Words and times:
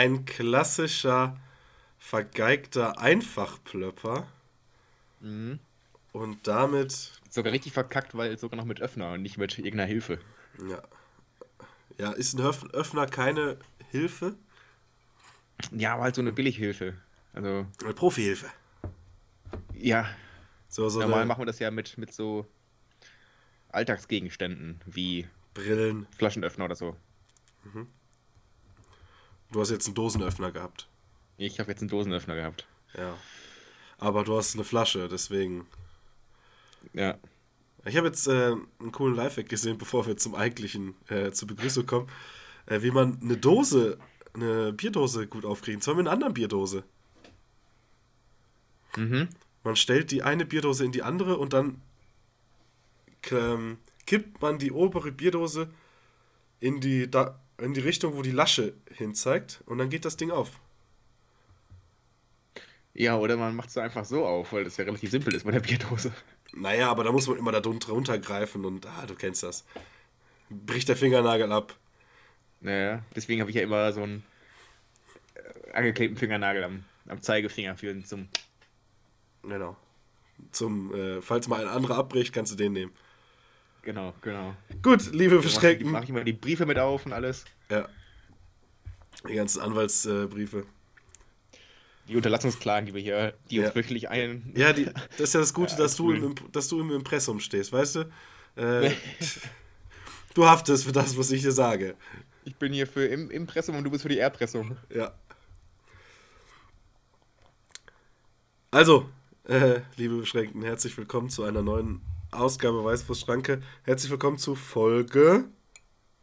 Ein 0.00 0.24
klassischer, 0.24 1.36
vergeigter 1.98 2.98
Einfachplöpper. 2.98 4.26
Und 6.12 6.46
damit, 6.46 7.12
Sogar 7.28 7.52
richtig 7.52 7.74
verkackt, 7.74 8.16
weil 8.16 8.38
sogar 8.38 8.56
noch 8.56 8.64
mit 8.64 8.80
Öffner 8.80 9.12
und 9.12 9.20
nicht 9.22 9.36
mit 9.36 9.58
irgendeiner 9.58 9.84
Hilfe. 9.86 10.18
ja. 10.68 10.82
Ja, 11.98 12.12
ist 12.12 12.32
ein 12.32 12.40
Öff- 12.40 12.70
Öffner 12.72 13.04
keine 13.06 13.58
Hilfe? 13.90 14.34
Ja, 15.70 15.92
aber 15.94 16.04
halt 16.04 16.14
so 16.14 16.22
eine 16.22 16.32
Billighilfe. 16.32 16.94
Also, 17.34 17.66
Eine 17.84 17.92
Profihilfe. 17.92 18.46
ja, 19.74 20.08
So, 20.70 20.88
so 20.88 21.00
normal 21.00 21.18
eine 21.20 21.26
machen 21.28 21.42
wir 21.42 21.46
das 21.46 21.58
ja 21.58 21.70
mit, 21.70 21.98
mit 21.98 22.14
so 22.14 22.46
Alltagsgegenständen 23.68 24.80
wie 24.86 25.28
Brillen. 25.52 26.06
Flaschenöffner 26.16 26.64
oder 26.64 26.74
so. 26.74 26.96
Du 29.52 29.60
hast 29.60 29.70
jetzt 29.70 29.86
einen 29.86 29.94
Dosenöffner 29.94 30.52
gehabt. 30.52 30.88
Ich 31.36 31.58
habe 31.58 31.70
jetzt 31.70 31.80
einen 31.80 31.88
Dosenöffner 31.88 32.34
gehabt. 32.34 32.66
Ja. 32.96 33.16
Aber 33.98 34.24
du 34.24 34.36
hast 34.36 34.54
eine 34.54 34.64
Flasche, 34.64 35.08
deswegen. 35.08 35.66
Ja. 36.92 37.18
Ich 37.84 37.96
habe 37.96 38.06
jetzt 38.08 38.26
äh, 38.28 38.54
einen 38.78 38.92
coolen 38.92 39.14
Lifehack 39.14 39.48
gesehen, 39.48 39.78
bevor 39.78 40.06
wir 40.06 40.16
zum 40.16 40.34
eigentlichen, 40.34 40.94
äh, 41.08 41.32
zur 41.32 41.48
Begrüßung 41.48 41.86
kommen, 41.86 42.08
äh, 42.66 42.82
wie 42.82 42.90
man 42.90 43.18
eine 43.22 43.36
Dose, 43.36 43.98
eine 44.34 44.72
Bierdose 44.72 45.26
gut 45.26 45.44
aufkriegen. 45.44 45.80
Zwar 45.80 45.94
mit 45.94 46.06
einer 46.06 46.12
anderen 46.12 46.34
Bierdose. 46.34 46.84
Mhm. 48.96 49.28
Man 49.64 49.76
stellt 49.76 50.10
die 50.10 50.22
eine 50.22 50.44
Bierdose 50.44 50.84
in 50.84 50.92
die 50.92 51.02
andere 51.02 51.38
und 51.38 51.52
dann 51.52 51.80
ähm, 53.30 53.78
kippt 54.06 54.40
man 54.40 54.58
die 54.58 54.72
obere 54.72 55.12
Bierdose 55.12 55.70
in 56.60 56.80
die, 56.80 57.10
da, 57.10 57.38
in 57.60 57.74
die 57.74 57.80
Richtung, 57.80 58.16
wo 58.16 58.22
die 58.22 58.30
Lasche 58.30 58.74
hinzeigt 58.90 59.62
und 59.66 59.78
dann 59.78 59.90
geht 59.90 60.04
das 60.04 60.16
Ding 60.16 60.30
auf. 60.30 60.60
Ja, 62.92 63.16
oder 63.16 63.36
man 63.36 63.54
macht 63.54 63.70
es 63.70 63.78
einfach 63.78 64.04
so 64.04 64.26
auf, 64.26 64.52
weil 64.52 64.64
das 64.64 64.76
ja 64.76 64.84
relativ 64.84 65.10
simpel 65.10 65.34
ist 65.34 65.44
bei 65.44 65.52
der 65.52 65.60
Bierdose. 65.60 66.12
Naja, 66.52 66.90
aber 66.90 67.04
da 67.04 67.12
muss 67.12 67.28
man 67.28 67.38
immer 67.38 67.52
da 67.52 67.60
drunter 67.60 67.92
runtergreifen 67.92 68.64
und 68.64 68.86
ah, 68.86 69.06
du 69.06 69.14
kennst 69.14 69.42
das. 69.42 69.64
Bricht 70.50 70.88
der 70.88 70.96
Fingernagel 70.96 71.52
ab. 71.52 71.76
Naja, 72.60 73.04
deswegen 73.14 73.40
habe 73.40 73.50
ich 73.50 73.56
ja 73.56 73.62
immer 73.62 73.92
so 73.92 74.02
einen 74.02 74.24
äh, 75.34 75.72
angeklebten 75.72 76.18
Fingernagel 76.18 76.64
am, 76.64 76.84
am 77.06 77.22
Zeigefinger 77.22 77.76
für 77.76 77.98
zum. 78.04 78.28
Genau. 79.42 79.76
Zum, 80.50 80.94
äh, 80.94 81.22
falls 81.22 81.48
mal 81.48 81.60
ein 81.60 81.68
anderer 81.68 81.98
abbricht, 81.98 82.32
kannst 82.32 82.52
du 82.52 82.56
den 82.56 82.72
nehmen. 82.72 82.92
Genau, 83.82 84.12
genau. 84.22 84.54
Gut, 84.82 85.10
liebe 85.12 85.30
Da 85.30 85.36
mache 85.36 85.46
ich, 85.46 85.52
Verschrecken. 85.52 85.90
mach 85.90 86.02
ich 86.02 86.10
immer 86.10 86.24
die 86.24 86.32
Briefe 86.34 86.66
mit 86.66 86.78
auf 86.78 87.06
und 87.06 87.12
alles. 87.12 87.44
Ja. 87.70 87.88
Die 89.28 89.34
ganzen 89.34 89.60
Anwaltsbriefe. 89.60 90.66
Die 92.08 92.16
Unterlassungsklagen, 92.16 92.86
die 92.86 92.94
wir 92.94 93.00
hier, 93.02 93.34
die 93.50 93.56
Ja. 93.56 93.66
uns 93.66 93.76
wöchentlich 93.76 94.08
ein. 94.10 94.52
Ja, 94.56 94.72
die, 94.72 94.84
das 94.84 95.20
ist 95.20 95.34
ja 95.34 95.40
das 95.40 95.54
Gute, 95.54 95.72
Ja, 95.76 95.78
dass, 95.78 95.96
du 95.96 96.10
im, 96.12 96.34
dass 96.52 96.68
du 96.68 96.80
im 96.80 96.90
Impressum 96.90 97.40
stehst, 97.40 97.72
weißt 97.72 97.96
du? 97.96 98.00
Äh, 98.56 98.92
du 100.34 100.46
haftest 100.46 100.84
für 100.84 100.92
das, 100.92 101.16
was 101.16 101.30
ich 101.30 101.42
dir 101.42 101.52
sage. 101.52 101.94
Ich 102.44 102.56
bin 102.56 102.72
hier 102.72 102.86
für 102.86 103.04
Im 103.06 103.30
Impressum 103.30 103.76
und 103.76 103.84
du 103.84 103.90
bist 103.90 104.02
für 104.02 104.08
die 104.08 104.18
Erpressung. 104.18 104.76
Ja. 104.94 105.12
Also, 108.70 109.08
äh, 109.44 109.80
liebe 109.96 110.16
Beschränkten, 110.16 110.62
herzlich 110.62 110.96
willkommen 110.96 111.28
zu 111.28 111.44
einer 111.44 111.62
neuen 111.62 112.00
Ausgabe 112.32 112.84
Weißwurstschranke. 112.84 113.60
Herzlich 113.82 114.10
willkommen 114.10 114.38
zu 114.38 114.54
Folge. 114.54 115.48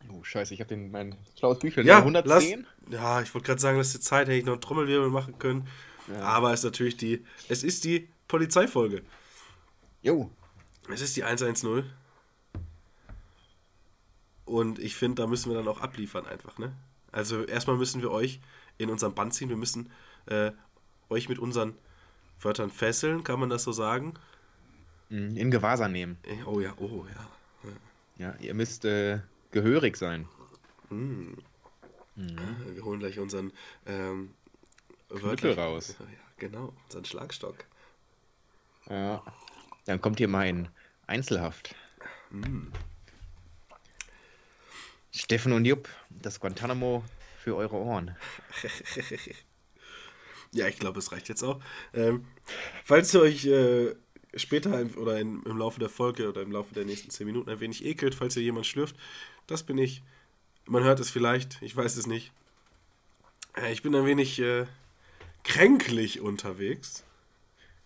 Oh, 0.10 0.24
scheiße, 0.24 0.54
ich 0.54 0.62
habe 0.62 0.70
den 0.70 0.90
mein 0.90 1.16
schlaues 1.38 1.60
Büchlein. 1.60 1.86
Ja, 1.86 1.98
110? 1.98 2.26
Lass, 2.30 2.94
ja, 2.94 3.22
ich 3.22 3.34
wollte 3.34 3.48
gerade 3.48 3.60
sagen, 3.60 3.78
dass 3.78 3.92
die 3.92 4.00
Zeit 4.00 4.28
hätte 4.28 4.38
ich 4.38 4.46
noch 4.46 4.54
einen 4.54 4.62
Trommelwirbel 4.62 5.10
machen 5.10 5.38
können. 5.38 5.68
Ja. 6.08 6.22
Aber 6.22 6.54
es 6.54 6.62
ist 6.62 6.64
natürlich 6.64 6.96
die. 6.96 7.26
Es 7.50 7.62
ist 7.62 7.84
die 7.84 8.08
Polizeifolge. 8.30 9.02
Jo. 10.02 10.32
Es 10.90 11.02
ist 11.02 11.18
die 11.18 11.26
110. 11.26 11.84
Und 14.46 14.80
ich 14.80 14.96
finde, 14.96 15.22
da 15.22 15.28
müssen 15.28 15.52
wir 15.52 15.58
dann 15.58 15.68
auch 15.68 15.82
abliefern 15.82 16.26
einfach, 16.26 16.58
ne? 16.58 16.72
Also 17.12 17.44
erstmal 17.44 17.76
müssen 17.76 18.02
wir 18.02 18.12
euch 18.12 18.40
in 18.78 18.90
unseren 18.90 19.14
Band 19.14 19.34
ziehen. 19.34 19.50
Wir 19.50 19.58
müssen 19.58 19.92
äh, 20.28 20.52
euch 21.10 21.28
mit 21.28 21.38
unseren 21.38 21.76
Wörtern 22.40 22.70
fesseln, 22.70 23.26
kann 23.26 23.42
man 23.42 23.50
das 23.50 23.64
so 23.64 23.74
sagen? 23.74 24.14
Mhm, 25.10 25.38
In 25.38 25.52
Gewahrsam 25.52 25.92
nehmen. 25.92 26.18
Äh, 26.24 26.44
Oh 26.46 26.60
ja, 26.60 26.74
oh 26.78 27.06
ja. 27.08 27.30
Ja, 28.18 28.36
ihr 28.40 28.54
müsst 28.56 28.84
äh, 28.86 29.20
gehörig 29.52 29.96
sein. 29.96 30.28
Wir 30.90 32.84
holen 32.84 33.00
gleich 33.00 33.20
unseren 33.20 33.54
ähm, 33.86 34.34
Knüppel 35.10 35.54
raus. 35.54 35.96
Ja, 36.00 36.06
genau, 36.38 36.74
unseren 36.86 37.06
Schlagstock. 37.06 37.58
Ja. 38.90 39.24
Dann 39.86 40.02
kommt 40.02 40.18
hier 40.18 40.28
mein 40.28 40.70
Einzelhaft. 41.06 41.76
Steffen 45.12 45.54
und 45.54 45.66
Jupp, 45.66 45.88
das 46.10 46.40
Guantanamo 46.40 47.04
für 47.40 47.56
eure 47.56 47.76
Ohren. 47.76 48.16
Ja, 50.54 50.66
ich 50.68 50.80
glaube, 50.80 50.98
es 51.00 51.12
reicht 51.12 51.28
jetzt 51.28 51.44
auch. 51.44 51.62
Ähm, 51.94 52.26
falls 52.86 53.14
ihr 53.14 53.20
euch 53.20 53.46
äh, 53.46 53.94
später 54.40 54.80
im- 54.80 54.98
oder 54.98 55.20
in, 55.20 55.42
im 55.44 55.58
Laufe 55.58 55.80
der 55.80 55.90
Folge 55.90 56.30
oder 56.30 56.42
im 56.42 56.52
Laufe 56.52 56.74
der 56.74 56.86
nächsten 56.86 57.10
10 57.10 57.26
Minuten 57.26 57.50
ein 57.50 57.60
wenig 57.60 57.84
ekelt, 57.86 58.16
falls 58.16 58.36
ihr 58.36 58.44
jemand 58.44 58.66
schlürft, 58.66 58.96
das 59.48 59.64
bin 59.64 59.78
ich. 59.78 60.04
Man 60.66 60.84
hört 60.84 61.00
es 61.00 61.10
vielleicht, 61.10 61.62
ich 61.62 61.76
weiß 61.76 61.96
es 61.98 62.08
nicht. 62.08 62.32
Äh, 63.56 63.72
ich 63.72 63.82
bin 63.82 63.96
ein 63.96 64.06
wenig 64.06 64.40
äh, 64.40 64.66
kränklich 65.44 66.20
unterwegs. 66.22 67.04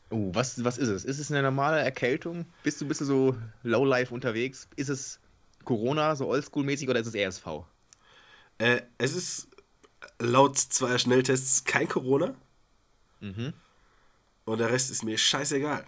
Oh, 0.09 0.31
was, 0.33 0.63
was 0.63 0.77
ist 0.77 0.89
es? 0.89 1.05
Ist 1.05 1.19
es 1.19 1.31
eine 1.31 1.41
normale 1.43 1.79
Erkältung? 1.79 2.45
Bist 2.63 2.81
du, 2.81 2.87
bist 2.87 3.01
du 3.01 3.05
so 3.05 3.37
Lowlife 3.63 4.13
unterwegs? 4.13 4.67
Ist 4.75 4.89
es 4.89 5.19
Corona, 5.63 6.15
so 6.15 6.27
oldschool-mäßig, 6.27 6.89
oder 6.89 6.99
ist 6.99 7.07
es 7.07 7.15
RSV? 7.15 7.65
Äh, 8.57 8.81
es 8.97 9.13
ist 9.15 9.47
laut 10.19 10.57
zweier 10.57 10.99
Schnelltests 10.99 11.63
kein 11.63 11.87
Corona 11.87 12.35
Mhm. 13.19 13.53
und 14.45 14.57
der 14.57 14.71
Rest 14.71 14.89
ist 14.89 15.03
mir 15.03 15.15
scheißegal. 15.17 15.85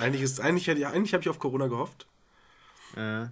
Eigentlich, 0.00 0.22
ist, 0.22 0.40
eigentlich, 0.40 0.68
eigentlich 0.68 1.12
habe 1.12 1.22
ich 1.22 1.28
auf 1.28 1.38
Corona 1.38 1.66
gehofft. 1.66 2.06
Äh, 2.96 3.26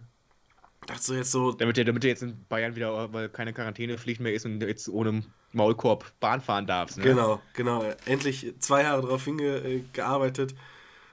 Dachte 0.86 1.02
so 1.02 1.14
jetzt 1.14 1.32
so, 1.32 1.52
damit, 1.52 1.76
ihr, 1.76 1.84
damit 1.84 2.04
ihr 2.04 2.10
jetzt 2.10 2.22
in 2.22 2.46
Bayern 2.48 2.74
wieder, 2.76 3.12
weil 3.12 3.28
keine 3.28 3.52
Quarantänepflicht 3.52 4.20
mehr 4.20 4.32
ist 4.32 4.46
und 4.46 4.62
jetzt 4.62 4.88
ohne 4.88 5.22
Maulkorb 5.52 6.12
Bahn 6.20 6.40
fahren 6.40 6.66
darfst. 6.66 6.96
Ne? 6.96 7.04
Genau, 7.04 7.42
genau. 7.52 7.84
Endlich 8.06 8.54
zwei 8.58 8.84
Jahre 8.84 9.02
darauf 9.02 9.24
hingearbeitet. 9.24 10.54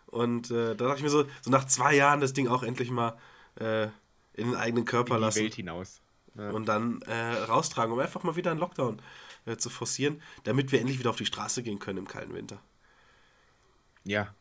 Und 0.07 0.49
äh, 0.51 0.75
da 0.75 0.85
dachte 0.85 0.97
ich 0.97 1.03
mir 1.03 1.09
so, 1.09 1.25
so 1.41 1.51
nach 1.51 1.65
zwei 1.65 1.95
Jahren 1.95 2.21
das 2.21 2.31
Ding 2.33 2.47
auch 2.47 2.63
endlich 2.63 2.89
mal 2.89 3.17
äh, 3.59 3.85
in 4.33 4.51
den 4.51 4.55
eigenen 4.55 4.85
Körper 4.85 5.15
In 5.15 5.19
die 5.19 5.25
lassen 5.25 5.43
Welt 5.43 5.55
hinaus. 5.55 6.01
Ja. 6.37 6.51
und 6.51 6.67
dann 6.67 7.01
äh, 7.03 7.43
raustragen, 7.45 7.93
um 7.93 7.99
einfach 7.99 8.23
mal 8.23 8.35
wieder 8.35 8.51
einen 8.51 8.59
Lockdown 8.59 9.01
äh, 9.45 9.55
zu 9.55 9.69
forcieren, 9.69 10.21
damit 10.43 10.71
wir 10.71 10.79
endlich 10.79 10.99
wieder 10.99 11.09
auf 11.09 11.15
die 11.15 11.25
Straße 11.25 11.63
gehen 11.63 11.79
können 11.79 11.99
im 11.99 12.07
kalten 12.07 12.33
Winter. 12.33 12.59
ja. 14.03 14.33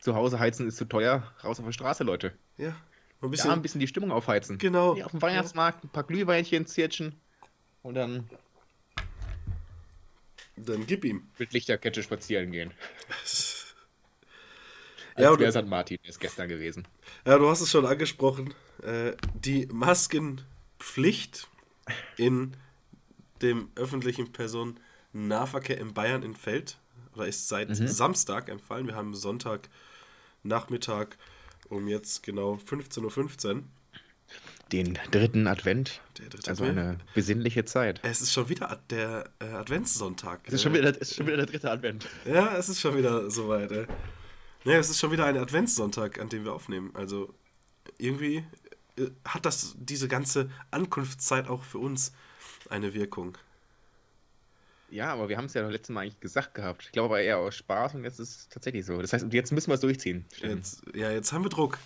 Zu 0.00 0.14
Hause 0.14 0.38
heizen 0.38 0.66
ist 0.66 0.76
zu 0.76 0.86
teuer. 0.86 1.22
Raus 1.44 1.60
auf 1.60 1.66
die 1.66 1.72
Straße, 1.72 2.04
Leute. 2.04 2.32
Ja, 2.56 2.74
ein 3.20 3.30
bisschen. 3.30 3.50
ein 3.50 3.62
bisschen 3.62 3.80
die 3.80 3.86
Stimmung 3.88 4.10
aufheizen. 4.12 4.58
Genau. 4.58 4.96
Ja, 4.96 5.04
auf 5.06 5.10
dem 5.12 5.22
Weihnachtsmarkt 5.22 5.84
ein 5.84 5.88
paar 5.90 6.04
Glühweinchen 6.04 6.66
zirtschen 6.66 7.14
und 7.82 7.94
dann 7.94 8.28
Dann 10.56 10.86
gib 10.86 11.04
ihm. 11.04 11.28
mit 11.38 11.52
Lichterkette 11.52 12.02
spazieren 12.02 12.50
gehen. 12.50 12.72
Ja, 15.18 15.38
wäre 15.38 15.52
St. 15.52 15.66
Martin, 15.66 15.98
ist 16.04 16.18
gestern 16.18 16.48
gewesen. 16.48 16.86
Ja, 17.26 17.36
du 17.36 17.50
hast 17.50 17.60
es 17.60 17.70
schon 17.70 17.84
angesprochen. 17.84 18.54
Äh, 18.82 19.12
die 19.34 19.66
Maskenpflicht 19.66 21.46
in 22.16 22.56
dem 23.42 23.68
öffentlichen 23.74 24.32
Personennahverkehr 24.32 25.78
in 25.78 25.92
Bayern 25.92 26.22
entfällt 26.22 26.78
oder 27.14 27.26
ist 27.26 27.48
seit 27.48 27.68
Samstag 27.76 28.48
entfallen. 28.48 28.86
Wir 28.86 28.94
haben 28.94 29.14
Sonntag 29.14 29.68
Nachmittag 30.42 31.16
um 31.68 31.86
jetzt 31.88 32.22
genau 32.22 32.54
15.15 32.54 33.54
Uhr. 33.54 33.62
den 34.72 34.98
dritten 35.10 35.46
Advent. 35.46 36.00
Der 36.18 36.28
dritte 36.28 36.50
Also 36.50 36.64
Advent. 36.64 36.78
eine 36.78 36.98
besinnliche 37.14 37.64
Zeit. 37.64 38.00
Es 38.02 38.20
ist 38.20 38.32
schon 38.32 38.48
wieder 38.48 38.70
Ad- 38.70 38.82
der 38.90 39.30
äh, 39.40 39.46
Adventssonntag. 39.46 40.40
Es 40.46 40.54
ist 40.54 40.62
schon 40.62 40.74
wieder, 40.74 40.96
ist 41.00 41.14
schon 41.14 41.26
wieder 41.26 41.36
der 41.38 41.46
dritte 41.46 41.70
Advent. 41.70 42.06
Ja, 42.24 42.56
es 42.56 42.68
ist 42.68 42.80
schon 42.80 42.96
wieder 42.96 43.30
soweit, 43.30 43.70
ey. 43.72 43.86
Ne, 44.64 44.74
es 44.76 44.90
ist 44.90 44.98
schon 44.98 45.10
wieder 45.10 45.24
ein 45.26 45.36
Adventssonntag, 45.38 46.20
an 46.20 46.28
dem 46.28 46.44
wir 46.44 46.52
aufnehmen. 46.52 46.90
Also 46.94 47.32
irgendwie 47.98 48.44
äh, 48.96 49.06
hat 49.24 49.46
das 49.46 49.74
diese 49.78 50.06
ganze 50.08 50.50
Ankunftszeit 50.70 51.48
auch 51.48 51.64
für 51.64 51.78
uns 51.78 52.12
eine 52.68 52.94
Wirkung. 52.94 53.38
Ja, 54.90 55.12
aber 55.12 55.28
wir 55.28 55.36
haben 55.36 55.44
es 55.44 55.54
ja 55.54 55.66
letztes 55.68 55.94
Mal 55.94 56.02
eigentlich 56.02 56.20
gesagt 56.20 56.54
gehabt. 56.54 56.84
Ich 56.84 56.92
glaube 56.92 57.06
aber 57.14 57.22
eher 57.22 57.38
aus 57.38 57.56
Spaß 57.56 57.94
und 57.94 58.04
jetzt 58.04 58.18
ist 58.18 58.36
es 58.36 58.48
tatsächlich 58.48 58.84
so. 58.84 59.00
Das 59.00 59.12
heißt, 59.12 59.32
jetzt 59.32 59.52
müssen 59.52 59.68
wir 59.68 59.74
es 59.74 59.80
durchziehen. 59.80 60.24
Jetzt, 60.42 60.82
ja, 60.94 61.10
jetzt 61.10 61.32
haben 61.32 61.44
wir 61.44 61.48
Druck. 61.48 61.78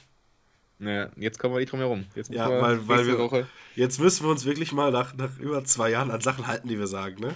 Ja, 0.79 1.09
jetzt 1.17 1.39
kommen 1.39 1.55
wir 1.55 1.61
nicht 1.61 1.71
drum 1.71 1.81
herum. 1.81 2.07
Jetzt 2.15 2.31
müssen 2.31 2.41
Ja, 2.41 2.51
wir 2.51 2.61
weil, 2.61 2.89
weil 2.89 3.07
wir. 3.07 3.19
Woche. 3.19 3.47
Jetzt 3.77 4.01
müssen 4.01 4.25
wir 4.25 4.31
uns 4.31 4.45
wirklich 4.45 4.73
mal 4.73 4.91
nach, 4.91 5.15
nach 5.15 5.39
über 5.39 5.65
zwei 5.65 5.91
Jahren 5.91 6.11
an 6.11 6.21
Sachen 6.21 6.47
halten, 6.47 6.69
die 6.69 6.79
wir 6.79 6.87
sagen, 6.87 7.21
ne? 7.21 7.35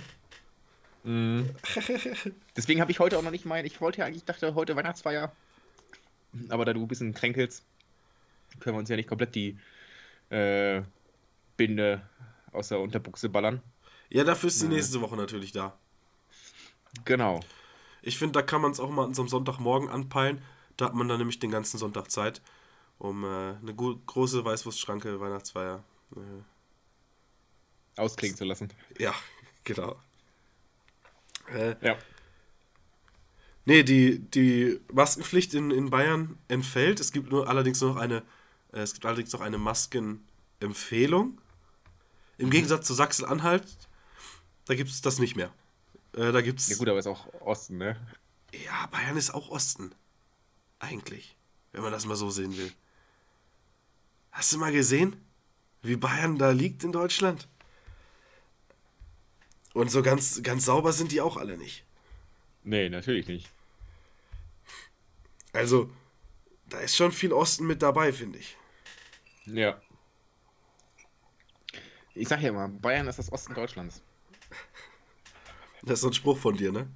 Mhm. 1.04 1.50
Deswegen 2.56 2.80
habe 2.80 2.90
ich 2.90 2.98
heute 2.98 3.16
auch 3.18 3.22
noch 3.22 3.30
nicht 3.30 3.44
mein. 3.44 3.64
Ich 3.64 3.80
wollte 3.80 4.00
ja 4.00 4.06
eigentlich, 4.06 4.24
dachte 4.24 4.54
heute 4.54 4.74
Weihnachtsfeier. 4.74 5.32
Aber 6.48 6.64
da 6.64 6.72
du 6.72 6.82
ein 6.82 6.88
bisschen 6.88 7.14
kränkelst, 7.14 7.62
können 8.60 8.76
wir 8.76 8.80
uns 8.80 8.88
ja 8.88 8.96
nicht 8.96 9.08
komplett 9.08 9.34
die 9.34 9.56
äh, 10.30 10.82
Binde 11.56 12.02
aus 12.52 12.68
der 12.68 12.80
Unterbuchse 12.80 13.28
ballern. 13.28 13.62
Ja, 14.10 14.24
dafür 14.24 14.48
ist 14.48 14.62
die 14.62 14.68
nächste 14.68 15.00
Woche 15.00 15.16
natürlich 15.16 15.52
da. 15.52 15.76
Genau. 17.04 17.40
Ich 18.02 18.18
finde, 18.18 18.32
da 18.32 18.42
kann 18.42 18.62
man 18.62 18.72
es 18.72 18.80
auch 18.80 18.90
mal 18.90 19.04
an 19.04 19.14
so 19.14 19.22
einem 19.22 19.28
Sonntagmorgen 19.28 19.88
anpeilen. 19.88 20.42
Da 20.76 20.86
hat 20.86 20.94
man 20.94 21.08
dann 21.08 21.18
nämlich 21.18 21.38
den 21.40 21.50
ganzen 21.50 21.78
Sonntag 21.78 22.10
Zeit, 22.10 22.40
um 22.98 23.24
äh, 23.24 23.26
eine 23.26 23.74
große 23.74 24.44
Weißwurstschranke 24.44 25.20
Weihnachtsfeier. 25.20 25.82
Äh, 26.16 26.20
Ausklingen 28.00 28.36
zu 28.36 28.44
lassen. 28.44 28.72
ja, 28.98 29.12
genau. 29.64 29.96
Äh, 31.52 31.74
Ja. 31.80 31.96
nee, 33.64 33.82
die, 33.82 34.20
die 34.20 34.80
Maskenpflicht 34.92 35.52
in, 35.54 35.70
in 35.70 35.90
Bayern 35.90 36.38
entfällt. 36.48 37.00
Es 37.00 37.12
gibt 37.12 37.30
nur 37.30 37.48
allerdings 37.48 37.80
nur 37.80 37.94
noch 37.94 38.00
eine, 38.00 38.22
äh, 38.72 38.80
es 38.80 38.94
gibt 38.94 39.04
allerdings 39.04 39.32
noch 39.32 39.40
eine 39.40 39.58
Maskenempfehlung. 39.58 41.40
Im 42.38 42.50
Gegensatz 42.50 42.86
zu 42.86 42.94
Sachsen-Anhalt, 42.94 43.66
da 44.68 44.74
gibt 44.74 44.90
es 44.90 45.00
das 45.00 45.18
nicht 45.18 45.34
mehr. 45.34 45.50
Äh, 46.12 46.30
da 46.30 46.42
gibt's. 46.42 46.68
Ja 46.68 46.76
gut, 46.76 46.88
aber 46.88 46.98
ist 46.98 47.06
auch 47.06 47.26
Osten, 47.40 47.78
ne? 47.78 47.96
Ja, 48.52 48.86
Bayern 48.86 49.16
ist 49.16 49.30
auch 49.30 49.48
Osten. 49.48 49.92
Eigentlich. 50.78 51.36
Wenn 51.72 51.82
man 51.82 51.90
das 51.90 52.04
mal 52.04 52.16
so 52.16 52.30
sehen 52.30 52.56
will. 52.56 52.70
Hast 54.30 54.52
du 54.52 54.58
mal 54.58 54.70
gesehen, 54.70 55.16
wie 55.82 55.96
Bayern 55.96 56.38
da 56.38 56.50
liegt 56.50 56.84
in 56.84 56.92
Deutschland? 56.92 57.48
Und 59.72 59.90
so 59.90 60.02
ganz, 60.02 60.42
ganz 60.42 60.66
sauber 60.66 60.92
sind 60.92 61.12
die 61.12 61.20
auch 61.20 61.36
alle 61.38 61.56
nicht. 61.56 61.84
Nee, 62.62 62.90
natürlich 62.90 63.26
nicht. 63.26 63.48
Also, 65.52 65.90
da 66.66 66.78
ist 66.80 66.94
schon 66.94 67.12
viel 67.12 67.32
Osten 67.32 67.66
mit 67.66 67.80
dabei, 67.80 68.12
finde 68.12 68.38
ich. 68.38 68.56
Ja. 69.46 69.80
Ich 72.14 72.28
sag 72.28 72.42
ja 72.42 72.50
immer, 72.50 72.68
Bayern 72.68 73.08
ist 73.08 73.18
das 73.18 73.32
Osten 73.32 73.54
Deutschlands. 73.54 74.02
Das 75.88 75.94
ist 75.94 76.00
so 76.02 76.08
ein 76.08 76.12
Spruch 76.12 76.36
von 76.38 76.54
dir, 76.56 76.70
ne? 76.70 76.86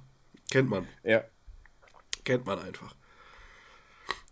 Kennt 0.51 0.69
man. 0.69 0.87
Ja. 1.03 1.23
Kennt 2.23 2.45
man 2.45 2.59
einfach. 2.59 2.95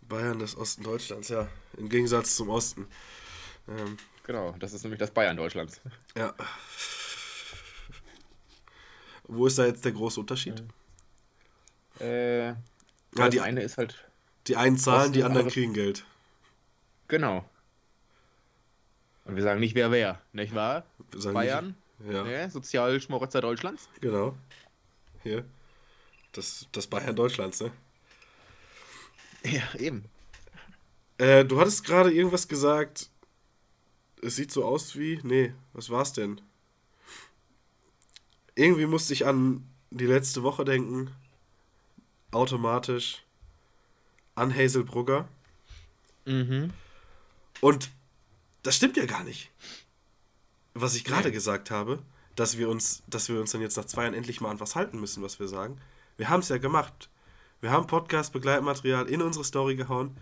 Bayern, 0.02 0.38
das 0.38 0.56
Osten 0.56 0.84
Deutschlands, 0.84 1.28
ja. 1.28 1.48
Im 1.76 1.88
Gegensatz 1.88 2.36
zum 2.36 2.48
Osten. 2.48 2.86
Ähm, 3.68 3.96
Genau, 4.24 4.52
das 4.60 4.72
ist 4.72 4.84
nämlich 4.84 5.00
das 5.00 5.10
Bayern 5.10 5.36
Deutschlands. 5.36 5.80
ja. 6.16 6.32
Wo 9.24 9.46
ist 9.46 9.58
da 9.58 9.66
jetzt 9.66 9.84
der 9.84 9.92
große 9.92 10.20
Unterschied? 10.20 10.62
Äh, 12.00 12.48
Ja, 12.50 13.28
die- 13.30 13.40
eine 13.40 13.62
ist 13.62 13.78
halt. 13.78 14.04
Die 14.46 14.56
einen 14.56 14.76
zahlen, 14.78 15.12
die 15.12 15.18
Osten, 15.20 15.26
anderen 15.26 15.46
andere- 15.46 15.52
kriegen 15.52 15.72
Geld. 15.74 16.04
Genau. 17.08 17.44
Und 19.24 19.34
wir 19.36 19.42
sagen 19.42 19.60
nicht 19.60 19.74
wer 19.74 19.90
wer, 19.90 20.20
nicht 20.32 20.54
wahr? 20.54 20.84
Bayern, 21.32 21.76
Nicht, 21.98 22.12
ja, 22.12 22.22
ne? 22.24 22.50
Sozialschmarotzer 22.50 23.40
Deutschlands. 23.40 23.88
genau. 24.00 24.36
Hier. 25.22 25.44
Das, 26.32 26.66
das 26.72 26.86
Bayern 26.86 27.16
Deutschlands, 27.16 27.60
ne? 27.60 27.70
Ja, 29.44 29.74
eben. 29.78 30.04
Äh, 31.18 31.44
du 31.44 31.60
hattest 31.60 31.84
gerade 31.84 32.12
irgendwas 32.12 32.48
gesagt. 32.48 33.10
Es 34.22 34.36
sieht 34.36 34.52
so 34.52 34.64
aus 34.64 34.96
wie. 34.96 35.20
Nee, 35.22 35.52
was 35.72 35.90
war's 35.90 36.12
denn? 36.12 36.40
Irgendwie 38.54 38.86
musste 38.86 39.12
ich 39.12 39.26
an 39.26 39.66
die 39.90 40.06
letzte 40.06 40.42
Woche 40.42 40.64
denken. 40.64 41.10
Automatisch. 42.30 43.22
An 44.34 44.54
Hazel 44.54 44.84
Brugger. 44.84 45.28
Mhm. 46.24 46.72
Und 47.60 47.90
das 48.62 48.76
stimmt 48.76 48.96
ja 48.96 49.06
gar 49.06 49.24
nicht. 49.24 49.50
Was 50.74 50.94
ich 50.94 51.04
gerade 51.04 51.28
Nee. 51.28 51.34
gesagt 51.34 51.70
habe, 51.70 52.02
dass 52.36 52.56
wir 52.58 52.68
uns, 52.68 53.02
dass 53.06 53.28
wir 53.28 53.40
uns 53.40 53.52
dann 53.52 53.60
jetzt 53.60 53.76
nach 53.76 53.84
zwei 53.84 54.02
Jahren 54.02 54.14
endlich 54.14 54.40
mal 54.40 54.50
an 54.50 54.60
was 54.60 54.74
halten 54.76 54.98
müssen, 55.00 55.22
was 55.22 55.38
wir 55.40 55.48
sagen. 55.48 55.78
Wir 56.16 56.28
haben 56.28 56.40
es 56.40 56.48
ja 56.48 56.58
gemacht. 56.58 57.08
Wir 57.60 57.70
haben 57.70 57.86
Podcast-Begleitmaterial 57.86 59.06
in 59.08 59.22
unsere 59.22 59.44
Story 59.44 59.76
gehauen. 59.76 60.16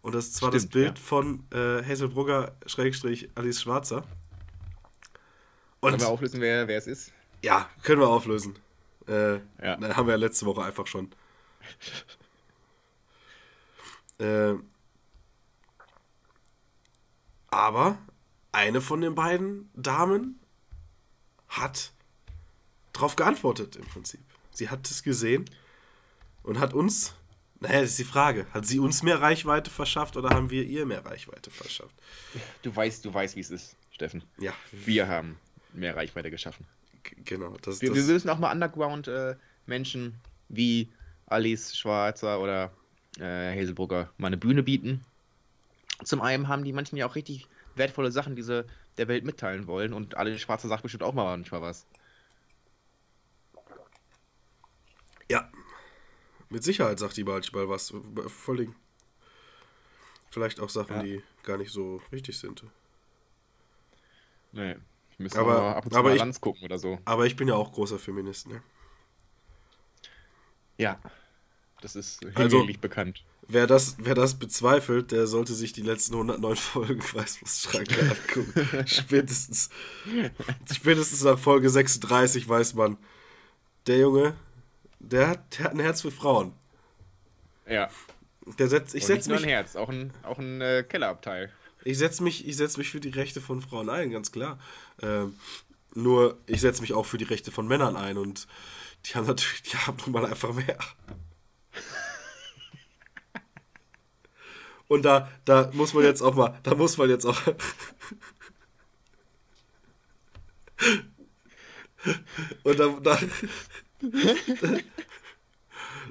Und 0.00 0.14
das 0.14 0.32
zwar 0.32 0.50
das 0.50 0.62
Stimmt, 0.62 0.72
Bild 0.72 0.98
ja. 0.98 1.04
von 1.04 1.44
äh, 1.52 1.82
Hazel 1.84 2.08
Brugger 2.08 2.52
Schrägstrich 2.66 3.28
Alice 3.34 3.60
Schwarzer. 3.60 4.04
Und 5.80 5.90
Können 5.90 6.00
wir 6.02 6.08
auflösen, 6.08 6.40
wer, 6.40 6.66
wer 6.68 6.78
es 6.78 6.86
ist? 6.86 7.12
ja, 7.42 7.68
können 7.82 8.00
wir 8.00 8.08
auflösen. 8.08 8.58
Äh, 9.06 9.34
Ja. 9.62 9.76
na, 9.78 9.96
haben 9.96 10.06
wir 10.06 10.12
ja 10.14 10.18
letzte 10.18 10.46
Woche 10.46 10.62
einfach 10.62 10.86
schon. 10.86 11.10
äh, 14.18 14.54
aber 17.50 17.98
eine 18.52 18.80
von 18.80 19.00
den 19.00 19.14
beiden 19.14 19.70
Damen 19.74 20.37
hat 21.48 21.92
drauf 22.92 23.16
geantwortet 23.16 23.76
im 23.76 23.84
Prinzip. 23.86 24.20
Sie 24.52 24.68
hat 24.68 24.88
es 24.90 25.02
gesehen 25.02 25.44
und 26.42 26.58
hat 26.58 26.74
uns, 26.74 27.14
naja, 27.60 27.80
das 27.80 27.90
ist 27.90 27.98
die 27.98 28.04
Frage, 28.04 28.46
hat 28.52 28.66
sie 28.66 28.78
uns 28.78 29.02
mehr 29.02 29.20
Reichweite 29.20 29.70
verschafft 29.70 30.16
oder 30.16 30.30
haben 30.30 30.50
wir 30.50 30.64
ihr 30.64 30.84
mehr 30.86 31.04
Reichweite 31.04 31.50
verschafft? 31.50 31.94
Du 32.62 32.74
weißt, 32.74 33.04
du 33.04 33.12
weißt, 33.14 33.36
wie 33.36 33.40
es 33.40 33.50
ist, 33.50 33.76
Steffen. 33.92 34.22
Ja, 34.38 34.52
Wir 34.72 35.06
haben 35.08 35.36
mehr 35.72 35.94
Reichweite 35.96 36.30
geschaffen. 36.30 36.66
g- 37.04 37.16
genau. 37.24 37.56
Das, 37.62 37.80
Wir, 37.80 37.90
das, 37.90 37.98
wir 37.98 38.12
müssen 38.14 38.28
auch 38.30 38.38
mal 38.38 38.52
Underground-Menschen 38.52 40.14
wie 40.48 40.88
Alice 41.26 41.76
Schwarzer 41.76 42.40
oder 42.40 42.72
äh, 43.18 43.54
Hazelbrugger 43.60 44.10
mal 44.18 44.28
eine 44.28 44.36
Bühne 44.38 44.62
bieten. 44.62 45.04
Zum 46.04 46.20
einen 46.20 46.48
haben 46.48 46.64
die 46.64 46.72
manchmal 46.72 47.00
ja 47.00 47.06
auch 47.06 47.16
richtig 47.16 47.46
wertvolle 47.74 48.10
Sachen, 48.12 48.34
die 48.36 48.42
sie 48.42 48.64
der 48.98 49.08
Welt 49.08 49.24
mitteilen 49.24 49.66
wollen 49.66 49.92
und 49.92 50.16
Alice 50.16 50.40
Schwarzer 50.40 50.68
sagt 50.68 50.82
bestimmt 50.82 51.02
auch 51.02 51.14
mal 51.14 51.24
manchmal 51.36 51.62
was. 51.62 51.86
Ja. 55.30 55.50
Mit 56.48 56.64
Sicherheit 56.64 56.98
sagt 56.98 57.16
die 57.16 57.24
manchmal 57.24 57.68
was. 57.68 57.92
Vor 58.28 58.54
allem 58.54 58.74
vielleicht 60.30 60.60
auch 60.60 60.70
Sachen, 60.70 60.96
Ja. 60.96 61.02
die 61.02 61.22
gar 61.42 61.58
nicht 61.58 61.70
so 61.72 62.00
wichtig 62.10 62.38
sind. 62.38 62.64
Nee. 64.52 64.76
Müssen 65.18 65.38
Aber- 65.38 65.60
mal 65.60 65.74
ab 65.74 65.84
und 65.84 65.92
zu 65.92 65.98
aber 65.98 66.14
mal 66.14 66.28
ich- 66.28 66.40
gucken 66.40 66.62
oder 66.64 66.78
so. 66.78 66.98
Aber 67.04 67.26
ich 67.26 67.36
bin 67.36 67.48
ja 67.48 67.54
auch 67.54 67.72
großer 67.72 67.98
Feminist, 67.98 68.46
ne? 68.46 68.62
Ja. 70.76 71.00
Das 71.80 71.96
ist 71.96 72.24
Also- 72.36 72.64
bekannt. 72.80 73.24
Wer 73.50 73.66
das, 73.66 73.96
wer 73.98 74.14
das 74.14 74.38
bezweifelt, 74.38 75.10
der 75.10 75.26
sollte 75.26 75.54
sich 75.54 75.72
die 75.72 75.80
letzten 75.80 76.14
109 76.14 76.56
Folgen 76.56 77.02
Weißwurstschranke 77.14 78.00
angucken. 78.02 78.82
spätestens, 78.86 79.70
spätestens 80.70 81.24
nach 81.24 81.38
Folge 81.38 81.70
36 81.70 82.46
weiß 82.46 82.74
man, 82.74 82.98
der 83.86 83.98
Junge, 83.98 84.36
der 84.98 85.28
hat, 85.28 85.58
der 85.58 85.64
hat 85.64 85.72
ein 85.72 85.80
Herz 85.80 86.02
für 86.02 86.10
Frauen. 86.10 86.52
Ja. 87.66 87.88
Der 88.58 88.68
setzt, 88.68 88.94
ich 88.94 89.06
setze 89.06 89.30
nur 89.30 89.38
mich, 89.38 89.46
ein 89.46 89.50
Herz, 89.50 89.76
auch 89.76 89.88
ein, 89.88 90.12
auch 90.22 90.38
ein 90.38 90.60
äh, 90.60 90.84
Kellerabteil. 90.86 91.50
ich 91.84 91.96
setz 91.96 92.20
mich, 92.20 92.46
ich 92.46 92.56
setz 92.56 92.76
mich 92.76 92.90
für 92.90 93.00
die 93.00 93.10
Rechte 93.10 93.40
von 93.40 93.62
Frauen 93.62 93.88
ein, 93.88 94.10
ganz 94.10 94.30
klar. 94.30 94.58
Ähm, 95.00 95.36
nur, 95.94 96.38
ich 96.46 96.60
setze 96.60 96.82
mich 96.82 96.92
auch 96.92 97.06
für 97.06 97.18
die 97.18 97.24
Rechte 97.24 97.50
von 97.50 97.66
Männern 97.66 97.96
ein 97.96 98.18
und 98.18 98.46
die 99.06 99.14
haben 99.14 99.26
natürlich, 99.26 99.62
die 99.62 99.76
haben 99.76 99.96
nun 100.04 100.12
mal 100.12 100.26
einfach 100.26 100.52
mehr. 100.52 100.78
Und 104.88 105.04
da, 105.04 105.30
da 105.44 105.70
muss 105.74 105.94
man 105.94 106.02
jetzt 106.04 106.22
auch 106.22 106.34
mal, 106.34 106.58
da 106.62 106.74
muss 106.74 106.96
man 106.96 107.08
jetzt 107.10 107.26
auch. 107.26 107.40
Und 112.62 112.78
da, 112.78 112.88
da, 113.02 113.18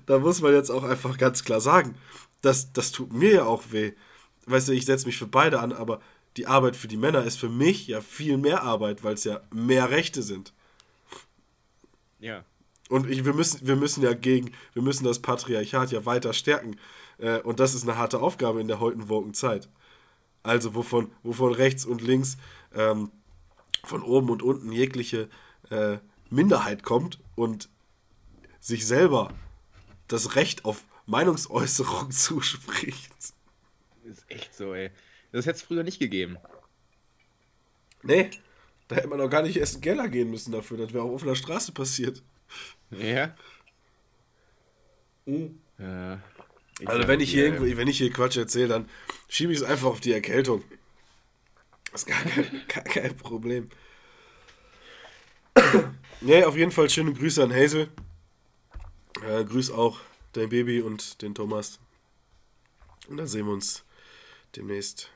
da 0.05 0.19
muss 0.19 0.41
man 0.41 0.53
jetzt 0.53 0.69
auch 0.69 0.83
einfach 0.83 1.17
ganz 1.17 1.43
klar 1.43 1.61
sagen, 1.61 1.95
das, 2.41 2.71
das 2.73 2.91
tut 2.91 3.13
mir 3.13 3.33
ja 3.33 3.45
auch 3.45 3.63
weh. 3.71 3.93
Weißt 4.45 4.67
du, 4.67 4.73
ich 4.73 4.85
setze 4.85 5.07
mich 5.07 5.17
für 5.17 5.27
beide 5.27 5.59
an, 5.59 5.73
aber 5.73 5.99
die 6.37 6.45
Arbeit 6.47 6.75
für 6.75 6.87
die 6.87 6.97
Männer 6.97 7.23
ist 7.23 7.39
für 7.39 7.49
mich 7.49 7.87
ja 7.87 7.99
viel 8.01 8.37
mehr 8.37 8.61
Arbeit, 8.63 9.03
weil 9.03 9.15
es 9.15 9.23
ja 9.23 9.41
mehr 9.51 9.89
Rechte 9.89 10.21
sind. 10.21 10.53
Ja. 12.19 12.45
Und 12.89 13.09
ich, 13.09 13.25
wir, 13.25 13.33
müssen, 13.33 13.67
wir 13.67 13.75
müssen 13.75 14.03
ja 14.03 14.13
gegen, 14.13 14.51
wir 14.73 14.81
müssen 14.81 15.03
das 15.03 15.19
Patriarchat 15.19 15.91
ja 15.91 16.05
weiter 16.05 16.33
stärken. 16.33 16.77
Äh, 17.19 17.39
und 17.39 17.59
das 17.59 17.73
ist 17.73 17.83
eine 17.83 17.97
harte 17.97 18.19
Aufgabe 18.19 18.61
in 18.61 18.67
der 18.67 18.79
heutigen 18.79 19.09
woken 19.09 19.33
Zeit. 19.33 19.69
Also 20.43 20.75
wovon, 20.75 21.11
wovon 21.23 21.53
rechts 21.53 21.85
und 21.85 22.01
links 22.01 22.37
ähm, 22.73 23.11
von 23.83 24.01
oben 24.01 24.29
und 24.29 24.41
unten 24.41 24.71
jegliche 24.71 25.29
äh, 25.69 25.97
Minderheit 26.29 26.83
kommt 26.83 27.19
und 27.35 27.69
sich 28.59 28.85
selber 28.85 29.33
das 30.07 30.35
Recht 30.35 30.65
auf 30.65 30.83
Meinungsäußerung 31.05 32.11
zuspricht. 32.11 33.11
Ist 34.03 34.29
echt 34.29 34.55
so, 34.55 34.73
ey. 34.73 34.91
Das 35.31 35.45
hätte 35.45 35.57
es 35.57 35.63
früher 35.63 35.83
nicht 35.83 35.99
gegeben. 35.99 36.37
Nee, 38.03 38.31
da 38.87 38.95
hätte 38.95 39.07
man 39.07 39.19
doch 39.19 39.29
gar 39.29 39.41
nicht 39.41 39.57
erst 39.57 39.75
in 39.75 39.81
den 39.81 39.83
Keller 39.83 40.07
gehen 40.07 40.29
müssen 40.29 40.51
dafür. 40.51 40.77
Das 40.77 40.93
wäre 40.93 41.03
auch 41.03 41.13
auf 41.13 41.23
der 41.23 41.35
Straße 41.35 41.73
passiert. 41.73 42.23
Ja. 42.91 43.35
Ja. 45.25 46.21
Also 46.85 46.99
sag 47.01 47.07
wenn 47.07 47.19
ich 47.19 47.31
hier 47.31 47.45
irgendwo, 47.45 47.77
wenn 47.77 47.87
ich 47.87 47.97
hier 47.97 48.11
Quatsch 48.11 48.37
erzähle, 48.37 48.67
dann 48.67 48.89
schiebe 49.27 49.51
ich 49.51 49.59
es 49.59 49.63
einfach 49.63 49.87
auf 49.87 49.99
die 49.99 50.11
Erkältung. 50.13 50.63
Das 51.91 52.03
ist 52.03 52.07
gar 52.07 52.21
kein, 52.21 52.61
gar 52.67 52.83
kein 52.83 53.17
Problem. 53.17 53.69
nee, 56.21 56.43
auf 56.43 56.55
jeden 56.55 56.71
Fall 56.71 56.89
schöne 56.89 57.13
Grüße 57.13 57.43
an 57.43 57.53
Hazel. 57.53 57.89
Äh, 59.27 59.43
grüß 59.45 59.71
auch 59.71 59.99
dein 60.33 60.49
Baby 60.49 60.81
und 60.81 61.21
den 61.21 61.33
Thomas. 61.33 61.79
Und 63.07 63.17
dann 63.17 63.27
sehen 63.27 63.45
wir 63.47 63.53
uns 63.53 63.83
demnächst. 64.55 65.09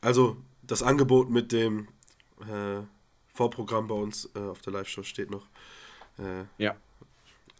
Also, 0.00 0.36
das 0.62 0.82
Angebot 0.82 1.30
mit 1.30 1.52
dem 1.52 1.88
äh, 2.40 2.82
Vorprogramm 3.34 3.88
bei 3.88 3.94
uns 3.94 4.30
äh, 4.34 4.38
auf 4.38 4.62
der 4.62 4.72
Live-Show 4.72 5.02
steht 5.02 5.30
noch. 5.30 5.46
Äh, 6.18 6.44
Ja. 6.58 6.76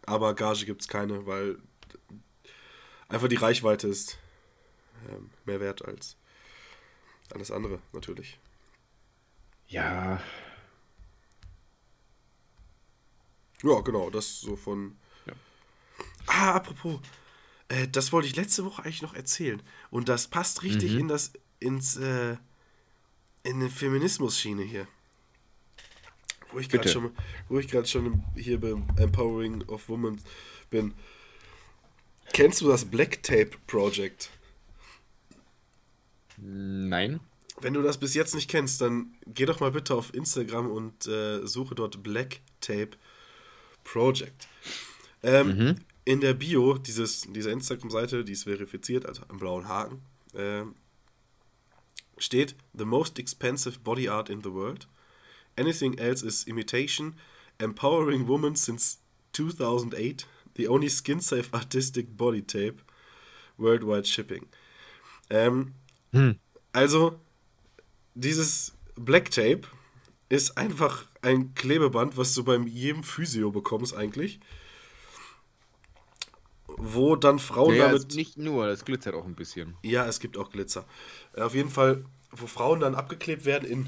aber 0.05 0.33
Gage 0.33 0.65
gibt 0.65 0.81
es 0.81 0.87
keine, 0.87 1.27
weil 1.27 1.57
einfach 3.09 3.27
die 3.27 3.35
Reichweite 3.35 3.87
ist 3.87 4.17
ähm, 5.09 5.29
mehr 5.45 5.59
wert 5.59 5.85
als 5.85 6.15
alles 7.33 7.51
andere, 7.51 7.79
natürlich. 7.93 8.39
Ja. 9.67 10.21
Ja, 13.63 13.79
genau, 13.81 14.09
das 14.09 14.39
so 14.39 14.55
von. 14.55 14.95
Ja. 15.25 15.33
Ah, 16.27 16.51
apropos, 16.53 16.99
äh, 17.69 17.87
das 17.87 18.11
wollte 18.11 18.27
ich 18.27 18.35
letzte 18.35 18.63
Woche 18.65 18.83
eigentlich 18.83 19.01
noch 19.01 19.13
erzählen. 19.13 19.61
Und 19.89 20.09
das 20.09 20.27
passt 20.27 20.63
richtig 20.63 20.93
Mhm. 20.93 20.99
in 20.99 21.07
das, 21.07 21.33
ins, 21.59 21.97
äh, 21.97 22.37
in 23.43 23.55
eine 23.57 23.69
Feminismus-Schiene 23.69 24.63
hier. 24.63 24.87
Wo 26.51 26.59
ich 26.59 26.69
gerade 26.69 26.87
schon, 26.87 27.13
wo 27.49 27.59
ich 27.59 27.67
gerade 27.67 27.87
schon 27.87 28.23
hier 28.35 28.59
beim 28.59 28.87
Empowering 28.97 29.63
of 29.67 29.89
Women 29.89 30.21
bin. 30.69 30.93
Kennst 32.33 32.61
du 32.61 32.67
das 32.67 32.85
Black 32.85 33.23
Tape 33.23 33.51
Project? 33.65 34.29
Nein. 36.37 37.19
Wenn 37.59 37.73
du 37.73 37.81
das 37.81 37.97
bis 37.97 38.13
jetzt 38.13 38.35
nicht 38.35 38.49
kennst, 38.49 38.81
dann 38.81 39.15
geh 39.25 39.45
doch 39.45 39.59
mal 39.59 39.71
bitte 39.71 39.95
auf 39.95 40.13
Instagram 40.13 40.69
und 40.69 41.07
äh, 41.07 41.45
suche 41.47 41.73
dort 41.73 42.03
Black 42.03 42.41
Tape 42.61 42.91
Project. 43.83 44.47
Ähm, 45.23 45.75
In 46.05 46.21
der 46.21 46.35
Bio 46.35 46.77
dieses, 46.77 47.21
dieser 47.21 47.51
Instagram-Seite, 47.51 48.23
die 48.23 48.33
ist 48.33 48.43
verifiziert, 48.43 49.05
also 49.05 49.23
am 49.27 49.39
blauen 49.39 49.67
Haken, 49.67 50.01
ähm, 50.35 50.75
steht 52.17 52.55
The 52.77 52.85
most 52.85 53.19
expensive 53.19 53.79
body 53.79 54.07
art 54.07 54.29
in 54.29 54.41
the 54.41 54.53
world. 54.53 54.87
Anything 55.57 55.97
else 55.97 56.25
is 56.25 56.43
imitation. 56.43 57.15
Empowering 57.57 58.27
women 58.27 58.55
since 58.55 58.99
2008. 59.33 60.27
The 60.57 60.67
only 60.67 60.89
skin-safe 60.89 61.49
artistic 61.53 62.17
body 62.17 62.41
tape. 62.41 62.81
Worldwide 63.57 64.05
shipping. 64.05 64.45
Ähm, 65.29 65.73
also, 66.73 67.19
dieses 68.15 68.73
Black 68.95 69.31
Tape 69.31 69.61
ist 70.29 70.57
einfach 70.57 71.05
ein 71.21 71.53
Klebeband, 71.55 72.17
was 72.17 72.33
du 72.33 72.43
beim 72.43 72.67
jedem 72.67 73.03
Physio 73.03 73.51
bekommst 73.51 73.95
eigentlich. 73.95 74.39
Wo 76.67 77.15
dann 77.15 77.39
Frauen 77.39 77.75
ja, 77.75 77.87
damit. 77.87 78.13
nicht 78.15 78.37
nur, 78.37 78.67
das 78.67 78.85
glitzert 78.85 79.15
auch 79.15 79.25
ein 79.25 79.35
bisschen. 79.35 79.75
Ja, 79.83 80.05
es 80.05 80.19
gibt 80.19 80.37
auch 80.37 80.51
Glitzer. 80.51 80.85
Äh, 81.33 81.41
Auf 81.41 81.55
jeden 81.55 81.69
Fall, 81.69 82.05
wo 82.31 82.45
Frauen 82.45 82.81
dann 82.81 82.93
abgeklebt 82.93 83.45
werden 83.45 83.67
in, 83.67 83.87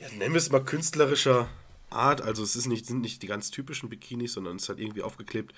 ja, 0.00 0.08
nennen 0.10 0.32
wir 0.32 0.38
es 0.38 0.50
mal 0.50 0.64
künstlerischer 0.64 1.48
Art. 1.90 2.22
Also 2.22 2.42
es 2.42 2.56
ist 2.56 2.66
nicht, 2.66 2.86
sind 2.86 3.00
nicht 3.00 3.22
die 3.22 3.26
ganz 3.26 3.50
typischen 3.50 3.88
Bikinis, 3.88 4.34
sondern 4.34 4.56
es 4.56 4.62
ist 4.62 4.68
halt 4.68 4.80
irgendwie 4.80 5.02
aufgeklebt. 5.02 5.52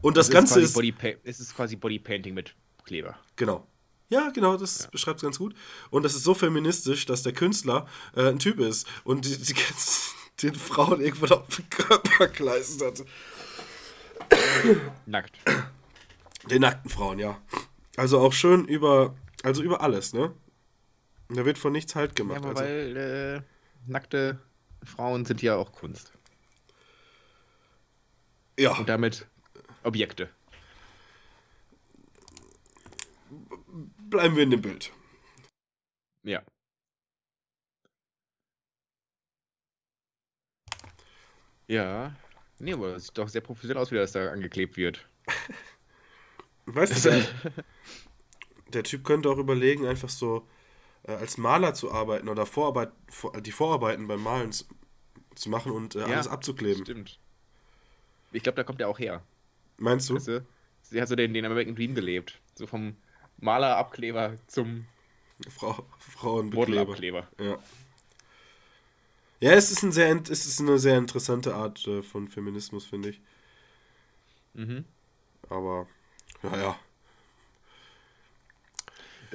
Und 0.00 0.16
das 0.16 0.26
Es 0.28 0.32
Ganze 0.32 0.54
quasi 0.54 0.64
ist. 0.66 0.74
Body 0.74 0.94
es 1.24 1.40
ist 1.40 1.54
quasi 1.54 1.76
Bodypainting 1.76 2.34
mit 2.34 2.54
Kleber. 2.84 3.18
Genau. 3.36 3.66
Ja, 4.10 4.30
genau, 4.30 4.56
das 4.56 4.86
beschreibt 4.88 5.18
es 5.18 5.22
ganz 5.22 5.38
gut. 5.38 5.54
Und 5.90 6.02
das 6.02 6.14
ist 6.14 6.24
so 6.24 6.34
feministisch, 6.34 7.06
dass 7.06 7.22
der 7.22 7.32
Künstler 7.32 7.86
äh, 8.14 8.28
ein 8.28 8.38
Typ 8.38 8.60
ist 8.60 8.86
und 9.04 9.24
die, 9.24 9.36
die 9.38 9.54
den 10.42 10.54
Frauen 10.54 11.00
irgendwann 11.00 11.32
auf 11.38 11.48
den 11.56 11.68
Körper 11.70 12.28
geleistet 12.28 12.82
hat. 12.82 13.06
Nackt. 15.06 15.38
Den 16.50 16.60
nackten 16.62 16.90
Frauen, 16.90 17.18
ja. 17.18 17.40
Also 17.96 18.20
auch 18.20 18.32
schön 18.32 18.66
über, 18.66 19.14
also 19.42 19.62
über 19.62 19.80
alles, 19.80 20.12
ne? 20.12 20.32
Da 21.28 21.44
wird 21.46 21.56
von 21.58 21.72
nichts 21.72 21.94
halt 21.94 22.10
Ja, 22.10 22.14
gemacht. 22.24 22.38
aber 22.38 22.48
also, 22.50 22.62
weil 22.62 22.96
äh, 22.96 23.90
nackte 23.90 24.38
Frauen 24.84 25.24
sind 25.24 25.40
ja 25.42 25.56
auch 25.56 25.72
Kunst. 25.72 26.12
ja, 28.58 28.76
Und 28.76 28.88
damit 28.88 29.26
Objekte. 29.84 30.30
bleiben 34.14 34.36
wir 34.36 34.44
in 34.44 34.50
dem 34.50 34.62
Bild. 34.62 34.92
Ja. 36.22 36.42
Ja. 41.66 42.14
Nee, 42.58 42.74
aber 42.74 42.94
es 42.94 43.06
sieht 43.06 43.18
doch 43.18 43.28
sehr 43.28 43.40
professionell 43.40 43.82
aus, 43.82 43.90
wie 43.90 43.96
das 43.96 44.12
da 44.12 44.30
angeklebt 44.30 44.76
wird. 44.76 45.08
Weißt 46.66 47.04
du, 47.04 47.10
der, 47.10 47.26
der 48.72 48.84
Typ 48.84 49.04
könnte 49.04 49.28
auch 49.28 49.38
überlegen, 49.38 49.86
einfach 49.86 50.08
so 50.08 50.46
äh, 51.02 51.12
als 51.12 51.36
Maler 51.36 51.74
zu 51.74 51.90
arbeiten 51.90 52.28
oder 52.28 52.46
Vorarbeit, 52.46 52.92
vor, 53.08 53.32
die 53.40 53.52
Vorarbeiten 53.52 54.06
beim 54.06 54.22
Malen 54.22 54.52
zu, 54.52 54.64
zu 55.34 55.50
machen 55.50 55.72
und 55.72 55.96
äh, 55.96 56.00
Ja, 56.00 56.06
alles 56.06 56.28
abzukleben. 56.28 56.84
Stimmt. 56.84 57.18
Ich 58.32 58.42
glaube, 58.42 58.56
da 58.56 58.62
kommt 58.62 58.80
er 58.80 58.88
auch 58.88 58.98
her. 58.98 59.22
Meinst 59.78 60.10
du? 60.10 60.14
Weißt 60.14 60.28
du? 60.28 60.46
Sie 60.82 61.00
hat 61.00 61.08
so 61.08 61.16
den, 61.16 61.34
den 61.34 61.44
American 61.44 61.74
Dream 61.74 61.94
gelebt. 61.94 62.40
So 62.54 62.66
vom 62.66 62.96
Malerabkleber 63.38 64.38
zum 64.46 64.86
Frau, 65.48 65.84
Frauenbekleber. 65.98 67.28
Ja. 67.38 67.58
Ja, 69.40 69.52
es 69.52 69.70
ist, 69.70 69.82
ein 69.82 69.92
sehr, 69.92 70.14
es 70.30 70.46
ist 70.46 70.60
eine 70.60 70.78
sehr 70.78 70.96
interessante 70.96 71.54
Art 71.54 71.86
äh, 71.86 72.02
von 72.02 72.28
Feminismus, 72.28 72.86
finde 72.86 73.10
ich. 73.10 73.20
Mhm. 74.54 74.84
Aber, 75.50 75.86
naja. 76.42 76.78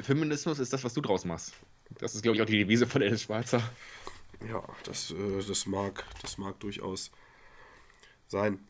Feminismus 0.02 0.60
ist 0.60 0.72
das, 0.74 0.84
was 0.84 0.94
du 0.94 1.02
draus 1.02 1.26
machst. 1.26 1.54
Das 2.00 2.16
ist, 2.16 2.24
glaube 2.24 2.38
ich, 2.38 2.42
auch 2.42 2.48
die 2.48 2.58
Devise 2.58 2.88
von 2.88 3.02
Alice 3.02 3.24
Schwarzer. 3.24 3.62
Ja, 4.48 4.64
das, 4.84 5.12
äh, 5.12 5.44
das, 5.46 5.66
mag, 5.66 6.06
das 6.22 6.38
mag 6.38 6.60
durchaus 6.60 7.12
sein. 8.28 8.66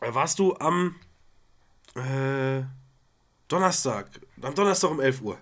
Äh, 0.00 0.14
Warst 0.14 0.38
du 0.38 0.54
am 0.56 0.96
äh, 1.94 2.62
Donnerstag, 3.48 4.08
am 4.42 4.54
Donnerstag 4.54 4.90
um 4.90 5.00
11 5.00 5.20
Uhr, 5.22 5.38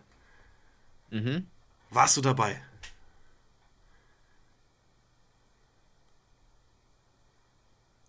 Mhm. 1.11 1.47
warst 1.91 2.17
du 2.17 2.21
dabei? 2.21 2.61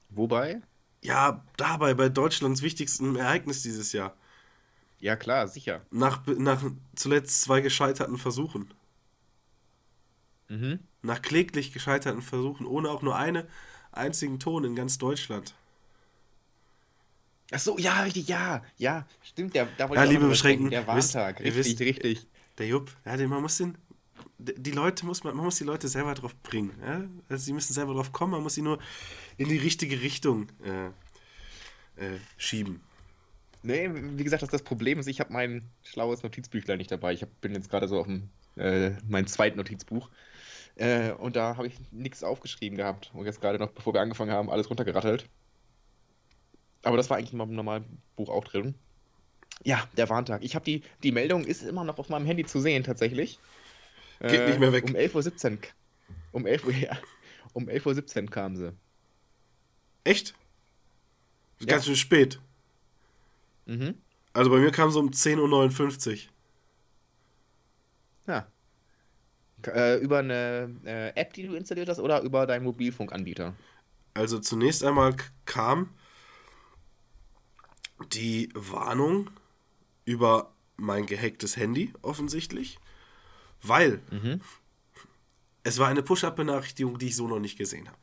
Wobei? 0.10 0.62
Ja, 1.02 1.44
dabei, 1.58 1.94
bei 1.94 2.10
Deutschlands 2.10 2.62
wichtigstem 2.62 3.16
Ereignis 3.16 3.62
dieses 3.64 3.94
Jahr. 3.94 4.16
Ja, 5.00 5.16
klar, 5.16 5.48
sicher. 5.48 5.82
Nach, 5.92 6.26
nach 6.28 6.64
zuletzt 6.96 7.42
zwei 7.42 7.62
gescheiterten 7.62 8.18
Versuchen. 8.18 8.74
Mhm. 10.50 10.80
Nach 11.02 11.22
kläglich 11.22 11.72
gescheiterten 11.72 12.22
Versuchen, 12.22 12.66
ohne 12.66 12.90
auch 12.90 13.02
nur 13.02 13.16
einen 13.16 13.48
einzigen 13.92 14.40
Ton 14.40 14.64
in 14.66 14.76
ganz 14.76 14.98
Deutschland. 14.98 15.54
Ach 17.52 17.60
so, 17.60 17.78
ja, 17.78 18.02
richtig, 18.02 18.28
ja, 18.28 18.64
ja, 18.78 19.08
stimmt, 19.24 19.56
der, 19.56 19.68
da 19.78 19.90
wollte 19.90 20.04
Ja, 20.04 20.10
ich 20.10 20.20
liebe 20.20 20.36
sprechen, 20.36 20.70
der 20.70 20.86
Warntag, 20.86 21.40
richtig, 21.40 21.56
wisst- 21.56 21.80
richtig. 21.80 22.28
Der 22.58 22.68
Jupp, 22.68 22.96
ja, 23.06 23.18
den, 23.18 23.30
man 23.30 23.42
muss 23.42 23.58
den, 23.58 23.78
die 24.38 24.72
Leute 24.72 25.06
muss 25.06 25.24
man, 25.24 25.36
man 25.36 25.46
muss 25.46 25.58
die 25.58 25.64
Leute 25.64 25.88
selber 25.88 26.14
drauf 26.14 26.36
bringen. 26.44 26.72
Ja? 26.82 27.04
Also 27.30 27.44
sie 27.46 27.54
müssen 27.54 27.74
selber 27.74 27.94
drauf 27.94 28.12
kommen, 28.12 28.32
man 28.34 28.44
muss 28.44 28.54
sie 28.56 28.62
nur 28.62 28.80
in 29.38 29.50
die 29.50 29.58
richtige 29.58 30.02
Richtung 30.02 30.48
äh, 30.64 30.88
äh, 32.06 32.20
schieben. 32.38 32.82
Nee, 33.62 33.90
wie 33.94 34.24
gesagt, 34.24 34.42
das, 34.44 34.50
das 34.50 34.62
Problem 34.64 35.00
ist, 35.00 35.08
ich 35.08 35.20
habe 35.20 35.34
mein 35.34 35.70
schlaues 35.84 36.24
Notizbüchlein 36.24 36.78
nicht 36.78 36.92
dabei. 36.92 37.14
Ich 37.14 37.22
hab, 37.22 37.42
bin 37.42 37.54
jetzt 37.54 37.70
gerade 37.70 37.88
so 37.90 38.00
auf 38.00 38.06
dem, 38.08 38.30
äh, 38.56 38.92
mein 39.08 39.28
zweites 39.28 39.58
Notizbuch. 39.58 40.10
Äh, 40.76 41.12
und 41.12 41.36
da 41.36 41.58
habe 41.58 41.68
ich 41.68 41.76
nichts 41.92 42.24
aufgeschrieben 42.24 42.78
gehabt. 42.78 43.12
Und 43.14 43.26
jetzt 43.26 43.42
gerade 43.42 43.58
noch, 43.60 43.72
bevor 43.72 43.94
wir 43.94 44.00
angefangen 44.00 44.32
haben, 44.32 44.50
alles 44.50 44.70
runtergerattelt. 44.70 45.28
Aber 46.84 46.98
das 46.98 47.10
war 47.10 47.18
eigentlich 47.18 47.34
in 47.34 47.38
meinem 47.38 47.56
normalen 47.56 47.86
Buch 48.16 48.30
auch 48.30 48.44
drin. 48.44 48.76
Ja, 49.64 49.88
der 49.98 50.10
Warntag. 50.10 50.44
Ich 50.44 50.56
habe 50.56 50.66
die, 50.66 50.84
die 51.04 51.12
Meldung 51.12 51.44
ist 51.44 51.64
immer 51.64 51.84
noch 51.84 51.98
auf 51.98 52.10
meinem 52.10 52.26
Handy 52.26 52.46
zu 52.46 52.60
sehen, 52.62 52.84
tatsächlich. 52.84 53.40
Geht 54.22 54.48
nicht 54.48 54.60
mehr 54.60 54.74
weg. 54.74 54.86
Um 54.86 54.96
11.17 54.96 55.52
Uhr. 55.52 55.58
Um 56.32 56.46
11 56.46 56.66
Uhr, 56.66 56.74
ja. 56.74 56.98
Um 57.54 57.68
11.17 57.68 58.24
Uhr 58.24 58.30
kam 58.30 58.56
sie. 58.56 58.74
Echt? 60.04 60.34
Ja. 61.60 61.68
Ganz 61.68 61.86
schön 61.86 61.96
spät. 61.96 62.40
Mhm. 63.66 63.96
Also 64.34 64.50
bei 64.50 64.58
mir 64.58 64.72
kam 64.72 64.92
so 64.92 65.00
um 65.00 65.10
10.59 65.10 66.12
Uhr. 66.12 66.18
Ja. 68.28 68.48
Äh, 69.68 69.98
über 69.98 70.20
eine 70.20 70.74
äh, 70.86 71.10
App, 71.20 71.34
die 71.34 71.44
du 71.44 71.56
installiert 71.56 71.90
hast, 71.90 72.00
oder 72.00 72.22
über 72.22 72.48
deinen 72.48 72.64
Mobilfunkanbieter? 72.64 73.56
Also 74.14 74.40
zunächst 74.40 74.84
einmal 74.84 75.16
kam 75.46 75.90
die 78.14 78.50
Warnung 78.54 79.30
über 80.06 80.52
mein 80.78 81.06
gehacktes 81.06 81.58
Handy 81.58 81.94
offensichtlich, 82.02 82.80
weil 83.62 84.02
Mhm. 84.12 84.42
es 85.64 85.78
war 85.80 85.88
eine 85.90 86.02
Push-Up-Benachrichtigung, 86.04 86.98
die 86.98 87.08
ich 87.08 87.16
so 87.16 87.28
noch 87.28 87.40
nicht 87.40 87.58
gesehen 87.58 87.88
habe. 87.88 87.98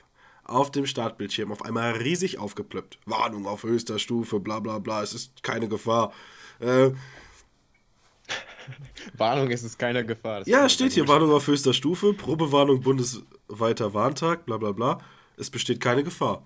Auf 0.45 0.71
dem 0.71 0.87
Startbildschirm 0.87 1.51
auf 1.51 1.63
einmal 1.65 1.93
riesig 1.95 2.39
aufgeplöppt. 2.39 2.99
Warnung 3.07 3.47
auf 3.47 3.65
höchster 3.65 3.99
Stufe, 3.99 4.39
bla 4.39 4.61
bla 4.61 4.79
bla, 4.79 5.03
es 5.03 5.13
ist 5.15 5.43
keine 5.43 5.69
Gefahr. 5.69 6.13
Äh, 6.61 6.91
Warnung, 9.17 9.51
es 9.51 9.63
ist 9.65 9.79
keine 9.79 10.05
Gefahr. 10.05 10.41
Das 10.41 10.49
ja, 10.49 10.69
steht 10.69 10.93
hier. 10.93 11.09
Warnung 11.09 11.33
auf 11.33 11.47
höchster 11.47 11.73
Stufe, 11.73 12.13
Probewarnung 12.13 12.81
bundesweiter 12.83 13.95
Warntag, 13.95 14.45
bla 14.47 14.57
bla 14.59 14.73
bla. 14.73 15.01
Es 15.37 15.51
besteht 15.51 15.81
keine 15.81 16.05
Gefahr. 16.05 16.43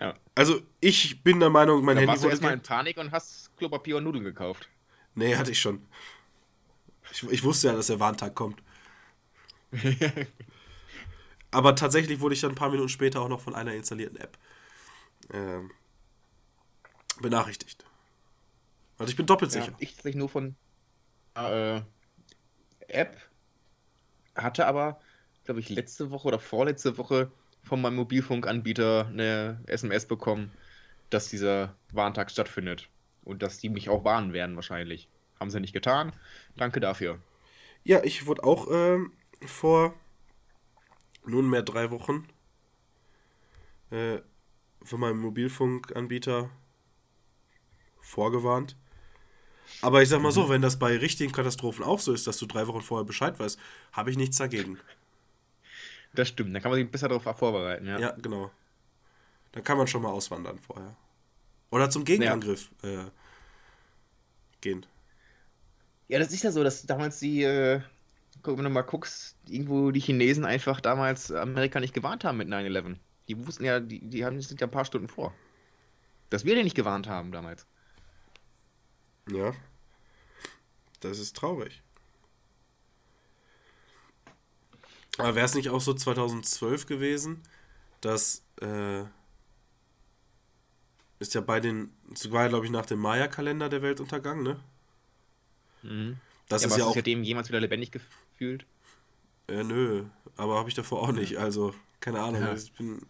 Ja. 0.00 0.14
Also 0.36 0.60
ich 0.80 1.22
bin 1.24 1.40
der 1.40 1.50
Meinung, 1.50 1.84
mein 1.84 1.96
Da 1.96 2.02
Handy 2.02 2.08
warst 2.12 2.22
du 2.24 2.28
erstmal 2.28 2.52
in 2.52 2.62
Panik 2.62 2.96
und 2.98 3.10
hast 3.10 3.56
Klopapier 3.56 3.96
und 3.96 4.04
Nudeln 4.04 4.22
gekauft. 4.24 4.68
Nee, 5.16 5.34
hatte 5.36 5.50
ich 5.50 5.60
schon. 5.60 5.88
Ich, 7.10 7.22
ich 7.24 7.42
wusste 7.42 7.68
ja, 7.68 7.74
dass 7.74 7.88
der 7.88 8.00
Warntag 8.00 8.34
kommt. 8.36 8.62
Aber 11.50 11.74
tatsächlich 11.74 12.20
wurde 12.20 12.34
ich 12.34 12.40
dann 12.40 12.52
ein 12.52 12.56
paar 12.56 12.70
Minuten 12.70 12.88
später 12.88 13.20
auch 13.20 13.28
noch 13.28 13.40
von 13.40 13.54
einer 13.54 13.74
installierten 13.74 14.18
App 14.18 14.36
ähm, 15.32 15.70
benachrichtigt. 17.20 17.84
Also 18.98 19.10
ich 19.10 19.16
bin 19.16 19.26
doppelt 19.26 19.52
Ja, 19.52 19.62
sicher. 19.62 19.74
ich 19.78 19.94
tatsächlich 19.94 20.16
nur 20.16 20.28
von 20.28 20.56
äh, 21.34 21.82
App 22.88 23.16
hatte 24.34 24.66
aber, 24.66 25.00
glaube 25.44 25.60
ich, 25.60 25.68
letzte 25.68 26.10
Woche 26.10 26.28
oder 26.28 26.38
vorletzte 26.38 26.98
Woche 26.98 27.30
von 27.66 27.82
meinem 27.82 27.96
Mobilfunkanbieter 27.96 29.08
eine 29.08 29.60
SMS 29.66 30.06
bekommen, 30.06 30.52
dass 31.10 31.28
dieser 31.28 31.74
Warntag 31.92 32.30
stattfindet. 32.30 32.88
Und 33.24 33.42
dass 33.42 33.58
die 33.58 33.68
mich 33.68 33.88
auch 33.88 34.04
warnen 34.04 34.32
werden 34.32 34.54
wahrscheinlich. 34.54 35.08
Haben 35.40 35.50
sie 35.50 35.60
nicht 35.60 35.72
getan. 35.72 36.12
Danke 36.56 36.78
dafür. 36.78 37.18
Ja, 37.82 38.02
ich 38.04 38.26
wurde 38.26 38.44
auch 38.44 38.68
ähm, 38.70 39.12
vor 39.44 39.94
nunmehr 41.24 41.62
drei 41.62 41.90
Wochen 41.90 42.28
äh, 43.90 44.18
von 44.82 45.00
meinem 45.00 45.18
Mobilfunkanbieter 45.18 46.48
vorgewarnt. 48.00 48.76
Aber 49.82 50.02
ich 50.02 50.08
sag 50.08 50.22
mal 50.22 50.30
so, 50.30 50.48
wenn 50.48 50.62
das 50.62 50.78
bei 50.78 50.96
richtigen 50.96 51.32
Katastrophen 51.32 51.84
auch 51.84 51.98
so 51.98 52.12
ist, 52.12 52.28
dass 52.28 52.38
du 52.38 52.46
drei 52.46 52.68
Wochen 52.68 52.82
vorher 52.82 53.04
Bescheid 53.04 53.38
weißt, 53.40 53.58
habe 53.90 54.10
ich 54.12 54.16
nichts 54.16 54.36
dagegen. 54.36 54.78
Das 56.16 56.28
stimmt, 56.28 56.54
da 56.54 56.60
kann 56.60 56.70
man 56.70 56.80
sich 56.80 56.90
besser 56.90 57.08
darauf 57.08 57.38
vorbereiten, 57.38 57.86
ja. 57.86 57.98
Ja, 57.98 58.10
genau. 58.12 58.50
Dann 59.52 59.62
kann 59.62 59.78
man 59.78 59.86
schon 59.86 60.02
mal 60.02 60.10
auswandern 60.10 60.58
vorher. 60.58 60.96
Oder 61.70 61.90
zum 61.90 62.04
Gegenangriff 62.04 62.70
äh, 62.82 63.04
gehen. 64.60 64.86
Ja, 66.08 66.18
das 66.18 66.32
ist 66.32 66.42
ja 66.42 66.50
so, 66.52 66.64
dass 66.64 66.86
damals 66.86 67.18
die, 67.18 67.42
äh, 67.42 67.80
guck, 68.42 68.56
wenn 68.56 68.64
du 68.64 68.70
mal 68.70 68.82
guckst, 68.82 69.36
irgendwo 69.48 69.90
die 69.90 70.00
Chinesen 70.00 70.44
einfach 70.44 70.80
damals 70.80 71.30
Amerika 71.32 71.80
nicht 71.80 71.94
gewarnt 71.94 72.24
haben 72.24 72.38
mit 72.38 72.48
9-11. 72.48 72.96
Die 73.28 73.46
wussten 73.46 73.64
ja, 73.64 73.80
die, 73.80 74.00
die 74.00 74.24
haben, 74.24 74.40
sind 74.40 74.60
ja 74.60 74.66
ein 74.66 74.70
paar 74.70 74.84
Stunden 74.84 75.08
vor. 75.08 75.34
Dass 76.30 76.44
wir 76.44 76.54
den 76.54 76.64
nicht 76.64 76.76
gewarnt 76.76 77.08
haben 77.08 77.32
damals. 77.32 77.66
Ja. 79.30 79.52
Das 81.00 81.18
ist 81.18 81.36
traurig. 81.36 81.82
Aber 85.18 85.34
wäre 85.34 85.46
es 85.46 85.54
nicht 85.54 85.70
auch 85.70 85.80
so 85.80 85.94
2012 85.94 86.86
gewesen, 86.86 87.42
dass 88.00 88.44
äh, 88.60 89.02
ist 91.18 91.34
ja 91.34 91.40
bei 91.40 91.60
den, 91.60 91.92
war 92.28 92.42
ja 92.42 92.48
glaube 92.48 92.66
ich 92.66 92.70
nach 92.70 92.86
dem 92.86 93.00
Maya-Kalender 93.00 93.68
der 93.68 93.82
Weltuntergang, 93.82 94.42
ne? 94.42 94.60
Mhm. 95.82 96.18
Das 96.48 96.62
ja, 96.62 96.68
ist 96.68 96.76
ja 96.76 96.84
auch, 96.84 96.90
du 96.90 96.94
seitdem 96.96 97.22
jemals 97.22 97.48
wieder 97.48 97.60
lebendig 97.60 97.92
gefühlt? 97.92 98.66
äh, 99.48 99.62
nö, 99.62 100.04
aber 100.36 100.58
habe 100.58 100.68
ich 100.68 100.74
davor 100.74 101.02
auch 101.02 101.12
nicht, 101.12 101.38
also 101.38 101.74
keine 102.00 102.20
Ahnung. 102.20 102.42
Ja. 102.42 102.54
Ich 102.54 102.72
bin, 102.72 103.00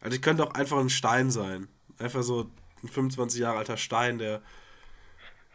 also 0.00 0.14
ich 0.14 0.22
könnte 0.22 0.44
auch 0.44 0.54
einfach 0.54 0.78
ein 0.78 0.90
Stein 0.90 1.30
sein, 1.30 1.68
einfach 1.98 2.22
so 2.22 2.50
ein 2.82 2.88
25 2.88 3.40
Jahre 3.40 3.58
alter 3.58 3.76
Stein, 3.76 4.18
der 4.18 4.42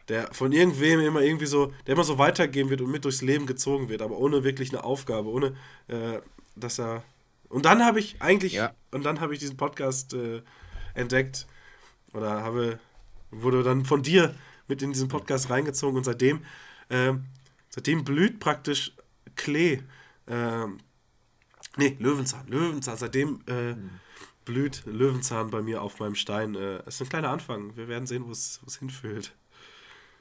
der 0.08 0.32
von 0.32 0.52
irgendwem 0.52 1.00
immer 1.00 1.20
irgendwie 1.22 1.46
so, 1.46 1.72
der 1.86 1.94
immer 1.94 2.04
so 2.04 2.18
weitergehen 2.18 2.70
wird 2.70 2.80
und 2.80 2.90
mit 2.90 3.04
durchs 3.04 3.22
Leben 3.22 3.46
gezogen 3.46 3.88
wird, 3.88 4.02
aber 4.02 4.18
ohne 4.18 4.44
wirklich 4.44 4.70
eine 4.72 4.84
Aufgabe, 4.84 5.28
ohne 5.28 5.56
äh, 5.88 6.20
dass 6.56 6.78
er. 6.78 7.02
Und 7.48 7.64
dann 7.64 7.84
habe 7.84 8.00
ich 8.00 8.20
eigentlich, 8.20 8.54
Ja. 8.54 8.74
und 8.90 9.04
dann 9.04 9.20
habe 9.20 9.32
ich 9.34 9.40
diesen 9.40 9.56
Podcast 9.56 10.12
äh, 10.14 10.42
entdeckt 10.94 11.46
oder 12.12 12.42
habe, 12.42 12.78
wurde 13.30 13.62
dann 13.62 13.84
von 13.84 14.02
dir 14.02 14.34
mit 14.68 14.82
in 14.82 14.92
diesen 14.92 15.08
Podcast 15.08 15.50
reingezogen 15.50 15.96
und 15.96 16.04
seitdem, 16.04 16.44
ähm, 16.90 17.24
seitdem 17.70 18.04
blüht 18.04 18.40
praktisch 18.40 18.92
Klee, 19.36 19.80
ähm, 20.28 20.78
nee, 21.76 21.96
Löwenzahn, 21.98 22.46
Löwenzahn, 22.48 22.96
seitdem 22.96 23.40
äh, 23.46 23.74
blüht 24.44 24.82
Löwenzahn 24.86 25.50
bei 25.50 25.62
mir 25.62 25.82
auf 25.82 25.98
meinem 25.98 26.14
Stein. 26.14 26.54
Äh, 26.54 26.76
es 26.86 26.96
ist 26.96 27.02
ein 27.02 27.08
kleiner 27.08 27.30
Anfang, 27.30 27.76
wir 27.76 27.88
werden 27.88 28.06
sehen, 28.06 28.26
wo 28.26 28.30
es 28.32 28.60
wo 28.62 28.66
es 28.68 28.78
hinführt. 28.78 29.32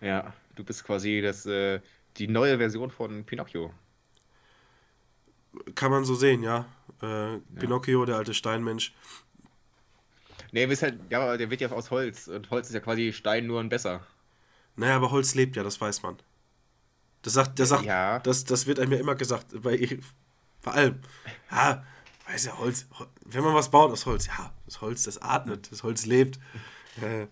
Ja, 0.03 0.33
du 0.55 0.63
bist 0.63 0.83
quasi 0.83 1.21
das, 1.21 1.45
äh, 1.45 1.79
die 2.17 2.27
neue 2.27 2.57
Version 2.57 2.91
von 2.91 3.23
Pinocchio. 3.25 3.73
Kann 5.75 5.91
man 5.91 6.03
so 6.03 6.15
sehen, 6.15 6.43
ja. 6.43 6.65
Äh, 7.01 7.37
Pinocchio, 7.59 8.05
der 8.05 8.17
alte 8.17 8.33
Steinmensch. 8.33 8.93
Nee, 10.51 10.65
bist 10.67 10.81
halt, 10.83 10.99
ja, 11.09 11.21
aber 11.21 11.37
der 11.37 11.49
wird 11.49 11.61
ja 11.61 11.71
aus 11.71 11.91
Holz. 11.91 12.27
Und 12.27 12.49
Holz 12.49 12.67
ist 12.67 12.73
ja 12.73 12.79
quasi 12.79 13.13
Stein 13.13 13.47
nur 13.47 13.59
ein 13.59 13.69
besser. 13.69 14.05
Naja, 14.75 14.95
aber 14.95 15.11
Holz 15.11 15.35
lebt 15.35 15.55
ja, 15.55 15.63
das 15.63 15.79
weiß 15.79 16.01
man. 16.03 16.17
Das 17.21 17.33
sagt, 17.33 17.57
der 17.59 17.65
sagt, 17.65 17.85
Ja. 17.85 18.19
das, 18.19 18.43
das 18.45 18.65
wird 18.67 18.79
einem 18.79 18.91
ja 18.93 18.99
immer 18.99 19.15
gesagt, 19.15 19.47
bei, 19.61 19.99
bei 20.63 20.71
allem. 20.71 20.99
Ja, 21.51 21.83
weiß 22.27 22.45
ja, 22.45 22.57
Holz, 22.57 22.87
Hol- 22.99 23.07
wenn 23.25 23.43
man 23.43 23.53
was 23.53 23.69
baut 23.71 23.91
aus 23.91 24.05
Holz, 24.05 24.27
ja, 24.27 24.51
das 24.65 24.81
Holz, 24.81 25.03
das 25.03 25.21
atmet, 25.21 25.71
das 25.71 25.83
Holz 25.83 26.05
lebt. 26.05 26.39
Äh, 27.01 27.27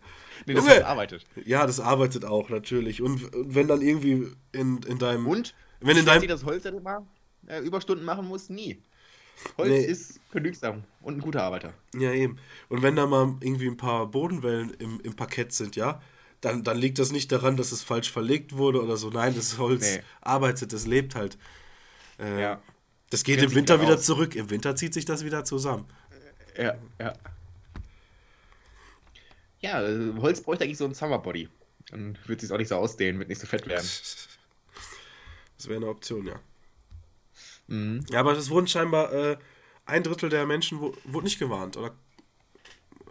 Nee, 0.46 0.54
das! 0.56 0.68
Holz 0.68 0.84
arbeitet. 0.84 1.26
ja, 1.46 1.66
das 1.66 1.80
arbeitet 1.80 2.26
auch, 2.26 2.50
natürlich. 2.50 3.02
Und, 3.02 3.34
und 3.34 3.56
wenn 3.56 3.68
dann 3.68 3.82
irgendwie 3.82 4.28
in, 4.52 4.82
in 4.84 4.98
deinem. 5.00 5.28
Und? 5.28 5.54
Wenn 5.80 5.98
in 5.98 6.06
deinem. 6.06 6.28
das 6.28 6.44
Holz 6.46 6.64
dann 6.64 6.78
immer 6.78 7.06
äh, 7.48 7.60
Überstunden 7.60 8.06
machen 8.06 8.28
muss? 8.28 8.50
Nie. 8.50 8.82
Holz 9.58 9.70
Nee. 9.70 9.82
ist 9.86 10.20
genügsam 10.32 10.84
und 11.02 11.16
ein 11.16 11.22
guter 11.22 11.42
Arbeiter. 11.44 11.74
Ja, 11.96 12.12
eben. 12.12 12.38
Und 12.70 12.84
wenn 12.84 12.96
da 12.96 13.08
mal 13.08 13.36
irgendwie 13.42 13.68
ein 13.68 13.78
paar 13.78 14.06
Bodenwellen 14.08 14.72
im, 14.76 15.00
im 15.02 15.16
Parkett 15.16 15.52
sind, 15.54 15.76
ja, 15.76 16.00
dann, 16.42 16.64
dann 16.64 16.78
liegt 16.78 17.00
das 17.00 17.12
nicht 17.12 17.32
daran, 17.32 17.58
dass 17.58 17.72
es 17.72 17.82
falsch 17.84 18.12
verlegt 18.12 18.56
wurde 18.58 18.82
oder 18.84 18.98
so. 18.98 19.10
Nein, 19.10 19.34
das 19.36 19.58
Holz 19.58 19.96
Nee. 19.96 20.04
arbeitet, 20.22 20.74
das 20.74 20.86
lebt 20.86 21.16
halt. 21.16 21.38
Äh, 22.20 22.42
Ja. 22.42 22.62
Das 23.10 23.24
geht 23.26 23.40
Kennt 23.40 23.52
im 23.52 23.56
Winter 23.58 23.76
wieder 23.80 23.88
wieder 23.90 23.98
aus. 24.00 24.06
zurück. 24.06 24.36
Im 24.36 24.50
Winter 24.52 24.74
zieht 24.76 24.94
sich 24.94 25.04
das 25.06 25.26
wieder 25.26 25.44
zusammen. 25.44 25.86
Ja, 26.58 26.76
ja. 27.00 27.14
Ja, 29.62 29.82
Holz 30.20 30.42
bräuchte 30.42 30.64
eigentlich 30.64 30.78
so 30.78 30.86
ein 30.86 30.94
Summerbody. 30.94 31.50
Dann 31.90 32.18
wird 32.26 32.42
sich 32.42 32.52
auch 32.52 32.58
nicht 32.58 32.70
so 32.70 32.76
ausdehnen, 32.76 33.20
wird 33.20 33.30
nicht 33.30 33.42
so 33.42 33.48
fett 33.48 33.68
werden. 33.68 33.88
Das 35.58 35.68
wäre 35.68 35.78
eine 35.78 35.90
Option, 35.90 36.26
ja. 36.26 36.40
Mhm. 37.68 38.04
Ja, 38.10 38.22
aber 38.22 38.32
es 38.32 38.50
wurden 38.50 38.66
scheinbar 38.66 39.14
äh, 39.14 39.38
ein 39.86 40.02
Drittel 40.02 40.30
der 40.30 40.48
Menschen 40.48 40.82
wo, 40.82 40.98
wurde 41.04 41.26
nicht 41.26 41.38
gewarnt 41.38 41.78
oder 41.78 41.94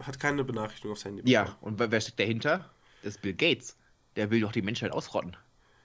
hat 0.01 0.19
keine 0.19 0.43
Benachrichtigung 0.43 0.91
aufs 0.91 1.05
Handy. 1.05 1.29
Ja, 1.31 1.57
und 1.61 1.79
wer 1.79 1.91
wer 1.91 2.01
steckt 2.01 2.19
dahinter? 2.19 2.69
Das 3.03 3.15
ist 3.15 3.21
Bill 3.21 3.33
Gates. 3.33 3.77
Der 4.17 4.29
will 4.31 4.41
doch 4.41 4.51
die 4.51 4.61
Menschheit 4.61 4.91
ausrotten. 4.91 5.37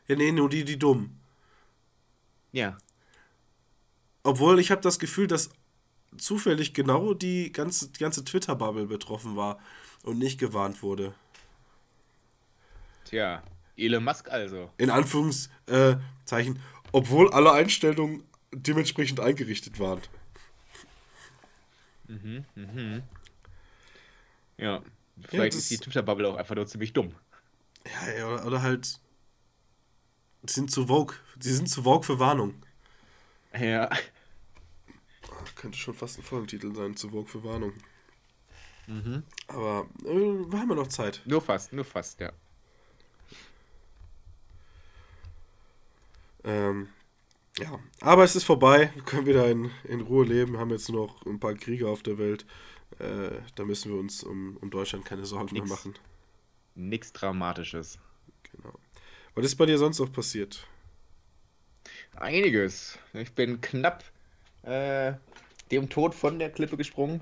Ja, 0.09 0.17
nee, 0.17 0.33
nur 0.33 0.49
die, 0.49 0.65
die 0.65 0.77
dumm. 0.77 1.21
Ja. 2.51 2.77
Obwohl 4.25 4.59
ich 4.59 4.73
habe 4.73 4.81
das 4.81 4.99
Gefühl, 4.99 5.29
dass 5.29 5.51
zufällig 6.19 6.75
genau 6.75 7.15
die 7.15 7.53
ganze, 7.53 7.89
die 7.91 7.99
ganze 7.99 8.25
Twitter-Bubble 8.25 8.87
betroffen 8.87 9.37
war 9.37 9.59
und 10.03 10.19
nicht 10.19 10.39
gewarnt 10.39 10.83
wurde. 10.83 11.15
Tja, 13.05 13.43
Elon 13.77 14.05
Musk 14.05 14.31
also. 14.31 14.71
In 14.79 14.91
Anführungszeichen, 14.91 16.61
obwohl 16.93 17.33
alle 17.33 17.53
Einstellungen 17.53 18.25
dementsprechend 18.53 19.21
eingerichtet 19.21 19.79
waren. 19.79 20.01
Ja. 24.57 24.83
Vielleicht 25.29 25.55
das- 25.55 25.63
ist 25.63 25.71
die 25.71 25.79
Twitter-Bubble 25.79 26.29
auch 26.29 26.37
einfach 26.37 26.55
nur 26.55 26.67
ziemlich 26.67 26.93
dumm. 26.93 27.15
Ja, 27.87 28.13
ja, 28.19 28.27
oder, 28.27 28.47
oder 28.47 28.63
halt. 28.63 28.99
Sind 30.45 30.71
zu 30.71 30.87
Vogue. 30.87 31.17
Die 31.37 31.51
sind 31.51 31.69
zu 31.69 31.83
Vogue 31.83 32.05
für 32.05 32.19
Warnung. 32.19 32.55
Ja. 33.59 33.91
Könnte 35.57 35.79
schon 35.79 35.95
fast 35.95 36.19
ein 36.19 36.23
Folgentitel 36.23 36.75
sein, 36.75 36.97
zu 36.97 37.11
Vogue 37.11 37.27
für 37.27 37.45
Warnung. 37.45 37.73
Mhm. 38.87 39.23
Aber 39.49 39.89
äh, 40.05 40.07
wir 40.07 40.61
haben 40.61 40.71
ja 40.71 40.77
noch 40.77 40.87
Zeit. 40.89 41.23
Nur 41.25 41.41
fast, 41.41 41.73
nur 41.73 41.85
fast, 41.85 42.21
ja. 42.21 42.33
Ähm, 46.45 46.89
ja, 47.59 47.79
aber 48.01 48.25
es 48.25 48.37
ist 48.37 48.45
vorbei. 48.45 48.91
Wir 48.95 49.03
können 49.03 49.27
wieder 49.27 49.51
in, 49.51 49.71
in 49.85 50.03
Ruhe 50.03 50.25
leben. 50.25 50.59
Haben 50.59 50.71
jetzt 50.71 50.89
noch 50.89 51.25
ein 51.27 51.41
paar 51.41 51.55
Kriege 51.55 51.89
auf 51.89 52.03
der 52.03 52.19
Welt. 52.19 52.47
Äh, 52.99 53.41
da 53.57 53.65
müssen 53.65 53.93
wir 53.93 53.99
uns 53.99 54.23
um, 54.23 54.57
um 54.59 54.71
Deutschland 54.71 55.05
keine 55.05 55.27
Sorgen 55.27 55.53
mehr 55.53 55.63
Nix. 55.63 55.71
machen. 55.71 55.95
Nichts 56.75 57.13
Dramatisches. 57.13 57.99
Genau. 58.53 58.75
Was 59.35 59.45
ist 59.45 59.57
bei 59.57 59.67
dir 59.67 59.79
sonst 59.79 59.99
noch 59.99 60.13
passiert? 60.13 60.67
Einiges. 62.15 62.99
Ich 63.13 63.33
bin 63.33 63.61
knapp 63.61 64.05
äh, 64.67 65.15
dem 65.71 65.89
Tod 65.89 66.15
von 66.15 66.39
der 66.39 66.51
Klippe 66.51 66.77
gesprungen. 66.77 67.21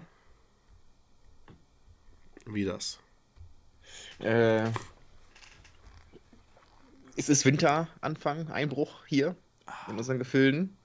Wie 2.46 2.64
das? 2.64 2.98
Äh, 4.18 4.70
es 7.16 7.28
ist 7.28 7.44
Winteranfang, 7.44 8.50
Einbruch 8.50 9.06
hier 9.06 9.36
in 9.88 9.96
unseren 9.96 10.18
Gefilden. 10.18 10.76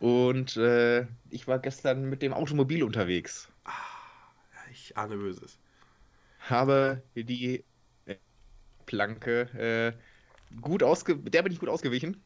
Und 0.00 0.56
äh, 0.56 1.06
ich 1.30 1.46
war 1.46 1.58
gestern 1.60 2.08
mit 2.08 2.22
dem 2.22 2.32
Automobil 2.32 2.82
unterwegs. 2.82 3.48
Ich 4.72 4.96
ahne 4.96 5.16
Böses. 5.16 5.58
Habe 6.40 7.02
die 7.14 7.64
äh, 8.06 8.16
Planke 8.86 9.42
äh, 9.54 9.92
gut 10.60 10.82
ausge... 10.82 11.16
Der 11.16 11.42
bin 11.42 11.52
ich 11.52 11.60
gut 11.60 11.68
ausgewichen. 11.68 12.20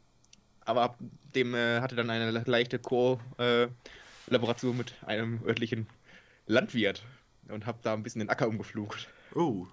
Aber 0.66 0.83
ab 0.83 0.98
dem 1.35 1.55
äh, 1.55 1.81
hatte 1.81 1.96
dann 1.96 2.11
eine 2.11 2.31
leichte 2.31 2.79
Co-Laboration 2.79 4.76
mit 4.76 4.94
einem 5.05 5.40
örtlichen 5.46 5.87
Landwirt. 6.46 7.02
Und 7.48 7.64
habe 7.66 7.79
da 7.83 7.94
ein 7.94 8.02
bisschen 8.02 8.18
den 8.18 8.29
Acker 8.29 8.48
umgeflugt. 8.48 9.09
Oh, 9.35 9.66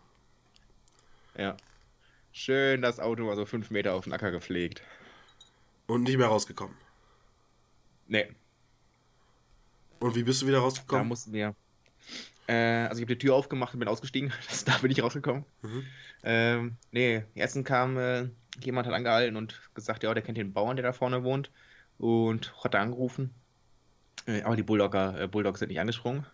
Ja. 1.38 1.58
Schön 2.32 2.82
das 2.82 3.00
Auto 3.00 3.24
mal 3.26 3.36
so 3.36 3.46
fünf 3.46 3.70
Meter 3.72 3.94
auf 3.94 4.06
den 4.06 4.14
Acker 4.14 4.32
gepflegt. 4.32 4.82
und 5.88 6.04
nicht 6.04 6.18
mehr 6.18 6.28
rausgekommen. 6.28 6.76
Nee, 8.08 8.28
Und 10.00 10.16
wie 10.16 10.24
bist 10.24 10.42
du 10.42 10.48
wieder 10.48 10.58
da 10.58 10.64
rausgekommen? 10.64 11.08
mussten 11.08 11.32
wir. 11.34 11.56
Äh, 12.48 12.54
also 12.88 12.96
ich 13.00 13.06
habe 13.06 13.16
die 13.16 13.18
Tür 13.18 13.36
aufgemacht 13.36 13.74
und 13.74 13.80
bin 13.80 13.88
ausgestiegen. 13.88 14.32
Da 14.66 14.78
bin 14.80 14.92
ich 14.92 15.02
rausgekommen. 15.02 15.46
Mhm. 15.62 15.86
Ähm, 16.24 16.78
nee, 16.92 17.24
erstens 17.36 17.66
kam 17.66 17.98
äh, 17.98 18.30
jemand 18.62 18.88
hat 18.88 18.94
angehalten 18.94 19.36
und 19.36 19.60
gesagt, 19.74 20.04
ja, 20.04 20.14
der 20.14 20.24
kennt 20.24 20.38
den 20.38 20.54
Bauern, 20.54 20.76
der 20.76 20.84
da 20.84 20.94
vorne 20.94 21.24
wohnt. 21.24 21.52
Und 21.98 22.54
hat 22.64 22.74
da 22.74 22.82
angerufen. 22.82 23.34
Äh, 24.26 24.42
aber 24.42 24.56
die 24.56 24.64
Bulldogger, 24.64 25.20
äh, 25.22 25.28
Bulldogs 25.28 25.60
sind 25.60 25.70
nicht 25.70 25.80
angesprungen. 25.80 26.26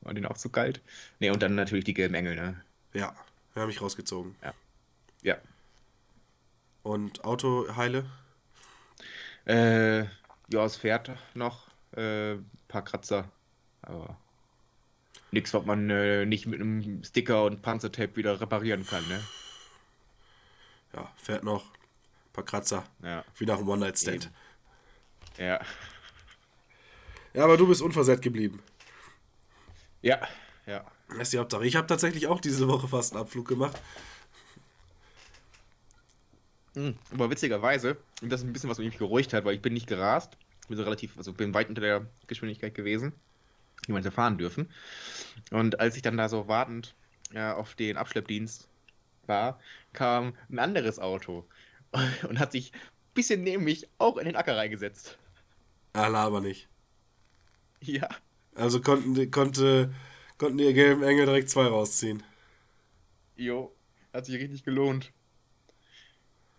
War 0.00 0.14
denen 0.14 0.26
auch 0.26 0.36
zu 0.36 0.50
kalt. 0.50 0.82
Nee, 1.20 1.30
und 1.30 1.42
dann 1.42 1.54
natürlich 1.54 1.84
die 1.84 1.94
gelben 1.94 2.14
Engel, 2.14 2.36
ne? 2.36 2.62
Ja, 2.92 3.14
wir 3.54 3.62
haben 3.62 3.68
mich 3.68 3.80
rausgezogen. 3.80 4.36
Ja. 4.42 4.52
Und 6.82 7.24
Auto 7.24 7.74
heile? 7.76 8.04
Äh, 9.46 10.00
ja, 10.02 10.64
es 10.64 10.76
fährt 10.76 11.10
noch. 11.34 11.68
Äh, 11.92 12.36
paar 12.68 12.84
Kratzer. 12.84 13.30
Aber 13.80 14.18
nichts, 15.30 15.54
was 15.54 15.64
man 15.64 15.88
äh, 15.88 16.26
nicht 16.26 16.46
mit 16.46 16.60
einem 16.60 17.02
Sticker 17.02 17.44
und 17.44 17.62
Panzertape 17.62 18.16
wieder 18.16 18.40
reparieren 18.40 18.86
kann, 18.86 19.06
ne? 19.08 19.20
Ja, 20.94 21.12
fährt 21.16 21.44
noch. 21.44 21.64
Ein 21.64 22.32
paar 22.32 22.44
Kratzer. 22.44 22.84
Ja. 23.02 23.24
Wie 23.36 23.46
nach 23.46 23.58
einem 23.58 23.68
One-Night-Stand. 23.68 24.30
Ja. 25.38 25.60
Ja, 27.32 27.44
aber 27.44 27.56
du 27.56 27.66
bist 27.66 27.82
unversehrt 27.82 28.22
geblieben. 28.22 28.62
Ja. 30.02 30.20
Ja. 30.66 30.84
Das 31.08 31.22
ist 31.22 31.32
die 31.32 31.38
Hauptsache. 31.38 31.66
Ich 31.66 31.76
habe 31.76 31.86
tatsächlich 31.86 32.26
auch 32.26 32.40
diese 32.40 32.68
Woche 32.68 32.88
fast 32.88 33.12
einen 33.12 33.22
Abflug 33.22 33.48
gemacht. 33.48 33.80
Hm, 36.74 36.96
Aber 37.12 37.30
witzigerweise, 37.30 37.96
und 38.20 38.30
das 38.30 38.40
ist 38.40 38.46
ein 38.46 38.52
bisschen, 38.52 38.70
was 38.70 38.78
mich 38.78 38.98
geruhigt 38.98 39.32
hat, 39.32 39.44
weil 39.44 39.54
ich 39.54 39.62
bin 39.62 39.74
nicht 39.74 39.86
gerast. 39.86 40.36
Bin 40.68 40.76
so 40.76 40.82
relativ, 40.82 41.16
also 41.16 41.32
bin 41.32 41.54
weit 41.54 41.68
unter 41.68 41.80
der 41.80 42.06
Geschwindigkeit 42.26 42.74
gewesen, 42.74 43.12
die 43.86 43.92
man 43.92 44.02
hätte 44.02 44.14
fahren 44.14 44.38
dürfen. 44.38 44.70
Und 45.50 45.78
als 45.78 45.96
ich 45.96 46.02
dann 46.02 46.16
da 46.16 46.28
so 46.28 46.48
wartend 46.48 46.94
ja, 47.32 47.54
auf 47.54 47.74
den 47.74 47.96
Abschleppdienst 47.96 48.66
war, 49.28 49.60
kam 49.92 50.34
ein 50.48 50.58
anderes 50.58 50.98
Auto 50.98 51.46
und 52.28 52.38
hat 52.38 52.52
sich 52.52 52.72
ein 52.72 52.80
bisschen 53.14 53.42
neben 53.42 53.64
mich 53.64 53.88
auch 53.98 54.16
in 54.16 54.26
den 54.26 54.36
Acker 54.36 54.56
reingesetzt. 54.56 55.18
Ah, 55.92 56.12
aber 56.12 56.40
nicht. 56.40 56.68
Ja. 57.80 58.08
Also 58.54 58.80
konnten 58.80 59.14
die, 59.14 59.30
konnte, 59.30 59.92
konnten 60.38 60.58
die 60.58 60.72
gelben 60.74 61.02
Engel 61.02 61.26
direkt 61.26 61.50
zwei 61.50 61.66
rausziehen. 61.66 62.22
Jo, 63.36 63.74
hat 64.12 64.26
sich 64.26 64.36
richtig 64.36 64.64
gelohnt. 64.64 65.12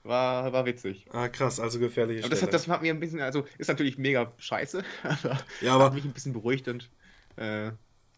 War, 0.04 0.54
war 0.54 0.65
witzig. 0.65 1.08
Ah, 1.12 1.30
krass, 1.30 1.60
also 1.60 1.80
gefährliche 1.80 2.19
Aber 2.21 2.30
das, 2.30 2.43
hat, 2.43 2.54
das 2.54 2.67
hat 2.67 2.82
mir 2.84 2.93
ein 2.93 2.99
bisschen, 2.99 3.21
also 3.21 3.45
ist 3.58 3.69
natürlich 3.69 3.97
mega 3.97 4.32
scheiße, 4.38 4.84
aber, 5.04 5.39
Ja, 5.62 5.73
aber- 5.75 5.86
hat 5.86 5.93
mich 5.95 6.06
ein 6.06 6.13
bisschen 6.13 6.34
beruhigt 6.34 6.67
und 6.67 6.91
äh, 7.38 7.71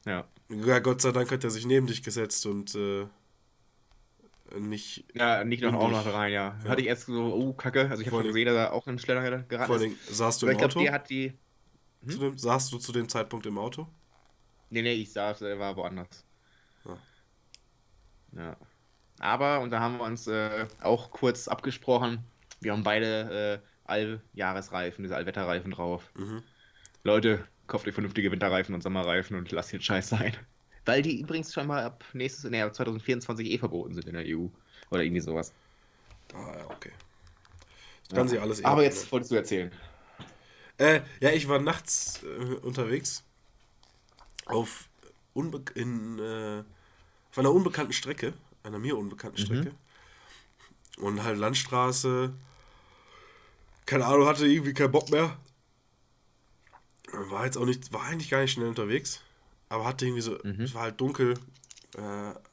ja. 0.05 0.27
ja, 0.49 0.79
Gott 0.79 1.01
sei 1.01 1.11
Dank 1.11 1.31
hat 1.31 1.43
er 1.45 1.49
sich 1.49 1.65
neben 1.65 1.87
dich 1.87 2.03
gesetzt 2.03 2.45
und 2.45 2.75
äh, 2.75 3.07
nicht. 4.59 5.05
Ja, 5.13 5.43
nicht 5.43 5.63
noch 5.63 5.73
auch 5.73 5.89
noch 5.91 6.05
rein, 6.13 6.31
ja. 6.31 6.57
Ja. 6.63 6.69
Hatte 6.69 6.81
ich 6.81 6.87
erst 6.87 7.05
so, 7.05 7.33
oh, 7.33 7.53
Kacke. 7.53 7.89
Also 7.89 8.01
ich 8.01 8.07
habe 8.07 8.17
allem- 8.17 8.27
gesehen, 8.27 8.45
dass 8.45 8.55
er 8.55 8.73
auch 8.73 8.87
in 8.87 8.99
Schleller 8.99 9.43
gerannt 9.43 9.67
Vor 9.67 9.77
allem, 9.77 9.95
saßt 10.09 10.41
du 10.41 10.45
im 10.47 10.51
ich 10.53 10.57
glaube, 10.57 10.73
Auto? 10.73 10.83
der 10.83 10.91
hat 10.93 11.09
die. 11.09 11.33
Zu 12.07 12.19
dem, 12.19 12.37
saßt 12.37 12.71
du 12.71 12.77
zu 12.77 12.91
dem 12.91 13.09
Zeitpunkt 13.09 13.45
im 13.45 13.57
Auto? 13.57 13.87
Nee, 14.69 14.81
nee, 14.81 14.93
ich 14.93 15.11
saß, 15.11 15.41
er 15.41 15.59
war 15.59 15.75
woanders. 15.75 16.25
Ja. 16.85 16.97
Ja. 18.37 18.57
Aber, 19.19 19.61
und 19.61 19.71
da 19.71 19.79
haben 19.79 19.97
wir 19.97 20.03
uns 20.03 20.27
äh, 20.27 20.67
auch 20.81 21.09
kurz 21.11 21.47
abgesprochen, 21.47 22.23
wir 22.61 22.71
haben 22.71 22.83
beide 22.83 23.61
äh, 23.63 23.67
Alljahresreifen, 23.85 25.03
diese 25.03 25.15
Allwetterreifen 25.15 25.71
drauf. 25.71 26.11
Mhm. 26.15 26.43
Leute, 27.03 27.47
kauft 27.67 27.87
euch 27.87 27.93
vernünftige 27.93 28.31
Winterreifen 28.31 28.75
und 28.75 28.83
Sommerreifen 28.83 29.37
und 29.37 29.51
lasst 29.51 29.73
den 29.73 29.81
Scheiß 29.81 30.09
sein. 30.09 30.33
Weil 30.87 31.01
die 31.01 31.19
übrigens 31.19 31.53
schon 31.53 31.67
mal 31.67 31.83
ab 31.83 32.05
nächstes, 32.13 32.49
nee, 32.49 32.61
ab 32.61 32.73
2024 32.73 33.51
eh 33.51 33.57
verboten 33.57 33.93
sind 33.93 34.07
in 34.07 34.13
der 34.13 34.23
EU. 34.25 34.47
Oder 34.89 35.03
irgendwie 35.03 35.19
sowas. 35.19 35.51
Ah, 36.33 36.55
ja, 36.57 36.65
okay. 36.69 36.93
Das 38.07 38.15
kann 38.17 38.29
sie 38.29 38.39
alles 38.39 38.61
eh 38.61 38.63
Aber 38.63 38.83
jetzt 38.83 39.11
wolltest 39.11 39.31
du 39.31 39.35
erzählen. 39.35 39.69
Äh, 40.77 41.01
ja, 41.19 41.31
ich 41.31 41.49
war 41.49 41.59
nachts 41.59 42.23
äh, 42.23 42.53
unterwegs 42.65 43.25
auf, 44.45 44.87
unbe 45.33 45.61
in, 45.75 46.19
äh, 46.19 46.63
auf 47.31 47.37
einer 47.37 47.51
unbekannten 47.51 47.91
Strecke, 47.91 48.33
einer 48.63 48.79
mir 48.79 48.97
unbekannten 48.97 49.39
Strecke. 49.39 49.73
Und 50.99 51.21
halt 51.21 51.37
Landstraße. 51.37 52.33
Keine 53.85 54.05
Ahnung, 54.05 54.25
hatte 54.25 54.47
irgendwie 54.47 54.73
keinen 54.73 54.91
Bock 54.91 55.09
mehr. 55.09 55.37
War 57.11 57.43
jetzt 57.43 57.57
auch 57.57 57.65
nicht, 57.65 57.91
war 57.91 58.03
eigentlich 58.03 58.29
gar 58.29 58.39
nicht 58.39 58.53
schnell 58.53 58.69
unterwegs. 58.69 59.21
Aber 59.69 59.85
hatte 59.85 60.05
irgendwie 60.05 60.21
so, 60.21 60.37
es 60.43 60.73
war 60.73 60.83
halt 60.83 60.99
dunkel, 60.99 61.33
äh, 61.95 62.01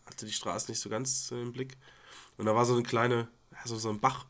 hatte 0.06 0.26
die 0.26 0.32
Straße 0.32 0.70
nicht 0.70 0.80
so 0.80 0.88
ganz 0.88 1.30
äh, 1.30 1.40
im 1.40 1.52
Blick. 1.52 1.76
Und 2.36 2.46
da 2.46 2.54
war 2.54 2.64
so 2.64 2.74
eine 2.74 2.82
kleine, 2.82 3.28
ja, 3.52 3.58
so, 3.64 3.88
ein 3.88 4.00
Bach, 4.00 4.26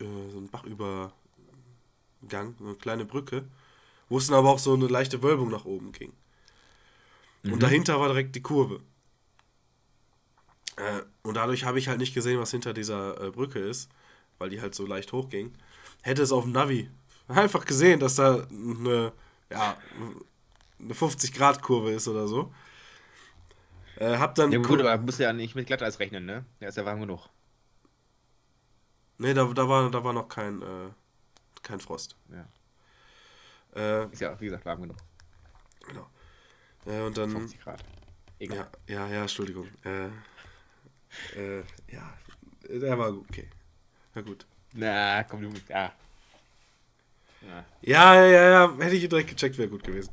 äh, 0.00 0.04
so 0.32 0.38
ein 0.38 0.48
Bachüber, 0.48 1.12
Gang, 2.28 2.54
so 2.58 2.66
eine 2.66 2.74
kleine 2.76 3.04
Brücke, 3.04 3.44
wo 4.08 4.18
es 4.18 4.28
dann 4.28 4.36
aber 4.36 4.50
auch 4.50 4.58
so 4.58 4.72
eine 4.72 4.86
leichte 4.86 5.22
Wölbung 5.22 5.50
nach 5.50 5.64
oben 5.64 5.92
ging. 5.92 6.12
Und 7.44 7.62
dahinter 7.62 7.98
war 7.98 8.08
direkt 8.08 8.36
die 8.36 8.42
Kurve. 8.42 8.80
Äh, 10.76 11.02
und 11.22 11.34
dadurch 11.34 11.64
habe 11.64 11.78
ich 11.78 11.88
halt 11.88 11.98
nicht 11.98 12.14
gesehen, 12.14 12.38
was 12.38 12.50
hinter 12.50 12.72
dieser 12.72 13.20
äh, 13.20 13.30
Brücke 13.30 13.58
ist, 13.58 13.90
weil 14.38 14.50
die 14.50 14.60
halt 14.60 14.74
so 14.74 14.86
leicht 14.86 15.12
hochging. 15.12 15.52
Hätte 16.02 16.22
es 16.22 16.32
auf 16.32 16.44
dem 16.44 16.52
Navi 16.52 16.88
einfach 17.28 17.64
gesehen, 17.64 18.00
dass 18.00 18.14
da 18.14 18.46
eine, 18.50 19.12
ja, 19.50 19.76
eine 20.82 20.94
50-Grad-Kurve 20.94 21.92
ist 21.92 22.08
oder 22.08 22.26
so. 22.26 22.52
Äh, 23.96 24.16
hab 24.18 24.34
dann. 24.34 24.52
Ja 24.52 24.58
gut, 24.58 24.80
aber 24.80 24.96
musst 24.98 25.20
ja 25.20 25.32
nicht 25.32 25.54
mit 25.54 25.66
Glatteis 25.66 26.00
rechnen, 26.00 26.26
ne? 26.26 26.44
Der 26.60 26.68
ist 26.70 26.76
ja 26.76 26.84
warm 26.84 27.00
genug. 27.00 27.28
Nee, 29.18 29.34
da, 29.34 29.44
da, 29.44 29.68
war, 29.68 29.90
da 29.90 30.02
war 30.02 30.12
noch 30.12 30.28
kein, 30.28 30.60
äh, 30.62 30.90
kein 31.62 31.78
Frost. 31.78 32.16
Ja. 32.30 32.48
Äh, 33.74 34.10
Ist 34.10 34.20
ja, 34.20 34.38
wie 34.40 34.46
gesagt, 34.46 34.64
warm 34.64 34.82
genug. 34.82 34.96
Genau. 35.86 36.08
Äh, 36.86 37.02
und 37.02 37.16
dann. 37.16 37.30
50 37.30 37.60
Grad. 37.60 37.84
Egal. 38.38 38.68
Ja, 38.88 39.06
ja, 39.06 39.14
ja, 39.14 39.20
Entschuldigung. 39.22 39.68
Äh, 39.84 40.06
äh, 41.38 41.62
ja, 41.88 42.12
der 42.68 42.98
war 42.98 43.12
okay. 43.12 43.48
Na 44.14 44.22
gut. 44.22 44.46
Na, 44.72 45.22
komm, 45.24 45.42
du. 45.42 45.52
Ja. 45.68 45.92
ja. 47.42 47.64
Ja, 47.82 48.14
ja, 48.14 48.26
ja, 48.26 48.50
ja, 48.50 48.76
hätte 48.78 48.96
ich 48.96 49.08
direkt 49.08 49.28
gecheckt, 49.30 49.58
wäre 49.58 49.68
gut 49.68 49.84
gewesen. 49.84 50.12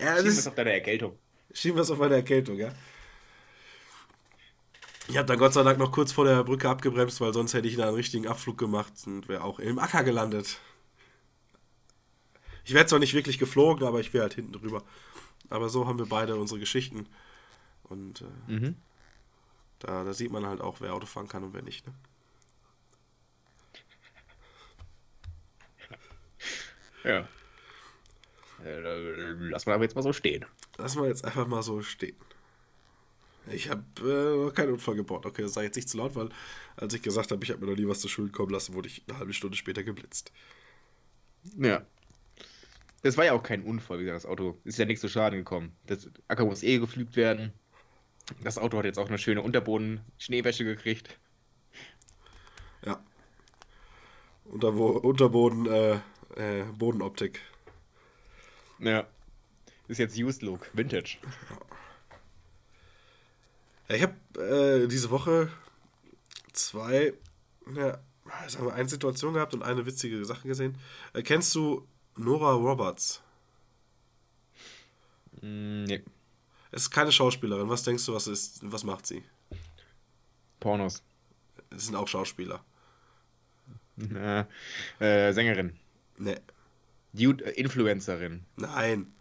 Ja, 0.00 0.16
Schieben 0.16 0.24
wir 0.24 0.30
es 0.38 0.46
auf 0.46 0.54
deine 0.54 0.72
Erkältung. 0.72 1.18
schieben 1.52 1.76
wir 1.76 1.82
es 1.82 1.90
auf 1.90 1.98
meine 1.98 2.14
Erkältung, 2.14 2.56
ja. 2.56 2.72
Ich 5.08 5.16
habe 5.16 5.26
dann 5.26 5.38
Gott 5.38 5.52
sei 5.52 5.62
Dank 5.64 5.78
noch 5.78 5.90
kurz 5.92 6.12
vor 6.12 6.24
der 6.24 6.44
Brücke 6.44 6.68
abgebremst, 6.68 7.20
weil 7.20 7.32
sonst 7.34 7.52
hätte 7.54 7.66
ich 7.68 7.76
da 7.76 7.86
einen 7.88 7.96
richtigen 7.96 8.28
Abflug 8.28 8.56
gemacht 8.58 8.92
und 9.06 9.28
wäre 9.28 9.42
auch 9.42 9.58
im 9.58 9.78
Acker 9.78 10.04
gelandet. 10.04 10.60
Ich 12.64 12.74
wäre 12.74 12.86
zwar 12.86 13.00
nicht 13.00 13.14
wirklich 13.14 13.38
geflogen, 13.38 13.84
aber 13.86 13.98
ich 14.00 14.12
wäre 14.14 14.22
halt 14.22 14.34
hinten 14.34 14.52
drüber. 14.52 14.84
Aber 15.48 15.68
so 15.68 15.86
haben 15.88 15.98
wir 15.98 16.06
beide 16.06 16.36
unsere 16.36 16.60
Geschichten. 16.60 17.08
Und 17.82 18.20
äh, 18.20 18.52
Mhm. 18.52 18.76
da, 19.80 20.04
da 20.04 20.12
sieht 20.14 20.30
man 20.30 20.46
halt 20.46 20.60
auch, 20.60 20.80
wer 20.80 20.94
Auto 20.94 21.06
fahren 21.06 21.26
kann 21.26 21.42
und 21.42 21.54
wer 21.54 21.62
nicht. 21.62 21.86
Ne? 21.88 21.94
Ja. 27.02 27.28
Äh, 28.64 28.80
lass 29.50 29.66
mal 29.66 29.74
aber 29.74 29.84
jetzt 29.84 29.94
mal 29.94 30.02
so 30.02 30.12
stehen. 30.12 30.44
Lass 30.78 30.96
mal 30.96 31.08
jetzt 31.08 31.24
einfach 31.24 31.46
mal 31.46 31.62
so 31.62 31.82
stehen. 31.82 32.16
Ich 33.48 33.70
habe 33.70 33.82
äh, 34.00 34.44
noch 34.46 34.54
keinen 34.54 34.72
Unfall 34.72 34.96
gebaut. 34.96 35.26
Okay, 35.26 35.42
das 35.42 35.54
sei 35.54 35.64
jetzt 35.64 35.76
nicht 35.76 35.88
zu 35.88 35.98
laut, 35.98 36.14
weil 36.14 36.28
als 36.76 36.94
ich 36.94 37.02
gesagt 37.02 37.30
habe, 37.30 37.42
ich 37.44 37.50
habe 37.50 37.64
mir 37.64 37.70
noch 37.70 37.78
nie 37.78 37.88
was 37.88 38.00
zu 38.00 38.08
Schulden 38.08 38.32
kommen 38.32 38.50
lassen, 38.50 38.74
wurde 38.74 38.88
ich 38.88 39.02
eine 39.08 39.18
halbe 39.18 39.32
Stunde 39.32 39.56
später 39.56 39.82
geblitzt. 39.82 40.32
Ja. 41.56 41.86
Das 43.02 43.16
war 43.16 43.24
ja 43.24 43.32
auch 43.32 43.42
kein 43.42 43.62
Unfall, 43.62 43.98
wie 43.98 44.04
gesagt, 44.04 44.24
das 44.24 44.30
Auto 44.30 44.58
ist 44.64 44.78
ja 44.78 44.84
nichts 44.84 45.00
zu 45.00 45.08
Schaden 45.08 45.38
gekommen. 45.38 45.72
Das 45.86 46.10
Acker 46.28 46.44
muss 46.44 46.62
eh 46.62 46.78
geflügt 46.78 47.16
werden. 47.16 47.52
Das 48.42 48.58
Auto 48.58 48.76
hat 48.76 48.84
jetzt 48.84 48.98
auch 48.98 49.08
eine 49.08 49.18
schöne 49.18 49.42
Unterboden-Schneewäsche 49.42 50.64
gekriegt. 50.64 51.18
Ja. 52.84 53.02
Unterwo 54.44 54.88
Unterboden, 54.88 55.66
äh, 55.66 55.94
äh, 56.36 56.64
Bodenoptik. 56.76 57.40
Ja. 58.80 59.06
Ist 59.88 59.98
jetzt 59.98 60.16
Used 60.16 60.42
Look, 60.42 60.70
Vintage. 60.72 61.18
Ja, 63.88 63.96
ich 63.96 64.02
habe 64.02 64.84
äh, 64.84 64.86
diese 64.88 65.10
Woche 65.10 65.50
zwei, 66.52 67.12
ja, 67.74 67.98
sagen 68.46 68.66
wir, 68.66 68.74
eine 68.74 68.88
Situation 68.88 69.34
gehabt 69.34 69.52
und 69.54 69.62
eine 69.62 69.84
witzige 69.84 70.24
Sache 70.24 70.46
gesehen. 70.46 70.76
Äh, 71.12 71.22
kennst 71.22 71.54
du 71.54 71.86
Nora 72.16 72.52
Roberts? 72.52 73.20
Mm, 75.42 75.84
nee. 75.84 76.02
Es 76.70 76.82
ist 76.82 76.90
keine 76.90 77.10
Schauspielerin. 77.10 77.68
Was 77.68 77.82
denkst 77.82 78.06
du, 78.06 78.14
was 78.14 78.28
ist, 78.28 78.60
was 78.62 78.84
macht 78.84 79.06
sie? 79.06 79.24
Pornos. 80.60 81.02
Es 81.70 81.86
sind 81.86 81.96
auch 81.96 82.06
Schauspieler. 82.06 82.64
Äh, 83.98 84.44
äh, 85.00 85.32
Sängerin. 85.32 85.76
Ne, 86.16 86.40
Dude, 87.12 87.44
äh, 87.44 87.50
Influencerin. 87.60 88.44
nein, 88.56 89.12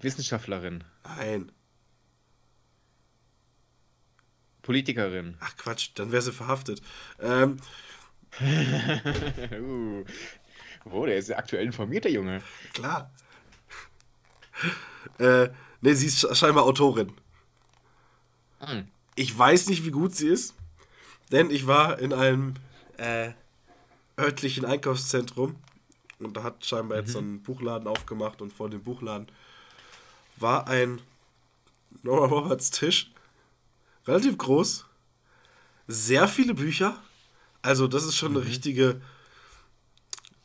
Wissenschaftlerin. 0.00 0.82
nein. 1.04 1.52
Politikerin. 4.62 5.36
Ach 5.40 5.56
Quatsch, 5.56 5.90
dann 5.94 6.12
wäre 6.12 6.22
sie 6.22 6.32
verhaftet. 6.32 6.82
Ähm, 7.20 7.56
uh. 9.60 10.04
Oh, 10.84 11.04
der 11.06 11.16
ist 11.18 11.28
ja 11.28 11.36
aktuell 11.36 11.64
informiert, 11.64 12.04
der 12.04 12.12
Junge. 12.12 12.42
klar. 12.72 13.10
äh, 15.18 15.48
ne, 15.80 15.94
sie 15.94 16.06
ist 16.06 16.24
sch- 16.24 16.34
scheinbar 16.34 16.64
Autorin. 16.64 17.12
Hm. 18.60 18.88
Ich 19.16 19.36
weiß 19.36 19.68
nicht, 19.68 19.84
wie 19.84 19.90
gut 19.90 20.14
sie 20.14 20.28
ist, 20.28 20.54
denn 21.32 21.50
ich 21.50 21.66
war 21.66 21.98
in 21.98 22.12
einem 22.12 22.54
äh, 22.96 23.32
örtlichen 24.18 24.64
Einkaufszentrum. 24.64 25.56
Und 26.18 26.36
da 26.36 26.42
hat 26.42 26.64
scheinbar 26.64 26.98
jetzt 26.98 27.12
so 27.12 27.18
ein 27.18 27.42
Buchladen 27.42 27.88
aufgemacht 27.88 28.40
und 28.42 28.52
vor 28.52 28.70
dem 28.70 28.82
Buchladen 28.82 29.26
war 30.36 30.68
ein 30.68 31.00
Nora 32.02 32.26
Roberts 32.26 32.70
Tisch, 32.70 33.10
relativ 34.06 34.38
groß, 34.38 34.86
sehr 35.88 36.28
viele 36.28 36.54
Bücher, 36.54 37.00
also 37.60 37.86
das 37.86 38.04
ist 38.04 38.16
schon 38.16 38.36
eine 38.36 38.46
richtige 38.46 39.00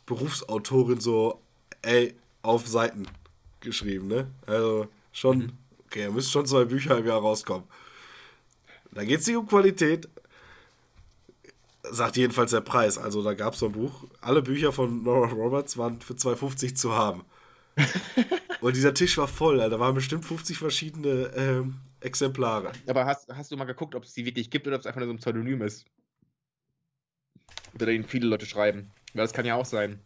Berufsautorin, 0.06 1.00
so, 1.00 1.42
ey, 1.82 2.16
auf 2.42 2.68
Seiten 2.68 3.08
geschrieben, 3.60 4.08
ne? 4.08 4.32
Also 4.46 4.88
schon, 5.12 5.54
okay, 5.86 6.06
da 6.06 6.12
müssen 6.12 6.32
schon 6.32 6.46
zwei 6.46 6.66
Bücher 6.66 6.98
im 6.98 7.06
Jahr 7.06 7.20
rauskommen. 7.20 7.68
Da 8.92 9.04
geht 9.04 9.20
es 9.20 9.28
nicht 9.28 9.36
um 9.36 9.48
Qualität, 9.48 10.08
sagt 11.92 12.18
jedenfalls 12.18 12.52
der 12.52 12.62
Preis. 12.62 12.98
Also 12.98 13.24
da 13.24 13.34
gab 13.34 13.54
es 13.54 13.60
so 13.60 13.68
ein 13.68 13.72
Buch, 13.72 14.06
alle 14.22 14.42
Bücher 14.42 14.72
von 14.72 15.04
Nora 15.04 15.30
Roberts 15.30 15.78
waren 15.78 16.02
für 16.02 16.14
2,50 16.14 16.76
zu 16.76 16.94
haben. 16.94 17.26
Und 18.62 18.76
dieser 18.76 18.94
Tisch 18.94 19.18
war 19.18 19.28
voll, 19.28 19.58
da 19.58 19.80
waren 19.80 19.94
bestimmt 19.94 20.26
50 20.26 20.58
verschiedene 20.58 21.32
ähm, 21.36 21.76
Exemplare. 22.00 22.72
Aber 22.88 23.06
hast, 23.06 23.30
hast 23.34 23.52
du 23.52 23.58
mal 23.58 23.66
geguckt, 23.66 23.94
ob 23.96 24.04
es 24.04 24.14
die 24.14 24.26
wirklich 24.26 24.50
gibt 24.50 24.66
oder 24.68 24.76
ob 24.76 24.82
es 24.82 24.88
einfach 24.88 25.00
nur 25.00 25.08
so 25.08 25.14
ein 25.14 25.20
Pseudonym 25.20 25.62
ist? 25.62 25.86
Oder 27.76 27.88
den 27.88 28.04
viele 28.04 28.28
Leute 28.28 28.46
schreiben. 28.46 28.92
Weil 29.14 29.24
das 29.24 29.34
kann 29.34 29.46
ja 29.46 29.56
auch 29.56 29.66
sein. 29.66 30.00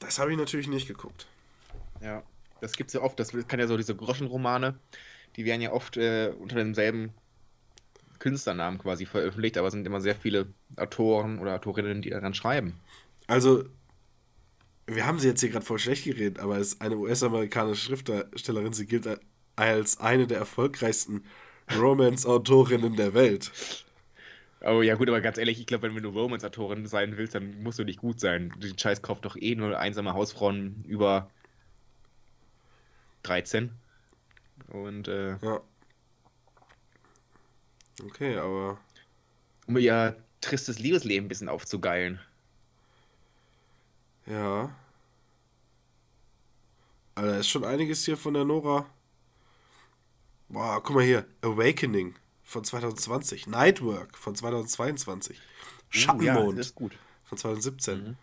Das 0.00 0.18
habe 0.18 0.32
ich 0.32 0.38
natürlich 0.38 0.68
nicht 0.68 0.88
geguckt. 0.88 1.26
Ja. 2.00 2.22
Das 2.60 2.72
gibt's 2.76 2.92
ja 2.92 3.02
oft. 3.02 3.18
Das 3.20 3.32
kann 3.46 3.60
ja 3.60 3.66
so 3.66 3.76
diese 3.76 3.94
Groschenromane, 3.94 4.78
die 5.36 5.44
werden 5.44 5.60
ja 5.60 5.72
oft 5.72 5.96
äh, 5.96 6.32
unter 6.38 6.56
demselben 6.56 7.14
Künstlernamen 8.28 8.78
quasi 8.78 9.06
veröffentlicht, 9.06 9.58
aber 9.58 9.68
es 9.68 9.72
sind 9.74 9.86
immer 9.86 10.00
sehr 10.00 10.14
viele 10.14 10.46
Autoren 10.76 11.38
oder 11.38 11.54
Autorinnen, 11.54 12.02
die 12.02 12.10
daran 12.10 12.34
schreiben. 12.34 12.74
Also, 13.26 13.64
wir 14.86 15.06
haben 15.06 15.18
sie 15.18 15.28
jetzt 15.28 15.40
hier 15.40 15.50
gerade 15.50 15.64
voll 15.64 15.78
schlecht 15.78 16.04
geredet, 16.04 16.38
aber 16.38 16.58
es 16.58 16.74
ist 16.74 16.82
eine 16.82 16.96
US-amerikanische 16.96 17.82
Schriftstellerin. 17.86 18.72
Sie 18.72 18.86
gilt 18.86 19.06
als 19.56 20.00
eine 20.00 20.26
der 20.26 20.38
erfolgreichsten 20.38 21.24
Romance-Autorinnen 21.78 22.96
der 22.96 23.14
Welt. 23.14 23.52
Oh 24.60 24.82
ja, 24.82 24.94
gut, 24.96 25.08
aber 25.08 25.20
ganz 25.20 25.38
ehrlich, 25.38 25.60
ich 25.60 25.66
glaube, 25.66 25.94
wenn 25.94 26.02
du 26.02 26.08
Romance-Autorin 26.08 26.86
sein 26.86 27.16
willst, 27.16 27.34
dann 27.34 27.62
musst 27.62 27.78
du 27.78 27.84
nicht 27.84 28.00
gut 28.00 28.18
sein. 28.18 28.52
Den 28.58 28.78
Scheiß 28.78 29.02
kauft 29.02 29.24
doch 29.24 29.36
eh 29.36 29.54
nur 29.54 29.78
einsame 29.78 30.14
Hausfrauen 30.14 30.84
über 30.86 31.30
13. 33.22 33.70
Und 34.72 35.08
äh, 35.08 35.36
Ja. 35.42 35.60
Okay, 38.04 38.36
aber 38.36 38.78
um 39.66 39.76
ihr 39.76 40.16
tristes 40.40 40.78
Liebesleben 40.78 41.26
ein 41.26 41.28
bisschen 41.28 41.48
aufzugeilen. 41.48 42.20
ja. 44.26 44.74
Also, 47.14 47.30
da 47.30 47.38
ist 47.38 47.48
schon 47.48 47.64
einiges 47.64 48.04
hier 48.04 48.16
von 48.16 48.34
der 48.34 48.44
Nora. 48.44 48.86
Boah, 50.48 50.80
guck 50.82 50.94
mal 50.94 51.04
hier. 51.04 51.26
Awakening 51.42 52.14
von 52.44 52.62
2020. 52.62 53.48
Nightwork 53.48 54.16
von 54.16 54.36
2022. 54.36 55.36
Uh, 55.36 55.42
Schattenmond 55.90 56.50
ja, 56.50 56.52
das 56.52 56.66
ist 56.68 56.74
gut. 56.76 56.92
von 57.24 57.36
2017. 57.36 57.98
Mhm. 57.98 58.16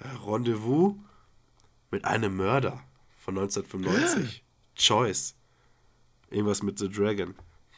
Äh, 0.00 0.08
Rendezvous 0.28 0.96
mit 1.92 2.04
einem 2.04 2.36
Mörder 2.36 2.82
von 3.20 3.38
1995. 3.38 4.42
Choice. 4.76 5.36
Irgendwas 6.30 6.64
mit 6.64 6.80
The 6.80 6.90
Dragon. 6.90 7.36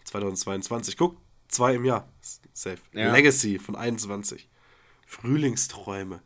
2022. 0.09 0.97
Guck, 0.97 1.17
zwei 1.49 1.75
im 1.75 1.85
Jahr. 1.85 2.09
Safe. 2.53 2.79
Ja. 2.93 3.13
Legacy 3.13 3.59
von 3.59 3.77
21. 3.77 4.49
Frühlingsträume. 5.07 6.21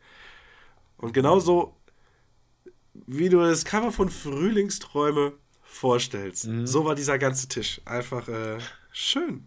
Und 0.97 1.13
genauso, 1.15 1.77
wie 2.95 3.29
du 3.29 3.41
das 3.41 3.65
Cover 3.65 3.93
von 3.93 4.09
Frühlingsträume 4.09 5.33
vorstellst, 5.63 6.47
Mhm. 6.47 6.67
so 6.67 6.85
war 6.85 6.95
dieser 6.95 7.19
ganze 7.19 7.49
Tisch. 7.49 7.81
Einfach 7.85 8.29
äh, 8.29 8.59
schön. 8.93 9.47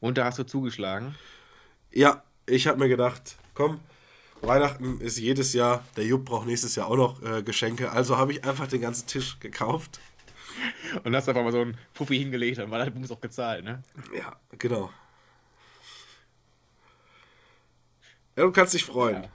Und 0.00 0.18
da 0.18 0.24
hast 0.24 0.38
du 0.38 0.44
zugeschlagen. 0.44 1.14
Ja, 1.92 2.22
ich 2.46 2.66
habe 2.66 2.78
mir 2.78 2.88
gedacht, 2.88 3.36
komm, 3.54 3.80
Weihnachten 4.40 5.00
ist 5.00 5.18
jedes 5.18 5.52
Jahr, 5.52 5.84
der 5.96 6.04
Jupp 6.04 6.24
braucht 6.24 6.46
nächstes 6.46 6.74
Jahr 6.74 6.88
auch 6.88 6.96
noch 6.96 7.22
äh, 7.22 7.42
Geschenke, 7.42 7.92
also 7.92 8.16
habe 8.16 8.32
ich 8.32 8.44
einfach 8.44 8.66
den 8.66 8.80
ganzen 8.80 9.06
Tisch 9.06 9.38
gekauft. 9.38 10.00
Und 11.04 11.14
hast 11.14 11.28
einfach 11.28 11.42
mal 11.42 11.52
so 11.52 11.60
einen 11.60 11.78
Fuffi 11.92 12.18
hingelegt, 12.18 12.58
dann 12.58 12.70
war 12.70 12.84
der 12.84 12.90
Bums 12.90 13.10
auch 13.10 13.20
gezahlt, 13.20 13.64
ne? 13.64 13.82
Ja, 14.16 14.36
genau. 14.58 14.90
Ja, 18.36 18.44
du 18.44 18.52
kannst 18.52 18.74
dich 18.74 18.84
freuen. 18.84 19.24
Ja. 19.24 19.30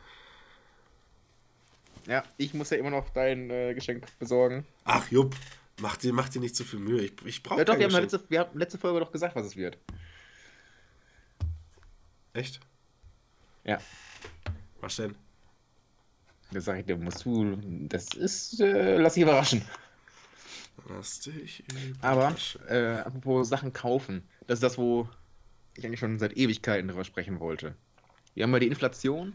Ja, 2.07 2.23
ich 2.37 2.53
muss 2.53 2.69
ja 2.69 2.77
immer 2.77 2.89
noch 2.89 3.09
dein 3.09 3.49
äh, 3.49 3.73
Geschenk 3.73 4.05
besorgen. 4.17 4.65
Ach, 4.85 5.11
Jupp, 5.11 5.35
mach 5.81 5.97
dir, 5.97 6.13
mach 6.13 6.29
dir 6.29 6.39
nicht 6.39 6.55
zu 6.55 6.63
viel 6.63 6.79
Mühe. 6.79 7.01
Ich, 7.01 7.13
ich 7.25 7.43
brauche 7.43 7.59
Ja, 7.59 7.65
doch, 7.65 7.77
wir 7.77 7.85
haben, 7.85 7.91
letzte, 7.91 8.23
wir 8.29 8.39
haben 8.39 8.57
letzte 8.57 8.77
Folge 8.77 9.01
doch 9.01 9.11
gesagt, 9.11 9.35
was 9.35 9.45
es 9.45 9.57
wird. 9.57 9.77
Echt? 12.33 12.61
Ja. 13.65 13.79
Was 14.79 14.95
denn? 14.95 15.15
Das 16.51 16.63
sag 16.63 16.79
ich 16.79 16.85
dir, 16.85 16.95
musst 16.95 17.25
du. 17.25 17.57
Das 17.87 18.13
ist. 18.13 18.61
Äh, 18.61 18.97
lass 18.97 19.15
dich 19.15 19.23
überraschen. 19.23 19.63
Lass 20.85 21.19
dich 21.21 21.63
Aber, 22.01 22.35
äh, 22.69 22.97
apropos 22.99 23.49
Sachen 23.49 23.73
kaufen. 23.73 24.27
Das 24.45 24.57
ist 24.57 24.63
das, 24.63 24.77
wo 24.77 25.09
ich 25.75 25.85
eigentlich 25.85 25.99
schon 25.99 26.19
seit 26.19 26.37
Ewigkeiten 26.37 26.87
drüber 26.87 27.03
sprechen 27.03 27.39
wollte. 27.39 27.75
Wir 28.33 28.43
haben 28.43 28.53
ja 28.53 28.59
die 28.59 28.67
Inflation. 28.67 29.33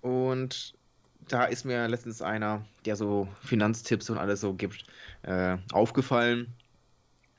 Und 0.00 0.74
da 1.28 1.44
ist 1.44 1.64
mir 1.64 1.88
letztens 1.88 2.22
einer, 2.22 2.64
der 2.84 2.96
so 2.96 3.28
Finanztipps 3.42 4.10
und 4.10 4.18
alles 4.18 4.40
so 4.40 4.54
gibt, 4.54 4.84
äh, 5.22 5.58
aufgefallen. 5.72 6.54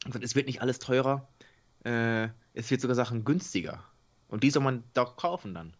Gesagt, 0.06 0.24
es 0.24 0.36
wird 0.36 0.48
nicht 0.48 0.62
alles 0.62 0.80
teurer. 0.80 1.28
Äh, 1.84 2.30
es 2.54 2.70
wird 2.72 2.82
sogar 2.82 2.96
Sachen 2.96 3.26
günstiger. 3.26 3.84
Und 4.28 4.44
die 4.44 4.50
soll 4.50 4.63
man 4.63 4.84
doch 4.94 5.18
kaufen 5.18 5.54
dann. 5.54 5.74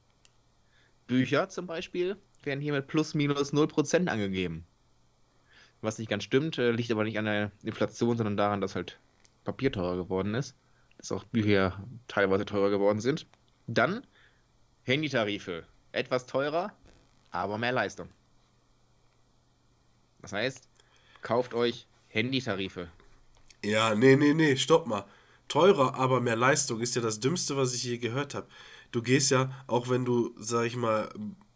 Bücher 1.08 1.50
zum 1.50 1.68
Beispiel 1.68 2.18
werden 2.44 2.62
hier 2.62 2.74
mit 2.74 2.88
plus 2.88 3.14
minus 3.14 3.54
0% 3.54 4.08
angegeben. 4.08 4.66
Was 5.84 5.98
nicht 5.98 6.10
ganz 6.10 6.24
stimmt, 6.24 6.58
äh, 6.58 6.72
liegt 6.72 6.91
aber 6.91 7.04
nicht 7.04 7.19
an 7.19 7.26
der 7.26 7.52
Inflation, 7.62 8.15
sondern 8.15 8.38
daran, 8.38 8.62
dass 8.62 8.74
halt 8.74 9.00
Papier 9.43 9.69
teurer 9.69 9.98
geworden 9.98 10.34
ist. 10.34 10.56
Dass 10.98 11.12
auch 11.12 11.26
Bücher 11.26 11.78
teilweise 12.08 12.46
teurer 12.46 12.69
geworden 12.69 13.02
sind. 13.02 13.28
Dann 13.67 14.08
Handytarife. 14.84 15.65
Etwas 15.91 16.26
teurer, 16.26 16.72
aber 17.32 17.58
mehr 17.58 17.74
Leistung. 17.74 18.08
Das 20.22 20.32
heißt, 20.32 20.69
kauft 21.22 21.54
euch 21.54 21.86
Handytarife. 22.08 22.88
Ja, 23.62 23.93
nee, 23.93 24.15
nee, 24.15 24.34
nee, 24.34 24.56
stopp 24.56 24.88
mal. 24.88 25.04
Teurer, 25.50 25.96
aber 25.96 26.22
mehr 26.22 26.38
Leistung 26.38 26.80
ist 26.80 26.96
ja 26.96 27.02
das 27.02 27.19
Dümmste, 27.19 27.58
was 27.58 27.74
ich 27.74 27.84
je 27.84 27.98
gehört 27.98 28.36
habe. 28.36 28.48
Du 28.93 29.02
gehst 29.02 29.32
ja, 29.32 29.52
auch 29.67 29.89
wenn 29.89 30.06
du, 30.06 30.34
sag 30.38 30.65
ich 30.65 30.78
mal, 30.78 31.10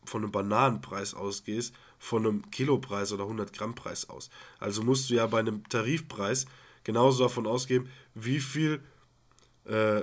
von 0.04 0.24
einem 0.24 0.34
Bananenpreis 0.34 1.14
ausgehst, 1.14 1.74
von 2.00 2.26
einem 2.26 2.52
Kilopreis 2.52 3.12
oder 3.12 3.24
100 3.24 3.54
Gramm 3.54 3.76
Preis 3.76 4.10
aus. 4.10 4.30
Also 4.60 4.84
musst 4.84 5.10
du 5.10 5.16
ja 5.16 5.26
bei 5.28 5.40
einem 5.40 5.68
Tarifpreis 5.68 6.46
genauso 6.84 7.24
davon 7.24 7.48
ausgehen, 7.48 7.90
wie 8.16 8.40
viel 8.40 8.82
äh, 9.66 10.02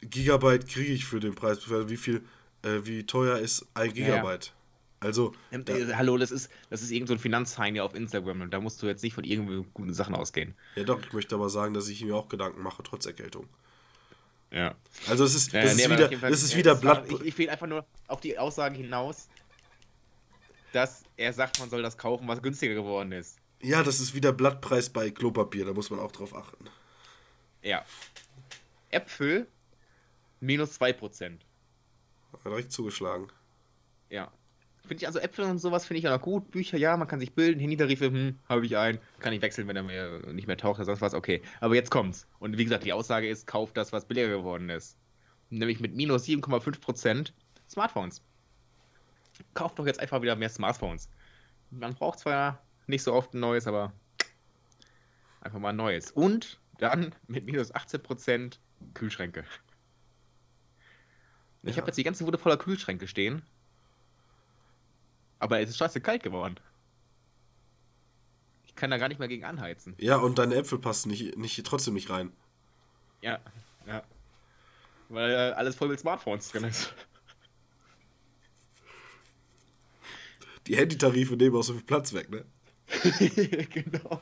Gigabyte 0.00 0.66
kriege 0.66 0.92
ich 0.92 1.04
für 1.04 1.20
den 1.20 1.34
Preis, 1.34 1.58
wie 1.68 1.96
viel, 1.96 2.22
äh, 2.62 2.80
wie 2.84 3.04
teuer 3.06 3.38
ist 3.38 3.66
ein 3.74 3.94
Ja, 3.94 4.06
ja. 4.06 4.14
Gigabyte. 4.16 4.52
Also, 5.00 5.32
Ähm, 5.50 5.64
da, 5.64 5.74
äh, 5.76 5.94
hallo, 5.94 6.16
das 6.16 6.30
ist, 6.30 6.48
das 6.70 6.80
ist 6.82 6.90
irgend 6.92 7.08
so 7.08 7.14
ein 7.14 7.18
Finanzheini 7.18 7.80
auf 7.80 7.94
Instagram 7.94 8.40
und 8.42 8.50
da 8.52 8.60
musst 8.60 8.80
du 8.82 8.86
jetzt 8.86 9.02
nicht 9.02 9.14
von 9.14 9.24
irgendwie 9.24 9.64
guten 9.74 9.92
Sachen 9.94 10.14
ausgehen. 10.14 10.54
ja 10.76 10.84
doch, 10.84 11.00
ich 11.02 11.12
möchte 11.12 11.34
aber 11.34 11.48
sagen, 11.50 11.74
dass 11.74 11.88
ich 11.88 12.04
mir 12.04 12.14
auch 12.14 12.28
Gedanken 12.28 12.62
mache, 12.62 12.82
trotz 12.84 13.06
Erkältung. 13.06 13.46
Ja. 14.52 14.74
Also 15.08 15.24
es 15.24 15.34
ist, 15.34 15.54
Äh, 15.54 15.62
das 15.62 15.74
nee, 15.76 15.82
ist 15.82 15.86
aber 15.90 15.98
wieder, 16.10 16.18
Fall- 16.18 16.30
das 16.30 16.42
ist 16.42 16.54
äh, 16.54 16.58
wieder 16.58 16.74
Blatt. 16.76 17.10
Ich, 17.10 17.20
ich 17.20 17.38
will 17.38 17.50
einfach 17.50 17.66
nur 17.66 17.84
auf 18.06 18.20
die 18.20 18.38
Aussage 18.38 18.76
hinaus, 18.76 19.28
dass 20.72 21.04
er 21.16 21.32
sagt, 21.32 21.60
man 21.60 21.70
soll 21.70 21.82
das 21.82 21.98
kaufen, 21.98 22.26
was 22.28 22.42
günstiger 22.42 22.74
geworden 22.74 23.12
ist. 23.12 23.38
Ja, 23.60 23.82
das 23.82 24.00
ist 24.00 24.14
wieder 24.14 24.32
Blattpreis 24.32 24.90
bei 24.90 25.10
Klopapier, 25.10 25.64
da 25.64 25.72
muss 25.72 25.90
man 25.90 26.00
auch 26.00 26.12
drauf 26.12 26.34
achten. 26.34 26.66
Ja. 27.62 27.84
Äpfel 28.90 29.46
minus 30.40 30.80
2%. 30.80 31.38
Hat 32.32 32.44
direkt 32.44 32.72
zugeschlagen. 32.72 33.28
Ja. 34.10 34.32
Finde 34.82 34.96
ich 34.96 35.06
also 35.06 35.20
Äpfel 35.20 35.44
und 35.44 35.58
sowas 35.58 35.86
finde 35.86 36.00
ich 36.00 36.08
auch 36.08 36.12
noch 36.12 36.22
gut. 36.22 36.50
Bücher, 36.50 36.76
ja, 36.76 36.96
man 36.96 37.06
kann 37.06 37.20
sich 37.20 37.34
bilden. 37.34 37.60
Handytarife, 37.60 38.06
hm, 38.06 38.38
habe 38.48 38.66
ich 38.66 38.76
einen. 38.76 38.98
Kann 39.20 39.32
ich 39.32 39.40
wechseln, 39.40 39.68
wenn 39.68 39.76
er 39.76 39.84
mir 39.84 40.32
nicht 40.32 40.48
mehr 40.48 40.56
taucht 40.56 40.78
oder 40.78 40.86
sonst 40.86 41.00
was. 41.00 41.14
Okay. 41.14 41.40
Aber 41.60 41.76
jetzt 41.76 41.90
kommt's. 41.90 42.26
Und 42.40 42.58
wie 42.58 42.64
gesagt, 42.64 42.84
die 42.84 42.92
Aussage 42.92 43.28
ist, 43.28 43.46
kauft 43.46 43.76
das, 43.76 43.92
was 43.92 44.06
billiger 44.06 44.28
geworden 44.28 44.70
ist. 44.70 44.98
Nämlich 45.50 45.78
mit 45.78 45.94
minus 45.94 46.24
7,5% 46.24 47.32
Smartphones. 47.68 48.22
Kauft 49.54 49.78
doch 49.78 49.86
jetzt 49.86 50.00
einfach 50.00 50.22
wieder 50.22 50.36
mehr 50.36 50.48
Smartphones. 50.48 51.08
Man 51.70 51.94
braucht 51.94 52.18
zwar 52.18 52.62
nicht 52.86 53.02
so 53.02 53.12
oft 53.12 53.34
ein 53.34 53.40
neues, 53.40 53.66
aber 53.66 53.92
einfach 55.40 55.58
mal 55.58 55.70
ein 55.70 55.76
neues. 55.76 56.10
Und 56.10 56.60
dann 56.78 57.14
mit 57.26 57.44
minus 57.46 57.72
18% 57.74 58.58
Kühlschränke. 58.94 59.44
Ich 61.62 61.76
Ja. 61.76 61.82
habe 61.82 61.88
jetzt 61.88 61.96
die 61.96 62.02
ganze 62.02 62.24
Bude 62.24 62.38
voller 62.38 62.56
Kühlschränke 62.56 63.06
stehen. 63.06 63.42
Aber 65.38 65.60
es 65.60 65.70
ist 65.70 65.76
scheiße 65.78 66.00
kalt 66.00 66.22
geworden. 66.22 66.56
Ich 68.64 68.74
kann 68.74 68.90
da 68.90 68.98
gar 68.98 69.08
nicht 69.08 69.18
mehr 69.18 69.28
gegen 69.28 69.44
anheizen. 69.44 69.94
Ja, 69.98 70.16
und 70.16 70.38
deine 70.38 70.54
Äpfel 70.56 70.78
passen 70.78 71.10
nicht, 71.10 71.36
nicht, 71.36 71.64
trotzdem 71.66 71.94
nicht 71.94 72.10
rein. 72.10 72.32
Ja, 73.20 73.38
ja. 73.86 74.02
Weil 75.08 75.30
äh, 75.30 75.52
alles 75.52 75.76
voll 75.76 75.88
mit 75.88 76.00
Smartphones 76.00 76.48
drin 76.50 76.64
ist. 76.64 76.94
Die 80.72 80.78
Handytarife 80.78 81.36
nehmen 81.36 81.54
auch 81.54 81.62
so 81.62 81.74
viel 81.74 81.82
Platz 81.82 82.14
weg, 82.14 82.30
ne? 82.30 82.46
genau. 83.74 84.20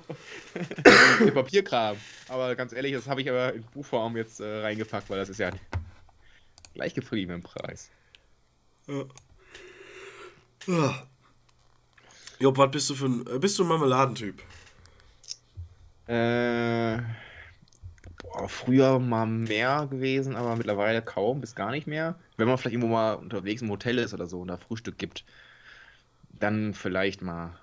Der 1.25 1.31
Papierkram. 1.31 1.97
Aber 2.27 2.57
ganz 2.57 2.73
ehrlich, 2.73 2.93
das 2.93 3.07
habe 3.07 3.21
ich 3.23 3.31
aber 3.31 3.55
in 3.55 3.63
Buchform 3.63 4.17
jetzt 4.17 4.41
äh, 4.41 4.63
reingepackt, 4.63 5.09
weil 5.09 5.19
das 5.21 5.29
ist 5.29 5.39
ja 5.39 5.53
gleich 6.75 6.93
geblieben 6.93 7.35
im 7.35 7.43
Preis. 7.45 7.89
Ja. 8.89 9.05
Ja. 10.67 11.07
Job, 12.41 12.59
was 12.59 12.71
bist 12.73 12.91
du 12.91 12.95
für 12.97 13.07
ein. 13.07 13.25
äh, 13.29 13.39
Bist 13.39 13.57
du 13.57 13.63
ein 13.63 13.69
Marmeladentyp? 13.69 14.43
Äh, 16.09 16.99
boah, 18.23 18.49
früher 18.49 18.99
mal 18.99 19.27
mehr 19.27 19.87
gewesen, 19.89 20.35
aber 20.35 20.57
mittlerweile 20.57 21.01
kaum 21.01 21.41
bis 21.41 21.55
gar 21.55 21.71
nicht 21.71 21.87
mehr. 21.87 22.19
Wenn 22.37 22.49
man 22.49 22.59
vielleicht 22.59 22.75
irgendwo 22.75 22.93
mal 22.93 23.15
unterwegs 23.15 23.63
im 23.63 23.71
Hotel 23.71 23.99
ist 23.99 24.15
oder 24.15 24.27
so 24.27 24.41
und 24.41 24.49
da 24.49 24.57
Frühstück 24.57 24.99
gibt, 24.99 25.25
dann 26.40 26.74
vielleicht 26.74 27.22
mal. 27.22 27.59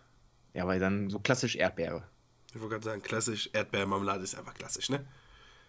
Ja, 0.54 0.66
weil 0.68 0.80
dann 0.80 1.10
so 1.10 1.20
klassisch 1.20 1.56
Erdbeere. 1.56 2.04
Ich 2.54 2.56
wollte 2.62 2.70
gerade 2.76 2.86
sagen, 2.86 3.02
klassisch 3.02 3.50
Erdbeermarmelade 3.54 4.24
ist 4.24 4.36
einfach 4.36 4.54
klassisch, 4.54 4.90
ne? 4.90 5.06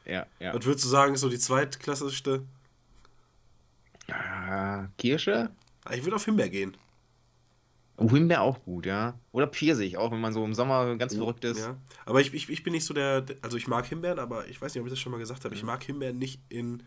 Ja, 0.06 0.26
ja. 0.38 0.54
Was 0.54 0.64
würdest 0.64 0.84
du 0.84 0.88
sagen, 0.88 1.14
ist 1.14 1.20
so 1.20 1.28
die 1.28 1.38
zweitklassischste? 1.38 2.44
Ah, 4.10 4.86
Kirsche? 4.96 5.50
Ah, 5.84 5.94
Ich 5.94 6.04
würde 6.04 6.16
auf 6.16 6.24
Himbeer 6.24 6.48
gehen. 6.48 6.76
Oh, 7.98 8.08
Himbeer 8.10 8.42
auch 8.42 8.62
gut, 8.62 8.86
ja. 8.86 9.18
Oder 9.32 9.48
Pfirsich, 9.48 9.96
auch 9.96 10.12
wenn 10.12 10.20
man 10.20 10.32
so 10.32 10.44
im 10.44 10.54
Sommer 10.54 10.96
ganz 10.96 11.14
verrückt 11.16 11.44
ist. 11.44 11.58
Ja. 11.60 11.76
Aber 12.06 12.20
ich, 12.20 12.32
ich, 12.32 12.48
ich 12.48 12.62
bin 12.62 12.72
nicht 12.72 12.84
so 12.84 12.94
der. 12.94 13.24
Also 13.42 13.56
ich 13.56 13.66
mag 13.66 13.86
Himbeeren, 13.86 14.20
aber 14.20 14.46
ich 14.46 14.62
weiß 14.62 14.72
nicht, 14.74 14.80
ob 14.80 14.86
ich 14.86 14.92
das 14.92 15.00
schon 15.00 15.10
mal 15.12 15.18
gesagt 15.18 15.44
habe. 15.44 15.54
Ich 15.54 15.64
mag 15.64 15.82
Himbeeren 15.82 16.16
nicht 16.16 16.40
in 16.48 16.82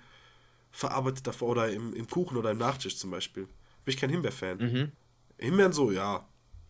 verarbeiteter 0.72 1.34
Form 1.34 1.52
oder 1.52 1.70
im, 1.70 1.94
im 1.94 2.08
Kuchen 2.08 2.38
oder 2.38 2.52
im 2.52 2.58
Nachtisch 2.58 2.98
zum 2.98 3.12
Beispiel. 3.12 3.44
Bin 3.44 3.94
ich 3.94 3.98
kein 3.98 4.10
Himbeer-Fan. 4.10 4.58
Mhm. 4.58 4.92
Himbeeren 5.42 5.74
so, 5.74 5.92
ja. 5.92 6.28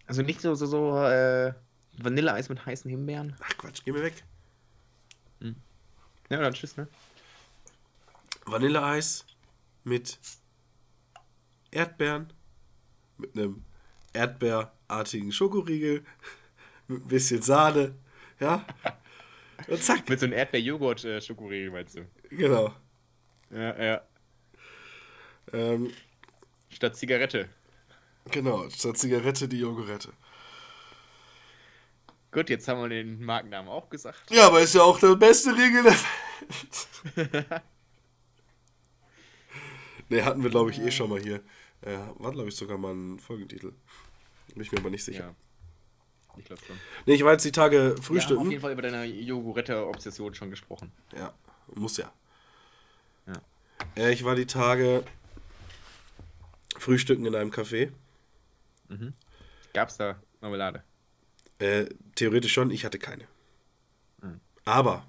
Also 0.07 0.21
nicht 0.21 0.41
so, 0.41 0.55
so, 0.55 0.65
so 0.65 0.97
äh, 1.03 1.53
Vanilleeis 1.97 2.49
mit 2.49 2.65
heißen 2.65 2.89
Himbeeren. 2.89 3.35
Ach 3.41 3.57
Quatsch, 3.57 3.81
geh 3.85 3.91
mir 3.91 4.01
weg. 4.03 4.23
Ja, 6.31 6.39
dann 6.39 6.53
tschüss, 6.53 6.77
ne? 6.77 6.87
Vanilleeis 8.45 9.25
mit 9.83 10.17
Erdbeeren, 11.71 12.31
mit 13.17 13.35
einem 13.37 13.65
erdbeerartigen 14.13 15.33
Schokoriegel, 15.33 16.05
mit 16.87 17.03
ein 17.03 17.07
bisschen 17.09 17.41
Sahne, 17.41 17.95
ja. 18.39 18.65
Und 19.67 19.83
zack, 19.83 20.07
Mit 20.07 20.21
so 20.21 20.25
einem 20.25 20.33
Erdbeer-Joghurt-Schokoriegel, 20.33 21.69
meinst 21.71 21.97
du? 21.97 22.07
genau. 22.29 22.73
Ja, 23.49 23.83
ja. 23.83 24.01
Ähm, 25.51 25.91
Statt 26.69 26.95
Zigarette. 26.95 27.49
Genau, 28.29 28.69
statt 28.69 28.97
Zigarette 28.97 29.47
die 29.47 29.59
Jogurette. 29.59 30.13
Gut, 32.31 32.49
jetzt 32.49 32.67
haben 32.67 32.81
wir 32.81 32.89
den 32.89 33.23
Markennamen 33.23 33.69
auch 33.69 33.89
gesagt. 33.89 34.31
Ja, 34.31 34.47
aber 34.47 34.61
ist 34.61 34.73
ja 34.73 34.83
auch 34.83 34.99
der 34.99 35.15
beste 35.15 35.51
Riegel 35.51 35.83
der 35.83 35.93
Welt. 35.93 37.57
ne, 40.09 40.23
hatten 40.25 40.41
wir, 40.41 40.49
glaube 40.49 40.71
ich, 40.71 40.79
eh 40.79 40.91
schon 40.91 41.09
mal 41.09 41.19
hier. 41.19 41.43
Äh, 41.81 41.97
war, 42.19 42.31
glaube 42.31 42.47
ich, 42.47 42.55
sogar 42.55 42.77
mal 42.77 42.93
ein 42.93 43.19
Folgentitel. 43.19 43.73
Bin 44.53 44.61
ich 44.61 44.71
mir 44.71 44.79
aber 44.79 44.89
nicht 44.89 45.03
sicher. 45.03 45.25
Ja. 45.25 45.35
Ich 46.37 46.45
glaube 46.45 46.61
schon. 46.65 46.77
Ne, 47.05 47.13
ich 47.15 47.23
war 47.25 47.33
jetzt 47.33 47.43
die 47.43 47.51
Tage 47.51 47.75
Wir 47.75 47.83
haben 47.89 47.97
auf 47.99 48.05
frühstücken. 48.05 48.49
jeden 48.49 48.61
Fall 48.61 48.71
über 48.71 48.81
deine 48.81 49.05
Jogurette-Obsession 49.05 50.33
schon 50.33 50.49
gesprochen. 50.49 50.91
Ja, 51.13 51.33
muss 51.75 51.97
ja. 51.97 52.11
Ja. 53.27 53.33
Äh, 53.97 54.13
ich 54.13 54.23
war 54.23 54.35
die 54.35 54.45
Tage 54.45 55.03
frühstücken 56.77 57.25
in 57.25 57.35
einem 57.35 57.51
Café. 57.51 57.91
Gab's 59.73 59.97
da 59.97 60.21
Marmelade? 60.41 60.83
Äh, 61.59 61.85
theoretisch 62.15 62.53
schon, 62.53 62.71
ich 62.71 62.85
hatte 62.85 62.99
keine. 62.99 63.25
Mhm. 64.21 64.39
Aber 64.65 65.05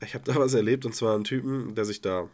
ich 0.00 0.14
habe 0.14 0.24
da 0.24 0.34
was 0.36 0.54
erlebt 0.54 0.84
und 0.84 0.94
zwar 0.94 1.14
einen 1.14 1.24
Typen, 1.24 1.74
der 1.74 1.84
sich 1.84 2.00
da. 2.00 2.28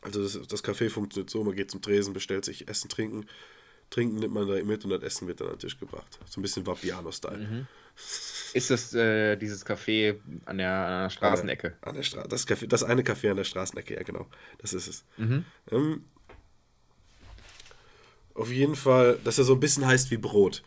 Also 0.00 0.22
das, 0.22 0.46
das 0.46 0.64
Café 0.64 0.90
funktioniert 0.90 1.30
so, 1.30 1.42
man 1.42 1.56
geht 1.56 1.70
zum 1.70 1.82
Tresen, 1.82 2.12
bestellt 2.12 2.44
sich 2.44 2.68
Essen, 2.68 2.88
Trinken. 2.88 3.26
Trinken 3.90 4.16
nimmt 4.16 4.34
man 4.34 4.46
da 4.46 4.62
mit 4.62 4.84
und 4.84 4.90
das 4.90 5.02
Essen 5.02 5.28
wird 5.28 5.40
dann 5.40 5.48
an 5.48 5.54
den 5.54 5.60
Tisch 5.60 5.78
gebracht. 5.78 6.18
So 6.26 6.38
ein 6.38 6.42
bisschen 6.42 6.66
Vapiano-Style. 6.66 7.66
Ist 8.52 8.70
das 8.70 8.94
äh, 8.94 9.36
dieses 9.36 9.66
Café 9.66 10.20
an 10.44 10.58
der, 10.58 10.70
an 10.70 11.02
der 11.04 11.10
Straßenecke? 11.10 11.76
An 11.80 11.94
der 11.94 12.02
Stra 12.02 12.22
das, 12.28 12.46
Café, 12.46 12.66
das 12.66 12.84
eine 12.84 13.02
Café 13.02 13.30
an 13.30 13.38
der 13.38 13.44
Straßenecke, 13.44 13.94
ja 13.94 14.02
genau. 14.02 14.26
Das 14.58 14.72
ist 14.72 14.86
es. 14.86 15.04
Mhm. 15.16 15.44
Ähm, 15.70 16.04
Auf 18.38 18.52
jeden 18.52 18.76
Fall, 18.76 19.18
dass 19.24 19.38
er 19.38 19.44
so 19.44 19.54
ein 19.54 19.60
bisschen 19.60 19.84
heißt 19.84 20.12
wie 20.12 20.16
Brot. 20.16 20.62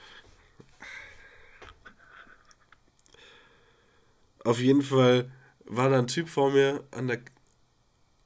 Auf 4.44 4.60
jeden 4.60 4.82
Fall 4.82 5.32
war 5.64 5.90
da 5.90 6.00
ein 6.00 6.08
Typ 6.08 6.28
vor 6.28 6.52
mir 6.52 6.84
an 6.92 7.08
der, 7.08 7.22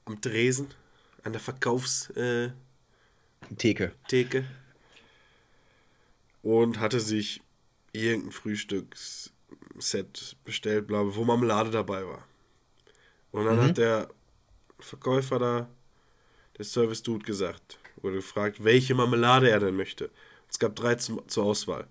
am 0.06 0.20
Dresen, 0.20 0.74
an 1.24 1.34
der 1.34 1.42
Verkaufstheke 1.42 2.56
Theke. 4.08 4.46
und 6.42 6.80
hatte 6.80 7.00
sich 7.00 7.44
irgendein 7.92 8.32
Frühstücksset 8.32 10.38
bestellt, 10.44 10.88
bla, 10.88 11.16
wo 11.16 11.24
Marmelade 11.24 11.70
dabei 11.70 12.04
war. 12.04 12.28
Und 13.32 13.46
dann 13.46 13.62
hat 13.62 13.78
der 13.78 14.10
Verkäufer 14.80 15.38
da, 15.38 15.70
der 16.58 16.66
Service-Dude 16.66 17.26
gesagt, 17.26 17.78
wurde 18.06 18.18
gefragt, 18.18 18.64
welche 18.64 18.96
Marmelade 18.96 19.50
er 19.50 19.60
denn 19.60 19.76
möchte. 19.76 20.10
Es 20.50 20.60
gab 20.60 20.76
drei 20.76 20.96
zum, 20.96 21.28
zur 21.28 21.44
Auswahl. 21.44 21.88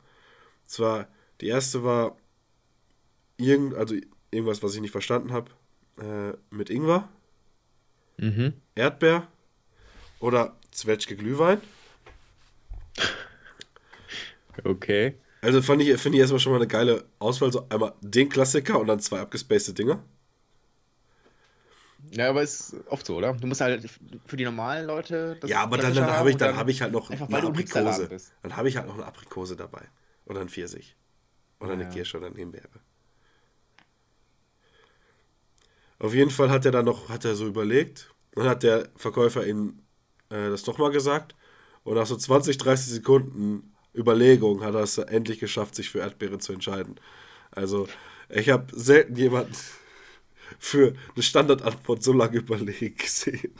Zwar, 0.64 1.08
die 1.42 1.48
erste 1.48 1.84
war 1.84 2.16
irgend, 3.36 3.74
also 3.74 3.94
irgendwas, 4.30 4.62
was 4.62 4.74
ich 4.74 4.80
nicht 4.80 4.92
verstanden 4.92 5.32
habe, 5.32 5.50
äh, 5.98 6.32
mit 6.54 6.70
Ingwer, 6.70 7.08
Mhm. 8.16 8.54
Erdbeer 8.74 9.26
oder 10.20 10.56
Zwetschge 10.70 11.16
Glühwein. 11.16 11.60
Okay. 14.62 15.16
Also 15.40 15.60
fand 15.62 15.82
ich, 15.82 16.00
finde 16.00 16.16
ich 16.16 16.20
erstmal 16.20 16.40
schon 16.40 16.52
mal 16.52 16.58
eine 16.58 16.68
geile 16.68 17.04
Auswahl. 17.18 17.52
So 17.52 17.66
einmal 17.68 17.94
den 18.00 18.28
Klassiker 18.28 18.78
und 18.78 18.86
dann 18.86 19.00
zwei 19.00 19.20
abgespacete 19.20 19.74
Dinger. 19.74 20.02
Ja, 22.10 22.30
aber 22.30 22.42
ist 22.42 22.76
oft 22.88 23.06
so, 23.06 23.16
oder? 23.16 23.32
Du 23.34 23.46
musst 23.46 23.60
halt 23.60 23.88
für 24.26 24.36
die 24.36 24.44
normalen 24.44 24.86
Leute 24.86 25.36
das 25.40 25.50
ja, 25.50 25.62
aber 25.62 25.78
dann, 25.78 25.94
dann 25.94 26.10
habe 26.10 26.30
ich, 26.30 26.36
dann 26.36 26.56
hab 26.56 26.68
ich 26.68 26.82
halt 26.82 26.92
noch 26.92 27.10
einfach, 27.10 27.28
eine 27.28 27.42
Aprikose. 27.48 28.08
Dann 28.42 28.56
habe 28.56 28.68
ich 28.68 28.76
halt 28.76 28.86
noch 28.86 28.94
eine 28.94 29.06
Aprikose 29.06 29.56
dabei. 29.56 29.82
Oder 30.26 30.40
ein 30.40 30.48
Pfirsich. 30.48 30.96
Oder 31.60 31.72
eine 31.72 31.84
Ja. 31.84 31.88
Kirsche 31.90 32.18
oder 32.18 32.26
eine 32.28 32.36
Himbeere. 32.36 32.68
Auf 35.98 36.14
jeden 36.14 36.30
Fall 36.30 36.50
hat 36.50 36.64
er 36.66 36.72
dann 36.72 36.84
noch, 36.84 37.08
hat 37.08 37.24
er 37.24 37.34
so 37.34 37.46
überlegt. 37.46 38.12
Dann 38.32 38.48
hat 38.48 38.62
der 38.62 38.88
Verkäufer 38.96 39.46
ihm 39.46 39.80
äh, 40.30 40.50
das 40.50 40.62
doch 40.62 40.78
mal 40.78 40.90
gesagt. 40.90 41.34
Und 41.84 41.94
nach 41.94 42.06
so 42.06 42.16
20, 42.16 42.58
30 42.58 42.92
Sekunden 42.92 43.74
Überlegung 43.94 44.62
hat 44.64 44.74
er 44.74 44.82
es 44.82 44.98
endlich 44.98 45.38
geschafft, 45.38 45.74
sich 45.74 45.90
für 45.90 46.00
Erdbeere 46.00 46.38
zu 46.38 46.52
entscheiden. 46.52 46.96
Also, 47.52 47.86
ich 48.28 48.50
habe 48.50 48.66
selten 48.72 49.14
jemanden 49.16 49.54
für 50.58 50.94
eine 51.14 51.22
Standardantwort 51.22 52.02
so 52.02 52.12
lange 52.12 52.38
überlegt 52.38 52.98
gesehen. 53.00 53.52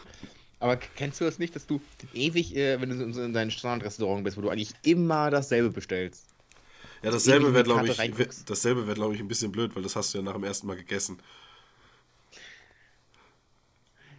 Aber 0.58 0.76
kennst 0.78 1.20
du 1.20 1.24
das 1.24 1.38
nicht, 1.38 1.54
dass 1.54 1.66
du 1.66 1.80
ewig, 2.12 2.56
äh, 2.56 2.80
wenn 2.80 2.90
du 2.90 3.04
in 3.22 3.32
deinem 3.32 3.50
Standardrestaurant 3.50 4.24
bist, 4.24 4.36
wo 4.36 4.40
du 4.40 4.50
eigentlich 4.50 4.74
immer 4.82 5.30
dasselbe 5.30 5.70
bestellst? 5.70 6.34
Ja, 7.02 7.10
dasselbe 7.10 7.52
wäre, 7.54 7.64
glaube 7.64 7.86
ich, 7.88 8.16
wär- 8.18 8.28
dasselbe 8.46 8.86
wäre, 8.86 8.94
glaube 8.94 9.14
ich, 9.14 9.20
ein 9.20 9.28
bisschen 9.28 9.52
blöd, 9.52 9.74
weil 9.76 9.82
das 9.82 9.94
hast 9.96 10.14
du 10.14 10.18
ja 10.18 10.24
nach 10.24 10.32
dem 10.34 10.44
ersten 10.44 10.66
Mal 10.66 10.76
gegessen. 10.76 11.18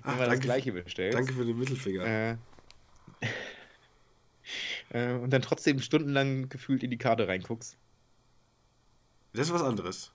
Ach, 0.01 0.13
Immer 0.15 0.25
das 0.25 0.39
danke, 0.39 0.41
gleiche 0.41 0.71
bestellst. 0.71 1.17
danke 1.17 1.33
für 1.33 1.45
den 1.45 1.57
Mittelfinger. 1.57 2.03
Äh, 2.03 2.37
äh, 4.89 5.13
und 5.13 5.31
dann 5.31 5.41
trotzdem 5.41 5.79
stundenlang 5.79 6.49
gefühlt 6.49 6.83
in 6.83 6.91
die 6.91 6.97
Karte 6.97 7.27
reinguckst. 7.27 7.77
Das 9.33 9.47
ist 9.47 9.53
was 9.53 9.61
anderes. 9.61 10.11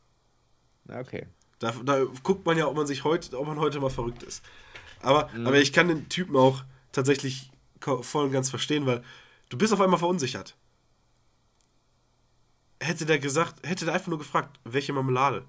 Na, 0.87 1.01
okay. 1.01 1.27
Da, 1.61 1.73
da 1.85 2.05
guckt 2.23 2.45
man 2.47 2.57
ja, 2.59 2.67
ob 2.67 2.75
man 2.77 2.87
sich 2.87 3.05
heute, 3.05 3.39
ob 3.39 3.47
man 3.47 3.59
heute 3.61 3.79
mal 3.81 3.91
verrückt 3.91 4.23
ist. 4.25 4.43
Aber, 5.01 5.29
Mhm. 5.33 5.47
aber 5.47 5.59
ich 5.59 5.73
kann 5.73 5.89
den 5.89 6.09
Typen 6.09 6.37
auch 6.37 6.65
tatsächlich 6.91 7.51
voll 7.81 8.25
und 8.27 8.33
ganz 8.33 8.51
verstehen, 8.51 8.87
weil 8.87 9.03
du 9.51 9.57
bist 9.57 9.73
auf 9.73 9.81
einmal 9.81 9.99
verunsichert. 9.99 10.57
Hätte 12.83 13.05
der 13.05 13.19
gesagt, 13.19 13.67
hätte 13.67 13.85
der 13.85 13.95
einfach 13.95 14.09
nur 14.09 14.19
gefragt, 14.19 14.59
welche 14.65 14.93
Marmelade, 14.93 15.45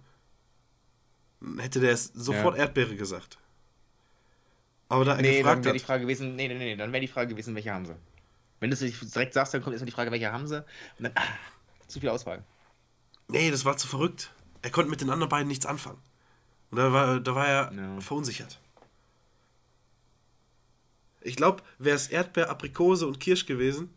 hätte 1.58 1.80
der 1.80 1.92
es 1.92 2.06
sofort 2.14 2.56
Ja. 2.58 2.64
Erdbeere 2.64 2.96
gesagt. 2.96 3.38
Aber 4.90 5.06
da 5.06 5.16
er 5.16 5.22
Nee, 5.22 5.28
dann 5.30 5.38
gefragt 5.38 5.66
wäre 5.66 5.74
die 5.74 5.80
Frage 5.84 6.02
gewesen, 6.02 6.36
nee, 6.36 6.50
nee, 6.50 6.56
nee, 6.56 6.76
dann 6.76 6.92
wäre 6.92 7.00
die 7.00 7.08
Frage 7.08 7.30
gewesen, 7.30 7.56
welche 7.56 7.72
haben 7.74 7.86
sie? 7.86 7.96
Wenn 8.60 8.70
du 8.70 8.74
es 8.74 8.80
direkt 9.12 9.34
sagst, 9.34 9.54
dann 9.54 9.62
kommt 9.62 9.74
erstmal 9.74 9.86
die 9.86 9.94
Frage, 9.94 10.12
welche 10.12 10.32
haben 10.32 10.46
sie? 10.48 10.58
Und 10.58 11.04
dann, 11.06 11.14
ah, 11.16 11.24
zu 11.88 12.02
viel 12.02 12.10
Auswahl. 12.10 12.44
nee, 13.30 13.50
das 13.50 13.64
war 13.64 13.78
zu 13.78 13.88
verrückt. 13.88 14.32
Er 14.62 14.70
konnte 14.72 14.90
mit 14.90 15.02
den 15.02 15.10
anderen 15.10 15.30
beiden 15.30 15.48
nichts 15.48 15.66
anfangen. 15.66 16.00
Und 16.70 16.78
da 16.78 16.94
war, 16.94 17.20
da 17.20 17.36
war 17.36 17.48
er 17.48 17.74
Ja. 17.74 18.00
verunsichert. 18.02 18.60
Ich 21.22 21.36
glaube, 21.36 21.62
wäre 21.78 21.96
es 21.96 22.08
Erdbeer, 22.08 22.50
Aprikose 22.50 23.06
und 23.06 23.20
Kirsch 23.20 23.46
gewesen, 23.46 23.94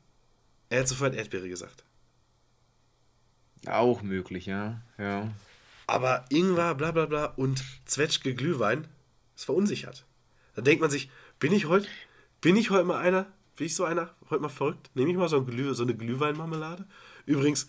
er 0.69 0.81
hätte 0.81 0.91
sofort 0.91 1.15
Erdbeere 1.15 1.49
gesagt. 1.49 1.85
Auch 3.67 4.03
möglich, 4.03 4.47
ja. 4.47 4.83
Ja. 4.99 5.33
Aber 5.87 6.25
Ingwer, 6.31 6.75
bla 6.75 6.91
bla 6.93 7.07
bla 7.07 7.27
und 7.27 7.65
Zwetschge 7.87 8.35
Glühwein 8.35 8.89
ist 9.37 9.45
verunsichert. 9.45 10.05
Da 10.55 10.63
denkt 10.63 10.81
man 10.81 10.91
sich, 10.91 11.11
bin 11.39 11.53
ich 11.53 11.67
heute, 11.67 11.89
bin 12.41 12.57
ich 12.57 12.71
heute 12.71 12.85
mal 12.85 13.01
einer, 13.01 13.27
bin 13.57 13.67
ich 13.67 13.75
so 13.75 13.85
einer, 13.85 14.15
heute 14.31 14.43
mal 14.43 14.49
verrückt? 14.49 14.91
Nehme 14.95 15.11
ich 15.11 15.17
mal 15.17 15.29
so, 15.29 15.39
ein 15.39 15.47
Glüh, 15.47 15.73
so 15.75 15.83
eine 15.83 15.95
Glühweinmarmelade? 15.95 16.87
Übrigens, 17.27 17.69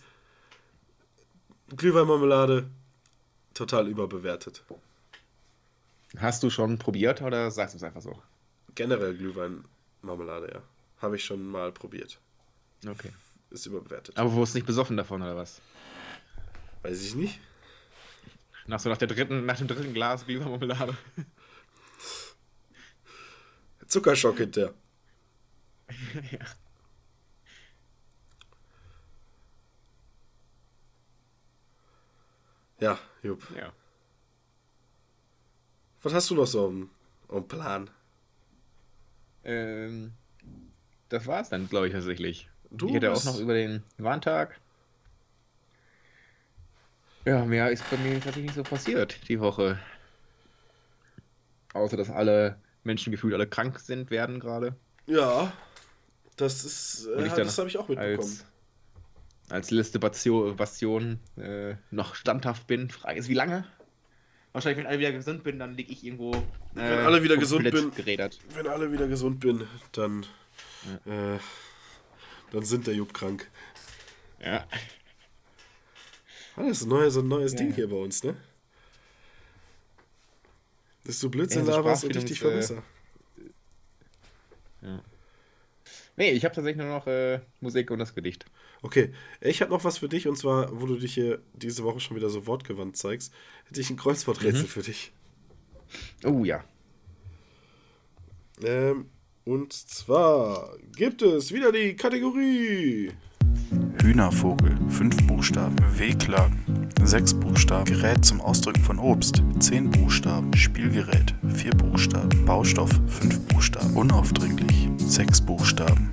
Glühweinmarmelade 1.76 2.68
total 3.56 3.88
überbewertet. 3.88 4.62
Hast 6.18 6.42
du 6.42 6.50
schon 6.50 6.78
probiert 6.78 7.22
oder 7.22 7.50
sagst 7.50 7.74
du 7.74 7.78
es 7.78 7.82
einfach 7.82 8.02
so? 8.02 8.20
Generell 8.74 9.16
Glühweinmarmelade, 9.16 10.52
ja. 10.52 10.62
Habe 10.98 11.16
ich 11.16 11.24
schon 11.24 11.44
mal 11.46 11.72
probiert. 11.72 12.20
Okay. 12.86 13.10
Ist 13.50 13.66
überbewertet. 13.66 14.16
Aber 14.16 14.32
wurdest 14.32 14.54
nicht 14.54 14.66
besoffen 14.66 14.96
davon 14.96 15.22
oder 15.22 15.36
was? 15.36 15.60
Weiß 16.82 17.02
ich 17.02 17.14
nicht. 17.14 17.40
Nach 18.66 18.80
so 18.80 18.88
nach 18.88 18.98
der 18.98 19.08
dritten, 19.08 19.46
nach 19.46 19.58
dem 19.58 19.68
dritten 19.68 19.94
Glas 19.94 20.26
Glühweinmarmelade. 20.26 20.96
Zuckerschock 23.86 24.38
hinter. 24.38 24.74
ja. 26.32 26.38
Ja, 32.80 32.98
Jupp. 33.22 33.42
ja. 33.56 33.72
Was 36.02 36.14
hast 36.14 36.30
du 36.30 36.34
noch 36.34 36.46
so 36.46 36.66
am, 36.66 36.90
am 37.28 37.48
Plan? 37.48 37.90
Ähm, 39.44 40.12
das 41.08 41.26
war's 41.26 41.48
dann, 41.48 41.68
glaube 41.68 41.86
ich, 41.86 41.92
tatsächlich. 41.92 42.48
Du 42.70 42.88
ich 42.88 42.94
hätte 42.94 43.12
auch 43.12 43.24
noch 43.24 43.38
über 43.38 43.54
den 43.54 43.82
Warntag. 43.98 44.60
Ja, 47.24 47.44
mehr 47.44 47.70
ist 47.70 47.88
bei 47.90 47.96
mir 47.96 48.14
tatsächlich 48.14 48.46
nicht 48.46 48.54
so 48.54 48.62
passiert 48.62 49.28
die 49.28 49.40
Woche. 49.40 49.78
Außer, 51.74 51.96
dass 51.96 52.10
alle 52.10 52.60
Menschen 52.84 53.10
gefühlt 53.10 53.34
alle 53.34 53.48
krank 53.48 53.80
sind, 53.80 54.10
werden 54.10 54.38
gerade. 54.38 54.76
Ja, 55.06 55.52
das 56.36 56.64
ist, 56.64 57.06
äh, 57.06 57.28
das 57.36 57.58
habe 57.58 57.68
ich 57.68 57.78
auch 57.78 57.88
mitbekommen. 57.88 58.18
Als, 58.18 58.44
als 59.48 59.70
letzte 59.70 59.98
Bastion, 59.98 60.56
Bastion 60.56 61.20
äh, 61.36 61.76
noch 61.90 62.14
standhaft 62.14 62.66
bin. 62.66 62.90
Frage 62.90 63.18
ist, 63.18 63.28
wie 63.28 63.34
lange? 63.34 63.64
Wahrscheinlich, 64.52 64.78
wenn 64.78 64.86
alle 64.86 64.98
wieder 64.98 65.12
gesund 65.12 65.44
bin, 65.44 65.58
dann 65.58 65.74
liege 65.74 65.92
ich 65.92 66.02
irgendwo. 66.04 66.32
Äh, 66.34 66.40
Wenn 66.76 66.98
alle 67.00 67.22
wieder 67.22 67.36
gesund 67.36 67.70
bin. 67.70 67.90
Gerädert. 67.94 68.38
Wenn 68.54 68.66
alle 68.66 68.90
wieder 68.90 69.06
gesund 69.06 69.40
bin, 69.40 69.66
dann, 69.92 70.24
äh, 71.04 71.38
dann 72.52 72.64
sind 72.64 72.86
der 72.86 72.94
Jupp 72.94 73.12
krank. 73.12 73.50
Ja. 74.40 74.66
Das 76.56 76.68
ist 76.68 76.84
ein 76.84 76.88
neues, 76.88 77.14
so 77.14 77.20
ein 77.20 77.28
neues 77.28 77.52
Ja, 77.52 77.58
Ding 77.58 77.68
ja. 77.70 77.74
hier 77.76 77.90
bei 77.90 77.96
uns, 77.96 78.24
ne? 78.24 78.34
Dass 81.04 81.20
du 81.20 81.30
Blödsinn 81.30 81.66
Ja, 81.66 81.66
so 81.66 81.70
laberst 81.72 82.04
und 82.04 82.16
ich 82.16 82.24
dich 82.24 82.40
verbessere. 82.40 82.82
Nee, 86.16 86.30
ich 86.30 86.44
habe 86.44 86.54
tatsächlich 86.54 86.82
nur 86.82 86.94
noch 86.94 87.06
äh, 87.06 87.40
Musik 87.60 87.90
und 87.90 87.98
das 87.98 88.14
Gedicht. 88.14 88.46
Okay, 88.86 89.10
ich 89.40 89.62
habe 89.62 89.72
noch 89.72 89.82
was 89.82 89.98
für 89.98 90.08
dich 90.08 90.28
und 90.28 90.38
zwar, 90.38 90.80
wo 90.80 90.86
du 90.86 90.94
dich 90.94 91.12
hier 91.12 91.40
diese 91.54 91.82
Woche 91.82 91.98
schon 91.98 92.16
wieder 92.16 92.30
so 92.30 92.46
wortgewandt 92.46 92.96
zeigst, 92.96 93.34
hätte 93.64 93.80
ich 93.80 93.90
ein 93.90 93.96
Kreuzworträtsel 93.96 94.62
Mhm. 94.62 94.68
für 94.68 94.82
dich. 94.82 95.10
Oh 96.24 96.44
ja. 96.44 96.62
Ähm, 98.62 99.06
und 99.44 99.72
zwar 99.72 100.76
gibt 100.94 101.20
es 101.22 101.52
wieder 101.52 101.72
die 101.72 101.96
Kategorie. 101.96 103.10
Hühnervogel, 104.00 104.78
fünf 104.88 105.16
Buchstaben. 105.26 105.74
Wehklagen, 105.98 106.88
sechs 107.02 107.34
Buchstaben. 107.34 107.86
Gerät 107.86 108.24
zum 108.24 108.40
Ausdrücken 108.40 108.84
von 108.84 109.00
Obst, 109.00 109.42
zehn 109.58 109.90
Buchstaben. 109.90 110.54
Spielgerät, 110.56 111.34
vier 111.56 111.72
Buchstaben. 111.72 112.44
Baustoff, 112.44 112.90
fünf 113.08 113.40
Buchstaben. 113.48 113.96
Unaufdringlich, 113.96 114.88
sechs 114.98 115.40
Buchstaben. 115.40 116.12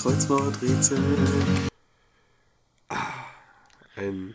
Kreuzworträtsel. 0.00 0.98
Ein, 3.96 4.34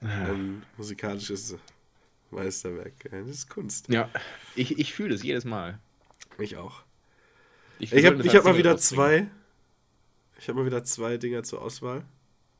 ein 0.00 0.62
musikalisches 0.76 1.56
Meisterwerk. 2.30 2.92
Das 3.10 3.26
ist 3.26 3.48
Kunst. 3.50 3.88
Ja, 3.88 4.08
ich, 4.54 4.78
ich 4.78 4.94
fühle 4.94 5.16
es 5.16 5.24
jedes 5.24 5.44
Mal. 5.44 5.80
Ich 6.38 6.56
auch. 6.56 6.82
Ich, 7.80 7.92
Ich 7.92 8.06
habe 8.06 8.22
hab 8.22 8.44
mal 8.44 8.56
wieder 8.56 8.72
rausbringen. 8.72 8.78
zwei. 8.78 9.28
Ich 10.38 10.48
habe 10.48 10.60
mal 10.60 10.66
wieder 10.66 10.84
zwei 10.84 11.16
Dinger 11.16 11.42
zur 11.42 11.60
Auswahl. 11.62 12.04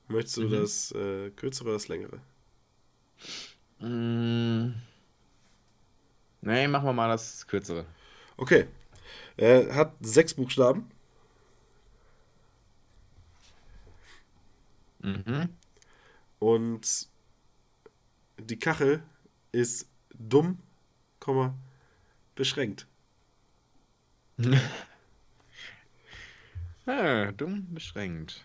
Möchtest 0.08 0.38
du 0.38 0.42
Mhm. 0.42 0.50
das 0.50 0.90
äh, 0.90 1.30
kürzere 1.30 1.66
oder 1.68 1.74
das 1.74 1.86
längere? 1.86 2.18
Mm. 3.78 4.74
Nee, 6.40 6.66
machen 6.66 6.84
wir 6.86 6.92
mal 6.92 7.08
das 7.08 7.46
kürzere. 7.46 7.86
Okay. 8.36 8.66
Er 9.36 9.72
hat 9.72 9.92
sechs 10.00 10.34
Buchstaben 10.34 10.90
Mhm. 15.06 15.48
und 16.40 17.08
die 18.38 18.58
Kachel 18.58 19.02
ist 19.52 19.88
dumm, 20.12 20.58
Komma, 21.20 21.54
beschränkt. 22.34 22.86
Ah, 26.88 27.32
dumm 27.32 27.66
beschränkt. 27.74 28.44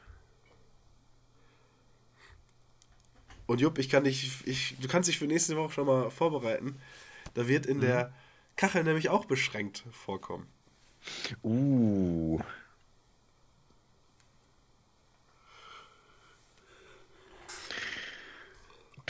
Und 3.46 3.62
Jupp, 3.62 3.78
ich 3.78 3.88
kann 3.88 4.04
dich, 4.04 4.48
ich, 4.48 4.78
du 4.80 4.88
kannst 4.88 5.10
dich 5.10 5.20
für 5.20 5.28
nächste 5.28 5.56
Woche 5.58 5.74
schon 5.74 5.86
mal 5.86 6.10
vorbereiten. 6.10 6.82
Da 7.36 7.48
wird 7.48 7.68
in 7.68 7.82
der 7.82 8.12
Kachel 8.56 8.84
nämlich 8.84 9.10
auch 9.10 9.26
beschränkt 9.26 9.86
vorkommen. 9.92 10.48
Uh. 11.44 12.40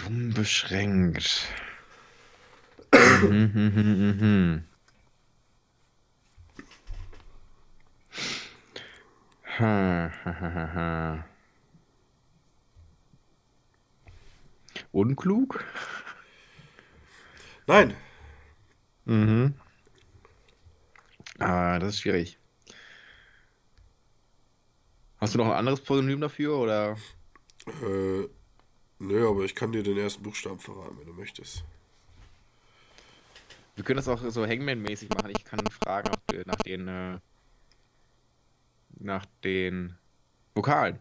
Dumm 0.04 0.34
beschränkt. 0.34 1.48
Mhm. 2.94 4.64
Unklug? 14.92 15.64
Nein, 17.68 17.96
Mhm. 19.06 19.56
Ah, 21.40 21.80
das 21.80 21.96
ist 21.96 22.02
schwierig. 22.02 22.38
Hast 25.20 25.34
du 25.34 25.38
noch 25.40 25.48
ein 25.48 25.54
anderes 25.54 25.82
Pseudonym 25.82 26.22
dafür 26.22 26.58
oder? 26.58 26.98
äh, 27.68 28.28
nö, 29.02 29.28
aber 29.30 29.44
ich 29.44 29.56
kann 29.56 29.72
dir 29.72 29.84
den 29.84 29.98
ersten 29.98 30.24
Buchstaben 30.24 30.60
verraten, 30.60 30.98
wenn 31.00 31.08
du 31.08 31.14
möchtest. 31.14 31.64
Wir 33.76 33.84
können 33.84 33.98
das 33.98 34.08
auch 34.08 34.22
so 34.30 34.46
Hangman-mäßig 34.46 35.10
machen. 35.10 35.32
Ich 35.36 35.44
kann 35.46 35.60
fragen 35.72 36.10
nach, 36.12 36.20
de- 36.30 36.44
nach 36.46 36.56
den 36.58 36.88
äh, 36.88 37.20
nach 39.00 39.26
den 39.44 39.98
Vokalen. 40.54 41.00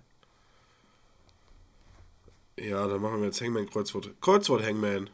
Ja, 2.58 2.86
dann 2.86 3.00
machen 3.00 3.18
wir 3.20 3.26
jetzt 3.26 3.40
Hangman 3.40 3.68
Kreuzwort. 3.68 4.14
Kreuzwort 4.20 4.62
Hangman. 4.64 5.10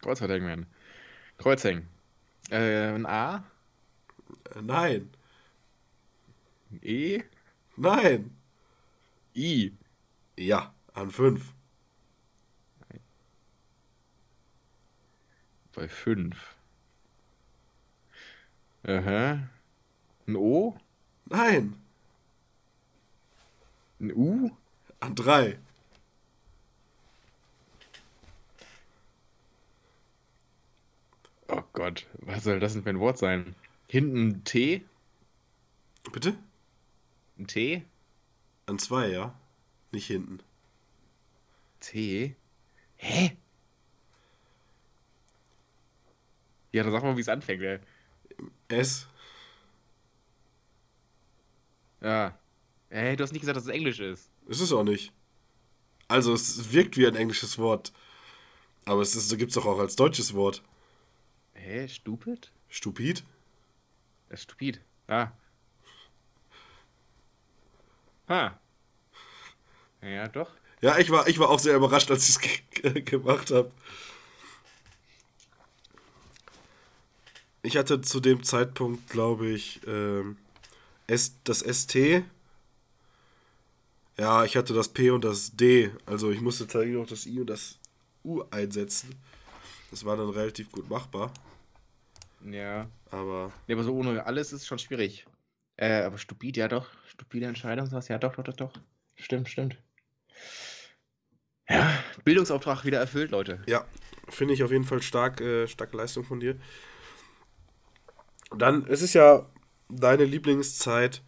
Kreuzwort 0.00 0.30
Hangman. 0.30 0.66
Kreuzhängen. 1.38 1.88
Äh, 2.50 2.94
ein 2.94 3.06
A, 3.06 3.44
Äh, 4.54 4.62
nein, 4.62 5.10
ein 6.70 6.80
E, 6.82 7.22
nein. 7.76 8.36
I. 9.34 9.72
Ja, 10.36 10.74
an 11.00 11.10
fünf. 11.10 11.52
Bei 15.74 15.86
5. 15.88 16.56
Aha. 18.84 19.48
Ein 20.26 20.36
O, 20.36 20.76
Nein, 21.26 21.76
ein 24.00 24.12
U, 24.14 24.50
an 25.00 25.14
drei. 25.14 25.58
Oh 31.48 31.62
Gott, 31.72 32.06
was 32.14 32.44
soll 32.44 32.60
das 32.60 32.72
denn 32.74 32.82
für 32.82 32.90
ein 32.90 33.00
Wort 33.00 33.18
sein? 33.18 33.54
Hinten 33.88 34.28
ein 34.28 34.44
T, 34.44 34.84
Bitte? 36.12 36.36
ein 37.38 37.46
T, 37.46 37.84
An 38.66 38.78
zwei, 38.78 39.08
ja. 39.08 39.34
Nicht 39.92 40.06
hinten. 40.06 40.40
Hä? 41.92 43.36
Ja, 46.72 46.82
dann 46.82 46.92
sag 46.92 47.02
mal, 47.02 47.16
wie 47.16 47.20
es 47.20 47.28
anfängt, 47.28 47.62
ey. 47.62 47.78
S. 48.68 49.08
Ja. 52.00 52.38
Ey, 52.90 53.16
du 53.16 53.24
hast 53.24 53.32
nicht 53.32 53.40
gesagt, 53.40 53.56
dass 53.56 53.64
es 53.64 53.70
Englisch 53.70 54.00
ist. 54.00 54.30
Ist 54.46 54.60
es 54.60 54.72
auch 54.72 54.84
nicht. 54.84 55.12
Also, 56.08 56.32
es 56.32 56.72
wirkt 56.72 56.96
wie 56.96 57.06
ein 57.06 57.16
englisches 57.16 57.58
Wort. 57.58 57.92
Aber 58.84 59.02
es 59.02 59.14
ist, 59.14 59.36
gibt 59.36 59.50
es 59.50 59.54
doch 59.54 59.66
auch 59.66 59.78
als 59.78 59.96
deutsches 59.96 60.34
Wort. 60.34 60.62
Hä? 61.54 61.88
Stupid? 61.88 62.50
Stupid? 62.68 63.24
Das 64.28 64.40
ist 64.40 64.44
stupid. 64.44 64.80
Ah. 65.06 65.32
Ha. 68.28 68.58
Ja, 70.02 70.28
doch. 70.28 70.50
Ja, 70.80 70.98
ich 70.98 71.10
war, 71.10 71.26
ich 71.28 71.38
war 71.38 71.48
auch 71.48 71.58
sehr 71.58 71.76
überrascht, 71.76 72.10
als 72.10 72.28
ich 72.28 72.36
es 72.36 72.40
ge 72.70 73.02
gemacht 73.02 73.50
habe. 73.50 73.70
Ich 77.62 77.76
hatte 77.76 78.00
zu 78.00 78.20
dem 78.20 78.44
Zeitpunkt, 78.44 79.10
glaube 79.10 79.48
ich, 79.48 79.80
ähm, 79.86 80.36
S, 81.06 81.34
das 81.44 81.60
ST. 81.60 82.22
Ja, 84.16 84.44
ich 84.44 84.56
hatte 84.56 84.74
das 84.74 84.88
P 84.88 85.10
und 85.10 85.24
das 85.24 85.56
D. 85.56 85.90
Also 86.06 86.30
ich 86.30 86.40
musste 86.40 86.64
tatsächlich 86.66 86.96
noch 86.96 87.06
das 87.06 87.26
I 87.26 87.40
und 87.40 87.50
das 87.50 87.78
U 88.24 88.42
einsetzen. 88.50 89.14
Das 89.90 90.04
war 90.04 90.16
dann 90.16 90.28
relativ 90.30 90.70
gut 90.70 90.88
machbar. 90.88 91.32
Ja. 92.44 92.88
Aber 93.10 93.52
Nee, 93.66 93.74
aber 93.74 93.84
so 93.84 93.94
ohne 93.94 94.24
alles 94.26 94.52
ist 94.52 94.66
schon 94.66 94.78
schwierig. 94.78 95.26
Äh, 95.76 96.02
aber 96.02 96.18
stupid, 96.18 96.56
ja 96.56 96.68
doch. 96.68 96.88
Stupide 97.06 97.46
Entscheidung, 97.46 97.86
sowas, 97.86 98.08
ja 98.08 98.18
doch, 98.18 98.34
doch, 98.34 98.44
doch, 98.44 98.56
doch. 98.56 98.72
Stimmt, 99.16 99.48
stimmt. 99.48 99.78
Ja, 101.68 102.02
Bildungsauftrag 102.24 102.84
wieder 102.84 102.98
erfüllt, 102.98 103.30
Leute. 103.30 103.60
ja, 103.66 103.84
finde 104.28 104.54
ich 104.54 104.62
auf 104.64 104.70
jeden 104.70 104.84
Fall 104.84 105.02
stark, 105.02 105.40
äh, 105.40 105.66
starke 105.68 105.96
Leistung 105.96 106.24
von 106.24 106.40
dir. 106.40 106.56
Dann, 108.56 108.86
es 108.86 109.02
ist 109.02 109.14
ja 109.14 109.46
deine 109.88 110.24
Lieblingszeit 110.24 111.22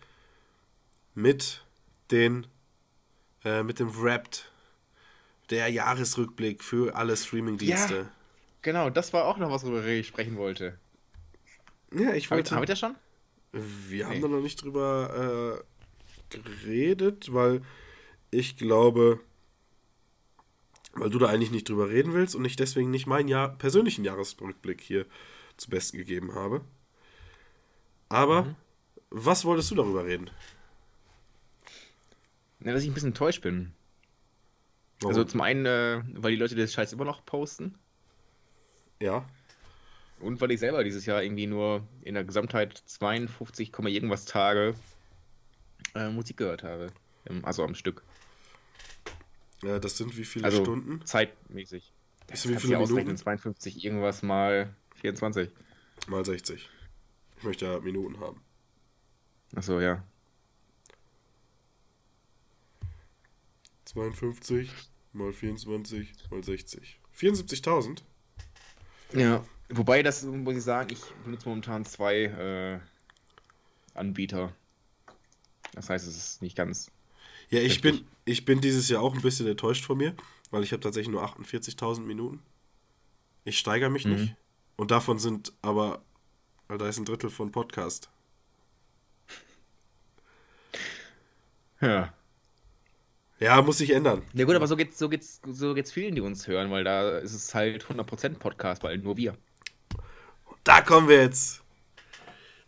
mit 1.14 1.62
den, 2.10 2.46
äh, 3.44 3.62
mit 3.62 3.78
dem 3.78 3.94
Wrapped, 4.02 4.50
der 5.50 5.68
Jahresrückblick 5.68 6.62
für 6.62 6.94
alle 6.94 7.16
Streamingdienste. 7.16 8.08
Genau, 8.62 8.88
das 8.90 9.12
war 9.12 9.24
auch 9.26 9.36
noch 9.38 9.50
was, 9.50 9.64
worüber 9.64 9.84
ich 9.86 10.06
sprechen 10.06 10.36
wollte. 10.36 10.78
Ja, 11.92 12.14
ich 12.14 12.30
Haben 12.30 12.38
wollte. 12.38 12.54
haben 12.54 12.62
wir 12.62 12.66
das 12.66 12.78
schon? 12.78 12.94
Wir 13.52 14.06
haben 14.06 14.14
Nee. 14.14 14.20
da 14.20 14.28
noch 14.28 14.40
nicht 14.40 14.62
drüber 14.62 15.60
äh, 16.30 16.34
geredet, 16.38 17.32
weil 17.34 17.62
ich 18.30 18.56
glaube, 18.56 19.18
weil 20.92 21.10
du 21.10 21.18
da 21.18 21.28
eigentlich 21.28 21.50
nicht 21.50 21.68
drüber 21.68 21.88
reden 21.88 22.12
willst 22.14 22.34
und 22.34 22.44
ich 22.44 22.56
deswegen 22.56 22.90
nicht 22.90 23.06
meinen 23.06 23.28
Jahr, 23.28 23.56
persönlichen 23.56 24.04
Jahresrückblick 24.04 24.80
hier 24.80 25.06
zu 25.56 25.70
Besten 25.70 25.98
gegeben 25.98 26.34
habe. 26.34 26.62
Aber 28.08 28.42
Mhm. 28.44 28.56
was 29.10 29.44
wolltest 29.44 29.70
du 29.70 29.74
darüber 29.76 30.04
reden? 30.04 30.30
Ja, 32.64 32.72
dass 32.72 32.82
ich 32.82 32.88
ein 32.90 32.94
bisschen 32.94 33.10
enttäuscht 33.10 33.42
bin. 33.42 33.72
Warum? 35.00 35.10
Also 35.16 35.24
zum 35.24 35.40
einen, 35.40 35.64
äh, 35.64 36.02
weil 36.14 36.32
die 36.32 36.36
Leute 36.36 36.56
das 36.56 36.72
Scheiß 36.72 36.92
immer 36.92 37.04
noch 37.06 37.24
posten 37.24 37.74
ja, 39.02 39.24
und 40.18 40.38
weil 40.42 40.50
ich 40.50 40.60
selber 40.60 40.84
dieses 40.84 41.06
Jahr 41.06 41.22
irgendwie 41.22 41.46
nur 41.46 41.88
in 42.02 42.12
der 42.12 42.24
Gesamtheit 42.24 42.76
52, 42.84 43.72
Komma 43.72 43.88
irgendwas 43.88 44.26
Tage 44.26 44.74
äh, 45.94 46.10
Musik 46.10 46.36
gehört 46.36 46.62
habe. 46.62 46.88
Im- 47.24 47.42
Also 47.42 47.64
am 47.64 47.74
Stück. 47.74 48.02
Ja, 49.62 49.78
das 49.78 49.96
sind 49.96 50.16
wie 50.16 50.24
viele 50.24 50.44
Also 50.46 50.62
Stunden? 50.62 51.04
zeitmäßig. 51.04 51.92
Das 52.26 52.42
sind 52.42 52.54
wie 52.54 52.60
viele 52.60 52.78
Minuten? 52.78 53.16
52 53.16 53.84
irgendwas 53.84 54.22
mal 54.22 54.74
24. 54.96 55.50
Mal 56.06 56.24
60. 56.24 56.68
Ich 57.38 57.42
möchte 57.44 57.66
ja 57.66 57.80
Minuten 57.80 58.20
haben. 58.20 58.40
Achso, 59.54 59.80
ja. 59.80 60.04
52 63.86 64.70
mal 65.12 65.32
24 65.32 66.12
mal 66.30 66.44
60. 66.44 67.00
74.000? 67.16 68.02
Ja. 69.12 69.44
Wobei, 69.68 70.02
das 70.02 70.22
muss 70.24 70.56
ich 70.56 70.62
sagen, 70.62 70.90
ich 70.92 71.00
benutze 71.24 71.48
momentan 71.48 71.84
zwei 71.84 72.22
äh, 72.24 72.80
Anbieter. 73.94 74.54
Das 75.72 75.90
heißt, 75.90 76.06
es 76.06 76.16
ist 76.16 76.42
nicht 76.42 76.56
ganz. 76.56 76.90
Ja, 77.50 77.60
ich 77.60 77.80
bin, 77.80 78.04
ich 78.24 78.44
bin 78.44 78.60
dieses 78.60 78.88
Jahr 78.88 79.02
auch 79.02 79.14
ein 79.14 79.22
bisschen 79.22 79.46
enttäuscht 79.46 79.84
von 79.84 79.98
mir, 79.98 80.14
weil 80.50 80.62
ich 80.62 80.72
habe 80.72 80.80
tatsächlich 80.80 81.10
nur 81.12 81.24
48.000 81.24 82.00
Minuten. 82.00 82.40
Ich 83.44 83.58
steigere 83.58 83.90
mich 83.90 84.04
Mhm. 84.04 84.12
nicht. 84.12 84.34
Und 84.76 84.90
davon 84.90 85.18
sind 85.18 85.52
aber 85.62 86.02
Weil 86.68 86.78
da 86.78 86.88
ist 86.88 86.98
ein 86.98 87.04
Drittel 87.04 87.30
von 87.30 87.50
Podcast. 87.50 88.08
Ja. 91.80 92.12
Ja, 93.40 93.60
muss 93.62 93.78
sich 93.78 93.90
ändern. 93.90 94.22
Ja 94.34 94.44
gut, 94.44 94.54
aber 94.54 94.68
so 94.68 94.76
geht's, 94.76 94.98
so 94.98 95.08
geht's, 95.08 95.40
so 95.50 95.74
geht's 95.74 95.90
vielen, 95.90 96.14
die 96.14 96.20
uns 96.20 96.46
hören, 96.46 96.70
weil 96.70 96.84
da 96.84 97.18
ist 97.18 97.32
es 97.32 97.54
halt 97.54 97.86
100% 97.86 98.38
Podcast, 98.38 98.84
weil 98.84 98.98
nur 98.98 99.16
wir. 99.16 99.36
Da 100.62 100.80
kommen 100.82 101.08
wir 101.08 101.22
jetzt 101.22 101.62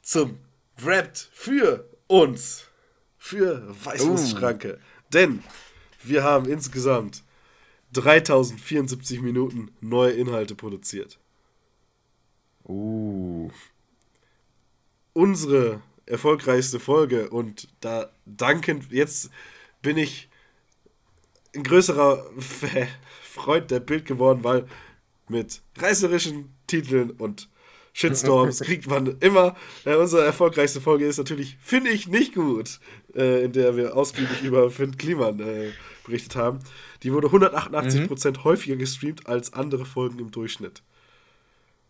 zum 0.01 0.39
Wrapped 0.79 1.29
für 1.33 1.89
uns. 2.09 2.67
Für 3.25 3.63
Weißwurstschranke. 3.85 4.81
Denn 5.13 5.45
wir 6.03 6.25
haben 6.25 6.47
insgesamt 6.47 7.23
3074 7.93 9.21
Minuten 9.21 9.71
neue 9.81 10.11
Inhalte 10.11 10.57
produziert. 10.57 11.21
Uh. 12.67 13.49
Unsere 15.13 15.81
erfolgreichste 16.05 16.81
Folge 16.81 17.31
und 17.31 17.69
da 17.81 18.11
dankend, 18.27 18.91
jetzt 18.91 19.31
bin 19.83 19.99
ich 19.99 20.29
ein 21.55 21.63
größerer 21.63 22.29
Freund 23.23 23.71
der 23.71 23.81
Bild 23.81 24.05
geworden, 24.05 24.43
weil 24.43 24.67
mit 25.29 25.63
reißerischen 25.79 26.53
Titeln 26.67 27.13
und 27.13 27.49
Shitstorms 27.93 28.61
kriegt 28.65 28.89
man 28.89 29.19
immer. 29.21 29.55
Äh, 29.85 29.97
unsere 29.97 30.25
erfolgreichste 30.25 30.81
Folge 30.81 31.07
ist 31.07 31.19
natürlich, 31.19 31.57
finde 31.61 31.91
ich, 31.91 32.09
nicht 32.09 32.35
gut, 32.35 32.81
äh, 33.15 33.45
in 33.45 33.53
der 33.53 33.77
wir 33.77 33.97
ausgiebig 33.97 34.43
über 34.43 34.71
Finn 34.71 34.97
Kliman 34.97 35.41
äh, 35.41 35.73
berichtet 36.05 36.37
haben. 36.37 36.61
Die 37.03 37.13
wurde 37.13 37.29
188% 37.29 38.45
häufiger 38.45 38.77
gestreamt 38.77 39.27
als 39.27 39.53
andere 39.53 39.85
Folgen 39.85 40.19
im 40.19 40.31
Durchschnitt. 40.31 40.83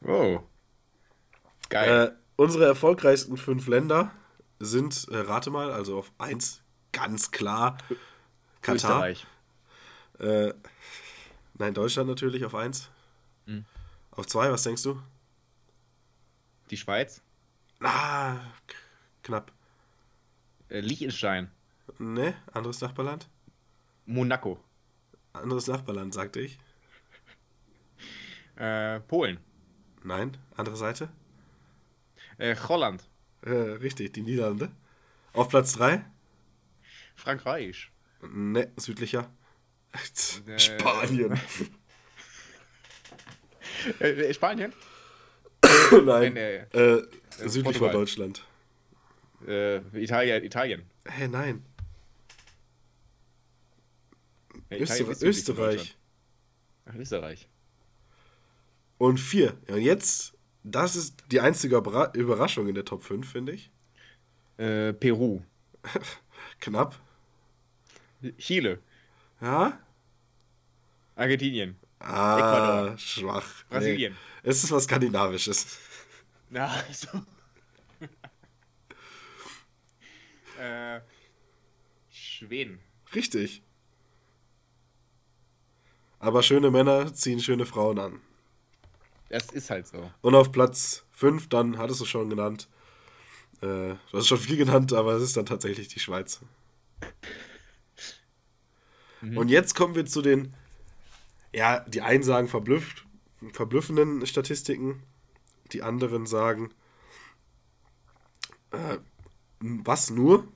Oh. 0.04 0.40
Geil. 1.68 2.08
Äh, 2.08 2.12
unsere 2.36 2.64
erfolgreichsten 2.64 3.36
fünf 3.36 3.66
Länder 3.68 4.10
sind, 4.58 5.06
äh, 5.10 5.18
rate 5.18 5.50
mal, 5.50 5.72
also 5.72 5.98
auf 5.98 6.12
1 6.18 6.62
ganz 6.92 7.30
klar 7.30 7.78
Katar. 8.60 9.08
Äh, 10.18 10.52
nein, 11.58 11.74
Deutschland 11.74 12.08
natürlich 12.08 12.44
auf 12.44 12.54
1. 12.54 12.88
Mhm. 13.46 13.64
Auf 14.10 14.26
2, 14.26 14.52
was 14.52 14.62
denkst 14.62 14.82
du? 14.82 15.00
Die 16.72 16.78
Schweiz. 16.78 17.22
Ah, 17.80 18.40
knapp. 19.22 19.52
Äh, 20.70 20.80
Liechtenstein. 20.80 21.50
Ne, 21.98 22.34
anderes 22.50 22.80
Nachbarland? 22.80 23.28
Monaco. 24.06 24.58
Anderes 25.34 25.66
Nachbarland, 25.66 26.14
sagte 26.14 26.40
ich. 26.40 26.58
Äh, 28.56 29.00
Polen. 29.00 29.38
Nein, 30.02 30.38
andere 30.56 30.76
Seite? 30.76 31.10
Äh, 32.38 32.56
Holland. 32.56 33.06
Äh, 33.42 33.50
richtig, 33.50 34.14
die 34.14 34.22
Niederlande. 34.22 34.72
Auf 35.34 35.50
Platz 35.50 35.74
3? 35.74 36.02
Frankreich. 37.16 37.90
Ne, 38.22 38.72
südlicher. 38.78 39.30
Äh, 40.46 40.58
Spanien. 40.58 41.38
Nein, 46.04 46.32
Spanien? 46.32 46.34
Nein, 46.34 46.66
äh, 46.72 47.48
südlich 47.48 47.52
von 47.52 47.62
Portugal. 47.64 47.92
Deutschland. 47.92 48.44
Äh, 49.46 49.78
Italien. 50.00 50.44
Italien. 50.44 50.82
Hä, 51.06 51.28
nein. 51.28 51.64
Ja, 54.70 54.78
Österreich. 54.78 55.18
Deutschland. 55.18 55.96
Ach, 56.86 56.94
Österreich. 56.94 57.48
Und 58.98 59.18
4. 59.18 59.56
Ja, 59.68 59.74
und 59.74 59.82
jetzt, 59.82 60.34
das 60.62 60.96
ist 60.96 61.24
die 61.30 61.40
einzige 61.40 61.76
Überra 61.76 62.12
Überraschung 62.14 62.68
in 62.68 62.74
der 62.74 62.84
Top 62.84 63.02
5, 63.02 63.30
finde 63.30 63.52
ich. 63.52 63.70
Äh, 64.58 64.92
Peru. 64.92 65.42
Knapp. 66.60 66.98
Chile. 68.38 68.78
Ja? 69.40 69.78
Argentinien. 71.16 71.76
Ah, 71.98 72.38
Ecuador. 72.38 72.98
schwach. 72.98 73.64
Brasilien. 73.68 74.12
Nee, 74.12 74.18
es 74.42 74.64
ist 74.64 74.72
was 74.72 74.84
Skandinavisches. 74.84 75.78
Na, 76.50 76.70
so. 76.92 77.08
äh, 80.60 81.00
Schweden. 82.10 82.80
Richtig. 83.14 83.62
Aber 86.18 86.42
schöne 86.42 86.70
Männer 86.70 87.12
ziehen 87.14 87.40
schöne 87.40 87.66
Frauen 87.66 87.98
an. 87.98 88.20
Das 89.28 89.50
ist 89.50 89.70
halt 89.70 89.86
so. 89.86 90.10
Und 90.20 90.34
auf 90.34 90.52
Platz 90.52 91.04
5, 91.12 91.48
dann 91.48 91.78
hattest 91.78 92.00
du 92.00 92.04
schon 92.04 92.28
genannt. 92.30 92.68
Äh, 93.60 93.94
du 93.94 93.98
hast 94.12 94.28
schon 94.28 94.38
viel 94.38 94.56
genannt, 94.56 94.92
aber 94.92 95.14
es 95.14 95.22
ist 95.22 95.36
dann 95.36 95.46
tatsächlich 95.46 95.88
die 95.88 96.00
Schweiz. 96.00 96.40
Und 99.22 99.48
jetzt 99.48 99.74
kommen 99.74 99.94
wir 99.94 100.04
zu 100.04 100.20
den, 100.20 100.52
ja, 101.52 101.80
die 101.80 102.02
einen 102.02 102.24
sagen 102.24 102.48
verblüfft, 102.48 103.06
verblüffenden 103.50 104.24
Statistiken, 104.26 105.02
die 105.72 105.82
anderen 105.82 106.26
sagen, 106.26 106.70
äh, 108.70 108.98
was 109.60 110.10
nur? 110.10 110.46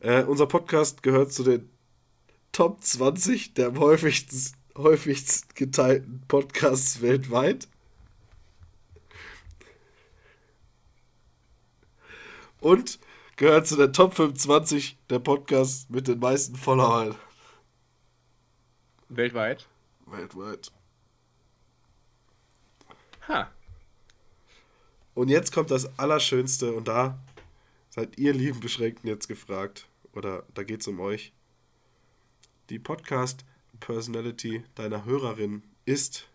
Äh, 0.00 0.24
unser 0.24 0.46
Podcast 0.46 1.02
gehört 1.02 1.32
zu 1.32 1.42
den 1.42 1.68
Top 2.52 2.82
20 2.82 3.54
der 3.54 3.74
häufigsten, 3.74 4.56
häufigst 4.76 5.54
geteilten 5.54 6.22
Podcasts 6.28 7.02
weltweit. 7.02 7.68
Und 12.60 12.98
gehört 13.36 13.66
zu 13.66 13.76
der 13.76 13.92
Top 13.92 14.14
25 14.14 14.98
der 15.10 15.20
Podcasts 15.20 15.88
mit 15.88 16.08
den 16.08 16.18
meisten 16.18 16.56
Followern 16.56 17.14
Weltweit. 19.08 19.66
weltweit. 20.06 20.72
Ha. 23.28 23.50
Und 25.14 25.28
jetzt 25.28 25.52
kommt 25.52 25.70
das 25.70 25.98
Allerschönste 25.98 26.72
und 26.72 26.88
da 26.88 27.18
seid 27.90 28.18
ihr 28.18 28.32
lieben 28.32 28.60
Beschränkten 28.60 29.08
jetzt 29.08 29.28
gefragt. 29.28 29.86
Oder 30.12 30.44
da 30.54 30.62
geht 30.62 30.80
es 30.80 30.88
um 30.88 31.00
euch. 31.00 31.32
Die 32.70 32.78
Podcast-Personality 32.78 34.64
deiner 34.74 35.04
Hörerin 35.04 35.62
ist 35.84 36.28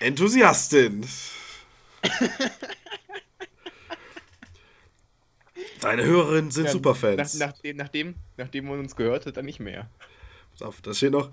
Enthusiastin. 0.00 1.06
Deine 5.80 6.04
Hörerinnen 6.04 6.50
sind 6.50 6.66
Ja, 6.66 6.72
Superfans. 6.72 7.34
Nach, 7.38 7.48
nachdem, 7.48 7.76
nachdem, 7.76 8.14
nachdem 8.36 8.66
man 8.66 8.80
uns 8.80 8.96
gehört 8.96 9.24
hat, 9.26 9.38
dann 9.38 9.46
nicht 9.46 9.60
mehr. 9.60 9.88
Pass 10.52 10.62
auf, 10.62 10.82
da 10.82 10.92
steht 10.92 11.12
noch, 11.12 11.30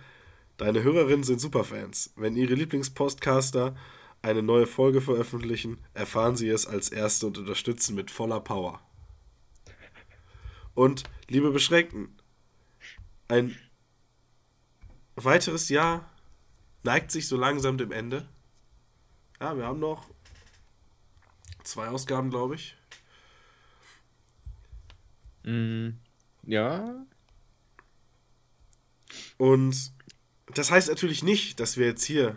deine 0.58 0.84
Hörerinnen 0.84 1.24
sind 1.24 1.40
Superfans. 1.40 2.14
Wenn 2.16 2.36
ihre 2.36 2.56
Lieblingspodcaster 2.56 3.76
eine 4.22 4.44
neue 4.44 4.68
Folge 4.68 5.02
veröffentlichen, 5.02 5.80
erfahren 5.94 6.36
sie 6.36 6.50
es 6.50 6.66
als 6.68 6.90
Erste 6.90 7.28
und 7.28 7.38
unterstützen 7.38 7.96
mit 7.96 8.12
voller 8.12 8.40
Power. 8.40 8.82
Und, 10.74 11.04
liebe 11.28 11.52
Beschränkten, 11.52 12.16
ein 13.28 13.56
weiteres 15.16 15.70
Jahr 15.70 16.12
neigt 16.84 17.12
sich 17.12 17.28
so 17.28 17.38
langsam 17.38 17.78
dem 17.78 17.92
Ende. 17.92 18.28
Ja, 19.40 19.58
wir 19.58 19.66
haben 19.66 19.80
noch 19.80 20.10
zwei 21.64 21.88
Ausgaben, 21.90 22.30
glaube 22.30 22.56
ich. 22.56 22.76
Mm, 25.44 25.90
ja. 26.44 27.06
Und 29.38 29.97
das 30.54 30.72
heißt 30.72 30.90
natürlich 30.90 31.24
nicht, 31.24 31.60
dass 31.60 31.78
wir 31.78 31.86
jetzt 31.88 32.04
hier 32.04 32.36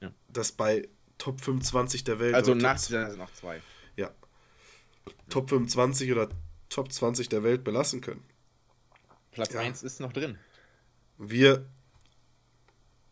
Ja. 0.00 0.12
das 0.28 0.52
bei 0.52 0.88
Top 1.18 1.40
25 1.40 2.04
der 2.04 2.18
Welt 2.18 2.34
Also 2.34 2.54
nach 2.54 2.80
Top, 2.80 3.16
noch 3.16 3.32
zwei. 3.32 3.62
ja, 3.96 4.10
Top 5.30 5.48
25 5.48 6.10
oder 6.12 6.28
Top 6.68 6.92
20 6.92 7.28
der 7.28 7.42
Welt 7.42 7.64
belassen 7.64 8.00
können. 8.00 8.24
Platz 9.30 9.52
Ja. 9.52 9.60
1 9.60 9.82
ist 9.82 10.00
noch 10.00 10.12
drin. 10.12 10.38
Wir, 11.18 11.66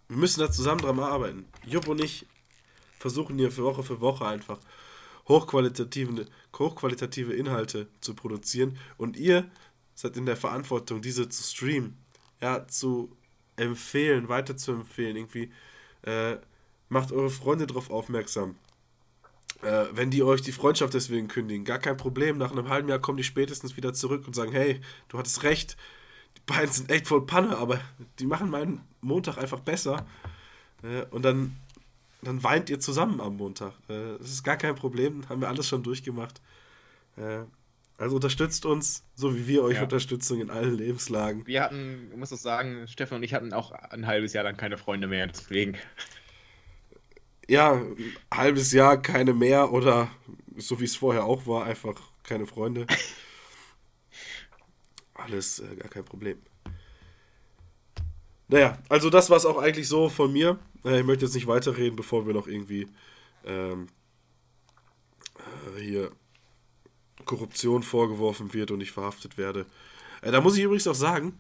wir 0.08 0.16
müssen 0.16 0.40
da 0.40 0.50
zusammen 0.50 0.80
dran 0.82 0.98
arbeiten. 1.00 1.46
Jupp 1.64 1.88
und 1.88 2.02
ich 2.02 2.26
versuchen 2.98 3.38
hier 3.38 3.50
für 3.50 3.62
Woche 3.64 3.82
für 3.82 4.00
Woche 4.00 4.26
einfach 4.26 4.58
hochqualitative, 5.28 6.26
hochqualitative 6.58 7.32
Inhalte 7.34 7.88
zu 8.00 8.14
produzieren 8.14 8.78
und 8.96 9.16
ihr 9.16 9.48
seid 9.94 10.16
in 10.16 10.26
der 10.26 10.36
Verantwortung, 10.36 11.00
diese 11.02 11.28
zu 11.28 11.42
streamen, 11.42 11.96
ja, 12.40 12.66
zu 12.66 13.16
empfehlen, 13.62 14.28
weiter 14.28 14.56
zu 14.56 14.72
empfehlen, 14.72 15.16
irgendwie 15.16 15.50
äh, 16.02 16.36
macht 16.88 17.12
eure 17.12 17.30
Freunde 17.30 17.66
darauf 17.66 17.90
aufmerksam. 17.90 18.56
Äh, 19.62 19.86
wenn 19.92 20.10
die 20.10 20.22
euch 20.22 20.42
die 20.42 20.52
Freundschaft 20.52 20.94
deswegen 20.94 21.28
kündigen, 21.28 21.64
gar 21.64 21.78
kein 21.78 21.96
Problem. 21.96 22.38
Nach 22.38 22.52
einem 22.52 22.68
halben 22.68 22.88
Jahr 22.88 22.98
kommen 22.98 23.18
die 23.18 23.24
spätestens 23.24 23.76
wieder 23.76 23.92
zurück 23.94 24.26
und 24.26 24.34
sagen, 24.34 24.52
hey, 24.52 24.80
du 25.08 25.18
hattest 25.18 25.42
recht, 25.42 25.76
die 26.36 26.42
beiden 26.46 26.72
sind 26.72 26.90
echt 26.90 27.06
voll 27.06 27.26
Panne, 27.26 27.56
aber 27.56 27.80
die 28.18 28.26
machen 28.26 28.50
meinen 28.50 28.80
Montag 29.00 29.38
einfach 29.38 29.60
besser. 29.60 30.04
Äh, 30.82 31.04
und 31.10 31.22
dann 31.24 31.56
dann 32.22 32.42
weint 32.42 32.70
ihr 32.70 32.80
zusammen 32.80 33.20
am 33.20 33.36
Montag. 33.36 33.72
Äh, 33.88 34.18
das 34.18 34.30
ist 34.30 34.44
gar 34.44 34.56
kein 34.56 34.74
Problem, 34.74 35.28
haben 35.28 35.40
wir 35.40 35.48
alles 35.48 35.66
schon 35.66 35.82
durchgemacht. 35.82 36.40
Also 37.98 38.16
unterstützt 38.16 38.66
uns, 38.66 39.04
so 39.14 39.36
wie 39.36 39.46
wir 39.46 39.62
euch 39.62 39.76
Ja. 39.76 39.82
Unterstützung 39.84 40.40
in 40.40 40.50
allen 40.50 40.76
Lebenslagen. 40.76 41.46
Wir 41.46 41.62
hatten, 41.62 42.08
ich 42.10 42.16
muss 42.16 42.32
auch 42.32 42.38
sagen, 42.38 42.86
Stefan 42.88 43.16
und 43.16 43.22
ich 43.22 43.34
hatten 43.34 43.52
auch 43.52 43.70
ein 43.72 44.06
halbes 44.06 44.32
Jahr 44.32 44.44
lang 44.44 44.56
keine 44.56 44.78
Freunde 44.78 45.06
mehr, 45.06 45.26
deswegen. 45.26 45.76
Ja, 47.48 47.74
ein 47.74 48.16
halbes 48.32 48.72
Jahr 48.72 49.00
keine 49.00 49.34
mehr 49.34 49.72
oder 49.72 50.10
so 50.56 50.80
wie 50.80 50.84
es 50.84 50.96
vorher 50.96 51.24
auch 51.24 51.46
war, 51.46 51.64
einfach 51.64 51.94
keine 52.22 52.46
Freunde. 52.46 52.86
Alles 55.14 55.60
äh, 55.60 55.76
gar 55.76 55.88
kein 55.88 56.04
Problem. 56.04 56.38
Naja, 58.48 58.78
also 58.88 59.10
das 59.10 59.30
war 59.30 59.36
es 59.36 59.46
auch 59.46 59.58
eigentlich 59.58 59.88
so 59.88 60.08
von 60.08 60.32
mir. 60.32 60.58
Äh, 60.84 61.00
ich 61.00 61.06
möchte 61.06 61.24
jetzt 61.24 61.34
nicht 61.34 61.46
weiterreden, 61.46 61.96
bevor 61.96 62.26
wir 62.26 62.34
noch 62.34 62.48
irgendwie 62.48 62.88
ähm, 63.44 63.86
äh, 65.76 65.80
hier 65.80 66.10
Korruption 67.24 67.82
vorgeworfen 67.82 68.52
wird 68.54 68.70
und 68.70 68.80
ich 68.80 68.92
verhaftet 68.92 69.38
werde. 69.38 69.66
Äh, 70.22 70.30
da 70.30 70.40
muss 70.40 70.56
ich 70.56 70.62
übrigens 70.62 70.86
auch 70.86 70.94
sagen, 70.94 71.38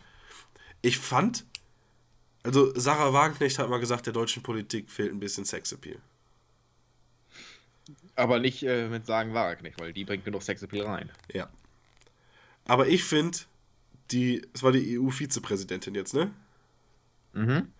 ich 0.82 0.98
fand, 0.98 1.44
also 2.42 2.72
Sarah 2.78 3.12
Wagenknecht 3.12 3.58
hat 3.58 3.70
mal 3.70 3.80
gesagt, 3.80 4.06
der 4.06 4.12
deutschen 4.12 4.42
Politik 4.42 4.90
fehlt 4.90 5.12
ein 5.12 5.20
bisschen 5.20 5.44
Sexappeal. 5.44 5.98
Aber 8.14 8.38
nicht 8.38 8.62
äh, 8.62 8.88
mit 8.88 9.06
sagen 9.06 9.32
Wagenknecht, 9.32 9.80
weil 9.80 9.92
die 9.92 10.04
bringt 10.04 10.24
genug 10.24 10.42
Sexappeal 10.42 10.86
rein. 10.86 11.10
Ja. 11.32 11.48
Aber 12.64 12.88
ich 12.88 13.04
finde, 13.04 13.38
die, 14.10 14.42
es 14.52 14.62
war 14.62 14.72
die 14.72 14.98
EU-Vizepräsidentin 14.98 15.94
jetzt, 15.94 16.14
ne? 16.14 16.32
Mhm. 17.32 17.72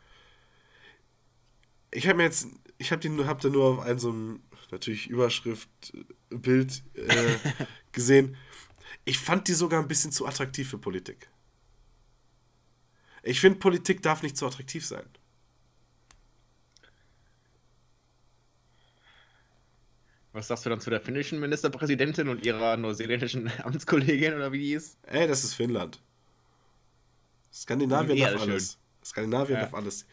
Ich 1.91 2.09
habe 2.09 2.17
mir 2.17 2.25
jetzt, 2.25 2.47
ich 2.79 2.91
habe 2.91 3.27
hab 3.27 3.41
da 3.41 3.49
nur 3.49 3.65
auf 3.65 3.81
einem 3.81 3.99
so 3.99 4.11
einem, 4.11 4.41
natürlich 4.71 5.09
Überschrift, 5.09 5.69
äh, 6.31 6.37
Bild 6.37 6.83
äh, 6.95 7.37
gesehen. 7.93 8.37
Ich 9.05 9.19
fand 9.19 9.49
die 9.49 9.55
sogar 9.55 9.81
ein 9.81 9.89
bisschen 9.89 10.13
zu 10.13 10.27
attraktiv 10.27 10.69
für 10.71 10.79
Politik. 10.79 11.29
Ich 13.23 13.41
finde, 13.41 13.59
Politik 13.59 14.03
darf 14.03 14.23
nicht 14.23 14.37
zu 14.37 14.47
attraktiv 14.47 14.85
sein. 14.85 15.05
Was 20.33 20.49
sagst 20.49 20.65
du 20.65 20.71
dann 20.71 20.81
zu 20.81 20.89
der 20.89 21.01
finnischen 21.01 21.41
Ministerpräsidentin 21.41 22.29
und 22.29 22.45
ihrer 22.47 22.77
neuseeländischen 22.77 23.51
Amtskollegin 23.63 24.35
oder 24.35 24.51
wie 24.53 24.59
die 24.59 24.73
ist? 24.73 24.97
Ey, 25.03 25.29
das 25.29 25.45
ist 25.45 25.55
Finnland. 25.55 26.01
Skandinavien 27.53 28.19
darf 28.19 28.41
alles. 28.41 28.79
Skandinavien 29.05 29.59
Ja. 29.59 29.65
darf 29.65 29.75
alles. 29.75 30.07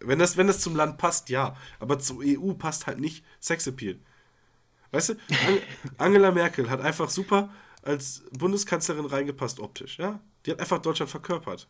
Wenn 0.00 0.18
das, 0.18 0.36
wenn 0.36 0.48
das 0.48 0.60
zum 0.60 0.74
Land 0.74 0.98
passt, 0.98 1.28
ja. 1.28 1.56
Aber 1.78 1.98
zur 1.98 2.22
EU 2.24 2.52
passt 2.54 2.86
halt 2.86 2.98
nicht 2.98 3.24
Sexappeal. 3.40 3.98
Weißt 4.92 5.10
du, 5.10 5.14
Ang 5.46 5.58
Angela 5.98 6.32
Merkel 6.32 6.68
hat 6.70 6.80
einfach 6.80 7.10
super 7.10 7.50
als 7.82 8.24
Bundeskanzlerin 8.32 9.06
reingepasst 9.06 9.60
optisch, 9.60 9.98
ja? 9.98 10.20
Die 10.44 10.50
hat 10.50 10.60
einfach 10.60 10.80
Deutschland 10.80 11.10
verkörpert. 11.10 11.68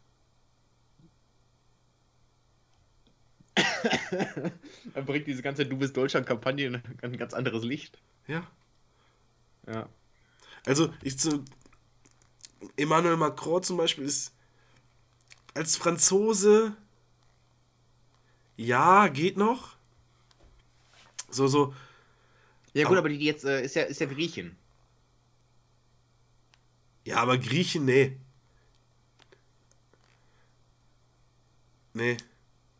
Er 4.94 5.02
bringt 5.02 5.26
diese 5.26 5.42
ganze 5.42 5.66
Du 5.66 5.76
bist 5.76 5.96
Deutschland-Kampagne 5.96 6.66
in 6.66 6.82
ein 7.02 7.16
ganz 7.16 7.34
anderes 7.34 7.64
Licht. 7.64 8.00
Ja. 8.26 8.46
Ja. 9.66 9.88
Also, 10.66 10.92
ich 11.02 11.18
zu. 11.18 11.44
Emmanuel 12.76 13.16
Macron 13.16 13.62
zum 13.62 13.76
Beispiel 13.76 14.04
ist 14.04 14.34
als 15.54 15.76
Franzose. 15.76 16.76
Ja, 18.56 19.08
geht 19.08 19.36
noch. 19.36 19.76
So, 21.30 21.46
so. 21.46 21.74
Ja 22.72 22.84
gut, 22.84 22.92
Aber- 22.92 22.98
aber 22.98 23.08
die 23.08 23.18
jetzt 23.24 23.44
äh, 23.44 23.62
ist 23.64 23.74
ja 23.74 23.82
ist 23.82 24.00
ja 24.00 24.06
Griechin. 24.06 24.56
Ja, 27.04 27.16
aber 27.16 27.38
Griechen, 27.38 27.84
nee. 27.84 28.16
Nee. 31.92 32.16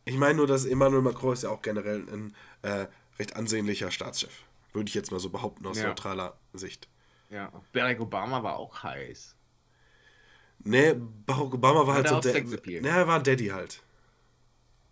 Ich 0.05 0.15
meine 0.15 0.35
nur, 0.35 0.47
dass 0.47 0.65
Emmanuel 0.65 1.01
Macron 1.01 1.33
ist 1.33 1.43
ja 1.43 1.49
auch 1.49 1.61
generell 1.61 2.07
ein 2.11 2.35
äh, 2.61 2.87
recht 3.19 3.35
ansehnlicher 3.35 3.91
Staatschef. 3.91 4.31
Würde 4.73 4.87
ich 4.89 4.95
jetzt 4.95 5.11
mal 5.11 5.19
so 5.19 5.29
behaupten 5.29 5.65
aus 5.67 5.77
Ja. 5.79 5.87
neutraler 5.87 6.37
Sicht. 6.53 6.87
Ja. 7.29 7.51
Barack 7.73 7.99
Obama 7.99 8.41
war 8.43 8.57
auch 8.57 8.83
heiß. 8.83 9.35
Nee, 10.63 10.93
Barack 11.25 11.53
Obama 11.53 11.85
war 11.87 11.95
Hat 11.95 12.09
halt 12.11 12.23
so 12.23 12.31
der. 12.31 12.81
Nee, 12.81 12.87
er 12.87 13.07
war 13.07 13.17
ein 13.17 13.23
Daddy 13.23 13.47
halt. 13.47 13.81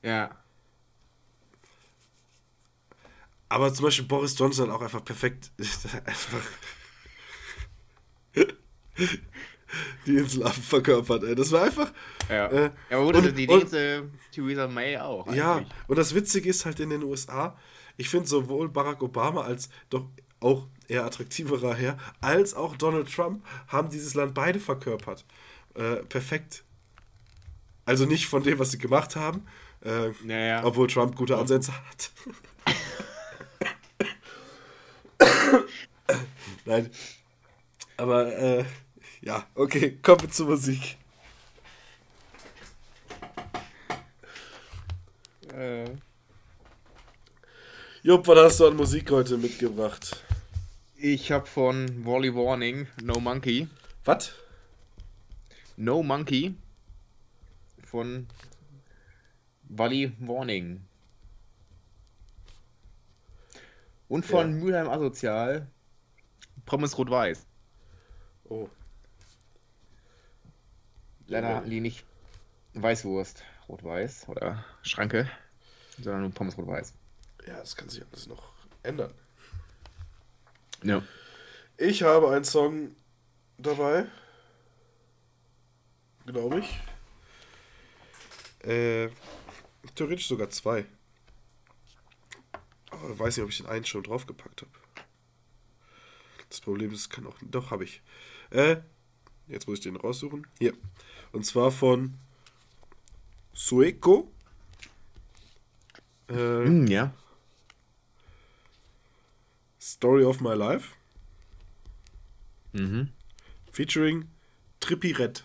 Ja. 0.02 0.36
Aber 3.50 3.74
zum 3.74 3.86
Beispiel 3.86 4.06
Boris 4.06 4.38
Johnson 4.38 4.70
auch 4.70 4.82
einfach 4.82 5.04
perfekt. 5.04 5.52
einfach. 6.06 6.41
die 10.06 10.18
Inselaffen 10.18 10.64
verkörpert, 10.64 11.24
ey. 11.24 11.36
Das 11.36 11.52
war 11.52 11.64
einfach. 11.64 11.91
Ja. 12.30 12.47
Äh, 12.52 12.72
aber 12.89 13.04
gut, 13.06 13.16
und- 13.16 13.38
die 13.38 13.47
und- 13.47 13.60
nächste 13.60 14.10
Theresa 14.32 14.68
May 14.68 14.97
auch. 14.97 15.32
Ja, 15.34 15.58
eigentlich. 15.58 15.74
und 15.88 15.97
das 15.97 16.14
Witzige 16.16 16.50
ist 16.50 16.66
halt 16.66 16.80
in 16.80 16.89
den 16.89 17.04
USA, 17.04 17.58
ich 17.97 18.10
finde 18.10 18.28
sowohl 18.28 18.70
Barack 18.70 19.02
Obama 19.02 19.41
als 19.41 19.70
doch 19.89 20.06
auch 20.39 20.68
eher 20.88 21.06
attraktiverer 21.06 21.76
Herr, 21.76 21.97
als 22.22 22.54
auch 22.54 22.76
Donald 22.78 23.14
Trump 23.14 23.45
haben 23.68 23.89
dieses 23.89 24.14
Land 24.14 24.34
beide 24.34 24.60
verkörpert. 24.60 25.26
Äh, 25.76 25.97
perfekt. 25.97 26.64
Also 27.86 28.06
nicht 28.06 28.28
von 28.28 28.43
dem, 28.43 28.58
was 28.60 28.72
sie 28.72 28.78
gemacht 28.78 29.16
haben, 29.16 29.45
äh, 29.84 30.10
Naja. 30.24 30.64
obwohl 30.64 30.88
Trump 30.88 31.16
gute 31.16 31.38
Ansätze 31.38 31.74
hat. 31.74 32.12
Nein. 36.66 36.89
Aber, 37.97 38.36
äh, 38.38 38.66
ja, 39.22 39.45
okay, 39.56 39.97
kommen 40.02 40.22
wir 40.22 40.30
zur 40.30 40.47
Musik. 40.47 40.97
Äh, 45.54 45.86
Jupp, 48.02 48.28
was 48.28 48.38
hast 48.38 48.60
du 48.62 48.68
an 48.68 48.76
Musik 48.76 49.12
heute 49.12 49.38
mitgebracht? 49.38 50.24
ich 51.02 51.32
habe 51.32 51.45
von 51.45 52.06
Wally 52.06 52.36
Warning 52.36 52.88
No 53.02 53.20
Monkey. 53.20 53.68
Was? 54.04 54.34
No 55.78 56.04
Monkey 56.04 56.56
von 57.86 58.28
Wally 59.70 60.12
Warning. 60.20 60.82
Und 64.10 64.26
von 64.26 64.51
Ja. 64.51 64.64
Mülheim 64.64 64.89
Asozial 64.89 65.68
Pommes 66.66 66.97
Rot-Weiß. 66.97 67.45
Oh. 68.45 68.68
Leider 71.28 71.55
hatten 71.55 71.70
die 71.70 71.80
nicht 71.80 72.03
Weißwurst 72.74 73.43
Rot-Weiß 73.70 74.28
oder 74.28 74.66
Schranke, 74.82 75.30
sondern 76.01 76.22
nur 76.22 76.32
Pommes 76.32 76.57
Rot-Weiß. 76.57 76.93
Ja, 77.47 77.57
das 77.57 77.76
kann 77.76 77.88
sich 77.88 78.03
alles 78.05 78.28
noch 78.28 78.51
ändern. 78.84 79.14
Ja. 80.84 81.03
Ich 81.78 82.03
habe 82.03 82.32
einen 82.32 82.45
Song 82.45 82.95
dabei. 83.57 84.07
Glaube 86.26 86.60
ich. 86.60 86.80
Äh, 88.68 89.10
theoretisch 89.95 90.28
sogar 90.28 90.49
zwei. 90.49 90.86
Ich 93.12 93.20
weiß 93.20 93.38
nicht, 93.38 93.43
ob 93.43 93.50
ich 93.50 93.58
den 93.58 93.68
einen 93.68 93.86
schon 93.86 94.04
draufgepackt 94.04 94.62
habe. 94.62 94.72
Das 96.50 96.62
Problem 96.62 96.91
ist, 96.91 97.02
es 97.02 97.10
kann 97.10 97.28
auch. 97.28 97.38
Doch, 97.41 97.72
habe 97.72 97.84
ich. 97.84 98.02
Äh, 98.50 98.78
jetzt 99.47 99.68
muss 99.68 99.78
ich 99.80 99.84
den 99.84 99.95
raussuchen. 99.95 100.47
Hier. 100.58 100.74
Und 101.32 101.45
zwar 101.45 101.72
von 101.72 102.18
Sueco. 103.54 104.32
Äh, 106.28 106.34
Hm, 106.34 106.88
ja. 106.88 107.14
Story 109.80 110.24
of 110.24 110.41
My 110.41 110.54
Life. 110.54 110.95
Mhm. 112.74 113.10
Featuring 113.72 114.30
Trippy 114.80 115.12
Red. 115.12 115.43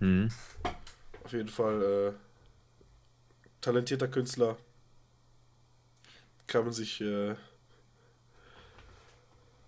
Mhm. 0.00 0.30
Auf 1.24 1.32
jeden 1.32 1.48
Fall 1.48 1.82
äh, 2.14 2.27
talentierter 3.60 4.08
Künstler. 4.08 4.56
Kann 6.46 6.64
man 6.64 6.72
sich 6.72 7.00
äh, 7.00 7.34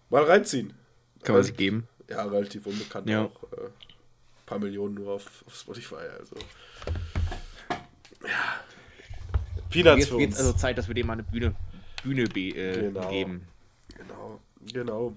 mal 0.08 0.24
reinziehen. 0.24 0.74
Kann 1.22 1.34
man 1.34 1.44
sich 1.44 1.56
geben. 1.56 1.86
Ja, 2.08 2.24
relativ 2.24 2.66
unbekannt 2.66 3.08
Ja. 3.08 3.24
auch. 3.26 3.42
Äh, 3.52 3.68
paar 4.46 4.58
Millionen 4.58 4.94
nur 4.94 5.12
auf, 5.12 5.44
auf 5.46 5.54
Spotify. 5.54 5.96
Also. 6.18 6.36
Ja. 8.22 8.60
Peanuts 9.70 9.98
Jetzt 10.00 10.08
für 10.08 10.16
uns. 10.16 10.36
also 10.38 10.52
Zeit, 10.54 10.76
dass 10.78 10.88
wir 10.88 10.94
dem 10.94 11.06
mal 11.06 11.12
eine 11.14 11.22
Bühne, 11.22 11.54
Bühne 12.02 12.22
äh, 12.22 12.80
Genau. 12.88 13.08
geben. 13.10 13.46
genau, 13.96 14.40
genau. 14.72 15.16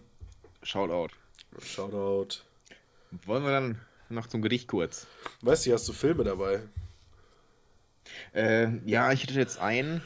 Shoutout. 0.62 1.14
Shoutout. 1.62 2.42
Wollen 3.26 3.44
wir 3.44 3.52
dann 3.52 3.80
noch 4.10 4.28
zum 4.28 4.42
Gedicht 4.42 4.68
kurz. 4.68 5.08
Weißt 5.42 5.66
du, 5.66 5.74
hast 5.74 5.88
du 5.88 5.94
Filme 5.94 6.24
dabei? 6.24 6.62
Äh, 8.34 8.68
ja, 8.86 9.12
ich 9.12 9.24
hätte 9.24 9.34
jetzt 9.34 9.60
einen 9.60 10.02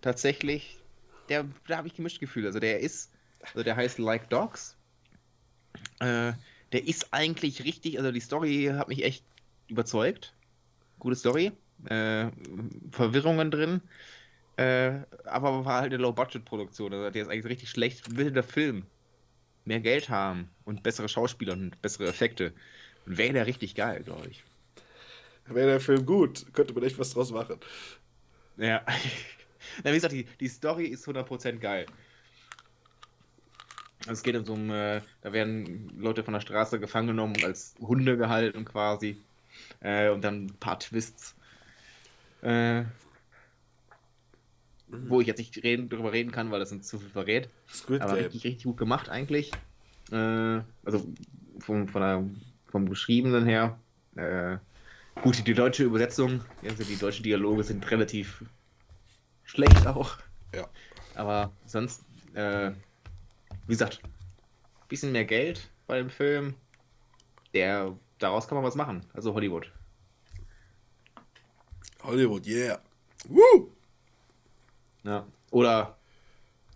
tatsächlich. 0.00 0.78
Der, 1.28 1.46
da 1.66 1.78
habe 1.78 1.88
ich 1.88 1.94
gemischt 1.94 2.20
Gefühle. 2.20 2.48
Also 2.48 2.60
der 2.60 2.80
ist, 2.80 3.12
also 3.40 3.62
der 3.62 3.76
heißt 3.76 3.98
Like 3.98 4.28
Dogs. 4.30 4.76
Äh, 6.00 6.32
der 6.72 6.86
ist 6.86 7.12
eigentlich 7.12 7.64
richtig, 7.64 7.98
also 7.98 8.12
die 8.12 8.20
Story 8.20 8.70
hat 8.76 8.88
mich 8.88 9.04
echt 9.04 9.24
überzeugt. 9.68 10.34
Gute 10.98 11.16
Story. 11.16 11.52
Äh, 11.86 12.30
Verwirrungen 12.90 13.50
drin. 13.50 13.80
Äh, 14.56 15.00
aber 15.24 15.64
war 15.64 15.80
halt 15.80 15.92
eine 15.92 16.02
Low-Budget-Produktion. 16.02 16.92
Also 16.92 17.10
der 17.10 17.22
ist 17.22 17.28
eigentlich 17.28 17.50
richtig 17.50 17.70
schlecht. 17.70 18.16
Will 18.16 18.30
der 18.30 18.44
Film 18.44 18.86
mehr 19.64 19.80
Geld 19.80 20.08
haben 20.08 20.50
und 20.64 20.82
bessere 20.82 21.08
Schauspieler 21.08 21.54
und 21.54 21.80
bessere 21.82 22.08
Effekte, 22.08 22.52
wäre 23.06 23.32
der 23.32 23.46
richtig 23.46 23.74
geil, 23.74 24.02
glaube 24.04 24.28
ich. 24.28 24.44
Wäre 25.46 25.68
der 25.68 25.80
Film 25.80 26.06
gut, 26.06 26.46
könnte 26.54 26.72
man 26.72 26.82
echt 26.84 26.98
was 26.98 27.10
draus 27.10 27.30
machen. 27.30 27.58
Ja. 28.56 28.84
Na, 29.84 29.90
wie 29.90 29.94
gesagt, 29.94 30.14
die, 30.14 30.26
die 30.40 30.48
Story 30.48 30.86
ist 30.86 31.06
100% 31.06 31.58
geil. 31.58 31.86
Es 34.06 34.22
geht 34.22 34.36
um 34.36 34.44
so 34.44 34.52
um, 34.52 34.70
äh, 34.70 35.00
da 35.22 35.32
werden 35.32 35.90
Leute 35.98 36.22
von 36.22 36.34
der 36.34 36.40
Straße 36.40 36.78
gefangen 36.78 37.08
genommen 37.08 37.34
und 37.36 37.44
als 37.44 37.74
Hunde 37.80 38.16
gehalten 38.16 38.64
quasi. 38.64 39.16
Äh, 39.80 40.10
und 40.10 40.22
dann 40.22 40.46
ein 40.46 40.56
paar 40.60 40.78
Twists. 40.78 41.34
Äh, 42.42 42.84
wo 44.88 45.20
ich 45.20 45.26
jetzt 45.26 45.38
nicht 45.38 45.62
reden, 45.62 45.88
darüber 45.88 46.12
reden 46.12 46.30
kann, 46.30 46.50
weil 46.50 46.60
das 46.60 46.70
uns 46.72 46.86
zu 46.86 46.98
viel 46.98 47.08
verrät. 47.08 47.48
Squid 47.68 48.02
Aber 48.02 48.14
Game. 48.14 48.24
richtig, 48.24 48.44
richtig 48.44 48.64
gut 48.64 48.76
gemacht 48.76 49.08
eigentlich. 49.08 49.50
Äh, 50.12 50.60
also 50.84 51.06
vom, 51.58 51.88
von 51.88 52.02
der, 52.02 52.24
vom 52.66 52.84
Beschriebenen 52.84 53.46
her. 53.46 53.78
Gut, 55.22 55.38
die, 55.38 55.44
die 55.44 55.54
deutsche 55.54 55.84
Übersetzung, 55.84 56.42
also 56.62 56.84
die 56.84 56.96
deutschen 56.96 57.22
Dialoge 57.22 57.64
sind 57.64 57.88
relativ 57.90 58.44
schlecht 59.44 59.86
auch. 59.86 60.16
Ja. 60.54 60.68
Aber 61.14 61.52
sonst, 61.66 62.04
äh, 62.34 62.72
wie 63.66 63.72
gesagt, 63.72 64.00
bisschen 64.88 65.12
mehr 65.12 65.24
Geld 65.24 65.70
bei 65.86 65.98
dem 65.98 66.10
Film. 66.10 66.54
Der, 67.52 67.96
daraus 68.18 68.48
kann 68.48 68.56
man 68.56 68.64
was 68.64 68.74
machen. 68.74 69.04
Also 69.12 69.34
Hollywood. 69.34 69.70
Hollywood, 72.02 72.46
yeah. 72.46 72.80
Woo! 73.28 73.70
Ja. 75.04 75.26
Oder 75.50 75.96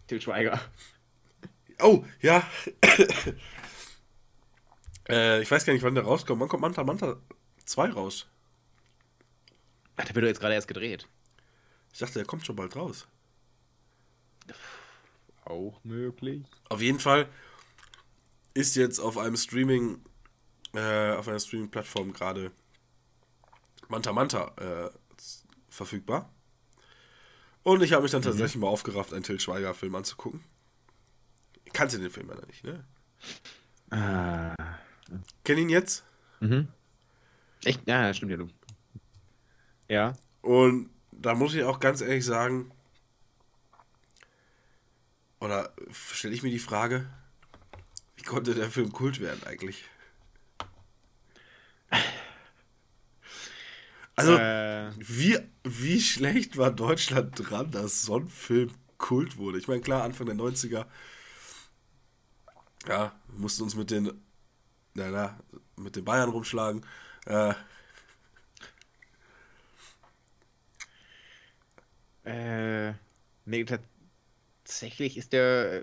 Til 0.09 0.20
Schweiger. 0.20 0.59
Oh, 1.80 2.03
ja. 2.22 2.43
äh, 5.09 5.43
ich 5.43 5.51
weiß 5.51 5.66
gar 5.66 5.74
nicht, 5.74 5.82
wann 5.82 5.95
der 5.95 6.05
rauskommt. 6.05 6.41
Wann 6.41 6.49
kommt 6.49 6.62
Manta 6.62 6.82
Manta 6.82 7.18
2 7.68 7.90
raus? 7.90 8.26
Ach, 9.96 10.04
der 10.04 10.14
wird 10.14 10.24
doch 10.24 10.28
jetzt 10.28 10.40
gerade 10.40 10.54
erst 10.54 10.68
gedreht. 10.68 11.08
Ich 11.92 11.98
dachte, 11.98 12.14
der 12.14 12.24
kommt 12.24 12.46
schon 12.46 12.56
bald 12.56 12.76
raus. 12.76 13.06
Auch 15.44 15.82
möglich. 15.84 16.46
Auf 16.68 16.80
jeden 16.80 17.00
Fall 17.00 17.28
ist 18.54 18.76
jetzt 18.76 18.98
auf 18.98 19.18
einem 19.18 19.36
Streaming, 19.36 20.00
äh, 20.74 21.12
auf 21.12 21.28
einer 21.28 21.40
Streaming-Plattform 21.40 22.12
gerade 22.12 22.52
Manta 23.88 24.12
Manta 24.12 24.52
äh, 24.56 24.90
verfügbar. 25.68 26.30
Und 27.62 27.82
ich 27.82 27.92
habe 27.92 28.02
mich 28.02 28.12
dann 28.12 28.22
tatsächlich 28.22 28.56
mal 28.56 28.68
aufgerafft, 28.68 29.12
einen 29.12 29.22
Till 29.22 29.40
Schweiger-Film 29.40 29.94
anzugucken. 29.94 30.44
Kannst 31.72 31.94
du 31.94 32.00
den 32.00 32.10
Film 32.10 32.28
leider 32.28 32.46
nicht, 32.46 32.64
ne? 32.64 32.84
Ah. 33.90 34.54
Kenn 35.44 35.58
ihn 35.58 35.68
jetzt. 35.68 36.04
Mhm. 36.40 36.68
Echt? 37.64 37.86
Ja, 37.86 38.12
stimmt 38.14 38.30
ja, 38.32 38.36
du. 38.38 38.48
Ja. 39.88 40.12
Und 40.42 40.90
da 41.12 41.34
muss 41.34 41.54
ich 41.54 41.64
auch 41.64 41.80
ganz 41.80 42.00
ehrlich 42.00 42.24
sagen, 42.24 42.70
oder 45.40 45.72
stelle 45.92 46.34
ich 46.34 46.42
mir 46.42 46.50
die 46.50 46.59
Frage, 46.59 47.09
wie 48.16 48.22
konnte 48.22 48.54
der 48.54 48.70
Film 48.70 48.92
Kult 48.92 49.20
werden 49.20 49.42
eigentlich? 49.44 49.84
Also, 54.16 54.36
äh, 54.36 54.90
wie, 54.96 55.38
wie 55.62 56.00
schlecht 56.00 56.56
war 56.56 56.72
Deutschland 56.72 57.34
dran, 57.36 57.70
dass 57.70 58.02
so 58.02 58.16
ein 58.16 58.28
Film 58.28 58.72
Kult 58.98 59.36
wurde? 59.36 59.59
Ich 59.59 59.68
meine, 59.68 59.80
klar, 59.80 60.02
Anfang 60.02 60.26
der 60.26 60.34
90er, 60.34 60.86
ja, 62.88 63.12
mussten 63.28 63.62
uns 63.62 63.76
mit 63.76 63.92
den, 63.92 64.11
na, 64.94 65.11
na, 65.11 65.38
mit 65.76 65.94
den 65.94 66.04
Bayern 66.04 66.30
rumschlagen. 66.30 66.84
Äh, 67.29 67.55
Äh, 72.29 72.93
nee, 73.47 73.64
tatsächlich 73.64 75.16
ist 75.16 75.33
der, 75.33 75.83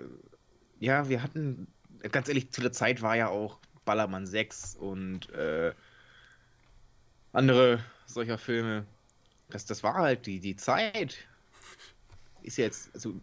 ja, 0.78 1.08
wir 1.08 1.20
hatten, 1.20 1.66
ganz 2.12 2.28
ehrlich, 2.28 2.52
zu 2.52 2.60
der 2.60 2.70
Zeit 2.70 3.02
war 3.02 3.16
ja 3.16 3.28
auch 3.28 3.58
Ballermann 3.84 4.28
6 4.28 4.76
und 4.76 5.28
äh, 5.30 5.72
andere 7.32 7.80
solcher 8.06 8.38
Filme. 8.38 8.86
Das, 9.50 9.66
das 9.66 9.82
war 9.82 9.94
halt 9.94 10.26
die, 10.26 10.38
die 10.38 10.54
Zeit. 10.54 11.16
Ist 12.42 12.58
jetzt, 12.58 12.94
also, 12.94 13.20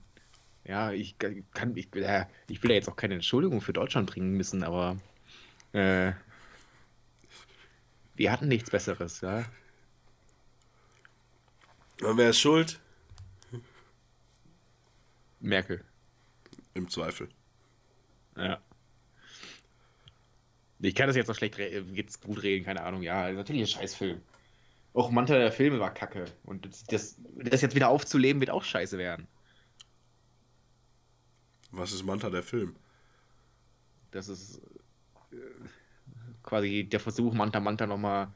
ja, 0.65 0.91
ich 0.91 1.15
kann, 1.17 1.77
ich, 1.77 1.95
äh, 1.95 2.25
ich 2.49 2.61
will 2.61 2.71
ja 2.71 2.75
jetzt 2.75 2.89
auch 2.89 2.97
keine 2.97 3.13
Entschuldigung 3.13 3.61
für 3.61 3.73
Deutschland 3.73 4.09
bringen 4.11 4.33
müssen, 4.33 4.63
aber 4.63 4.97
äh, 5.71 6.11
wir 8.15 8.31
hatten 8.31 8.47
nichts 8.47 8.69
Besseres, 8.69 9.21
ja. 9.21 9.45
und 12.01 12.17
wer 12.17 12.29
ist 12.29 12.39
schuld? 12.39 12.79
Merkel. 15.39 15.83
Im 16.73 16.89
Zweifel. 16.89 17.29
Ja. 18.37 18.59
Ich 20.79 20.95
kann 20.95 21.07
das 21.07 21.15
jetzt 21.15 21.27
noch 21.27 21.35
schlecht 21.35 21.57
jetzt 21.57 22.21
gut 22.21 22.43
reden, 22.43 22.65
keine 22.65 22.83
Ahnung. 22.83 23.03
Ja, 23.03 23.31
natürlich 23.31 23.61
ein 23.61 23.67
Scheißfilm. 23.67 24.21
Auch 24.93 25.09
Manta 25.11 25.37
der 25.37 25.51
Filme 25.51 25.79
war 25.79 25.93
kacke. 25.93 26.25
Und 26.43 26.65
das, 26.65 26.83
das, 26.83 27.15
das 27.35 27.61
jetzt 27.61 27.75
wieder 27.75 27.89
aufzuleben, 27.89 28.39
wird 28.41 28.51
auch 28.51 28.63
scheiße 28.63 28.97
werden. 28.97 29.27
Was 31.71 31.91
ist 31.91 32.03
Manta 32.03 32.29
der 32.29 32.43
Film? 32.43 32.75
Das 34.11 34.27
ist 34.27 34.61
quasi 36.53 36.83
der 36.83 36.99
Versuch, 36.99 37.33
Manta 37.33 37.59
Manta 37.59 37.87
nochmal, 37.87 38.27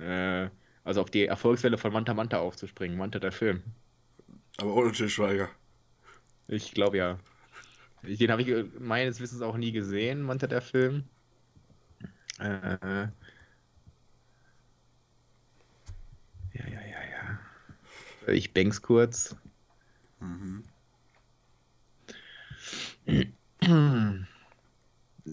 äh, 0.00 0.48
also 0.82 1.00
auf 1.02 1.10
die 1.10 1.26
Erfolgswelle 1.26 1.78
von 1.78 1.92
Manta 1.92 2.12
Manta 2.12 2.38
aufzuspringen. 2.38 2.98
Manta 2.98 3.20
der 3.20 3.30
Film. 3.30 3.62
Aber 4.56 4.74
ohne 4.74 4.90
Til 4.90 5.08
Schweiger. 5.08 5.48
Ich 6.48 6.72
glaube 6.72 6.96
ja. 6.96 7.20
Den 8.02 8.32
habe 8.32 8.42
ich 8.42 8.80
meines 8.80 9.20
Wissens 9.20 9.40
auch 9.42 9.56
nie 9.56 9.70
gesehen, 9.70 10.22
Manta 10.22 10.48
der 10.48 10.62
Film. 10.62 11.04
Äh, 12.40 12.76
ja, 12.80 13.12
ja, 16.54 16.80
ja, 16.80 17.38
ja. 18.26 18.32
Ich 18.32 18.52
bank's 18.52 18.82
kurz. 18.82 19.36
Mhm. 20.18 20.64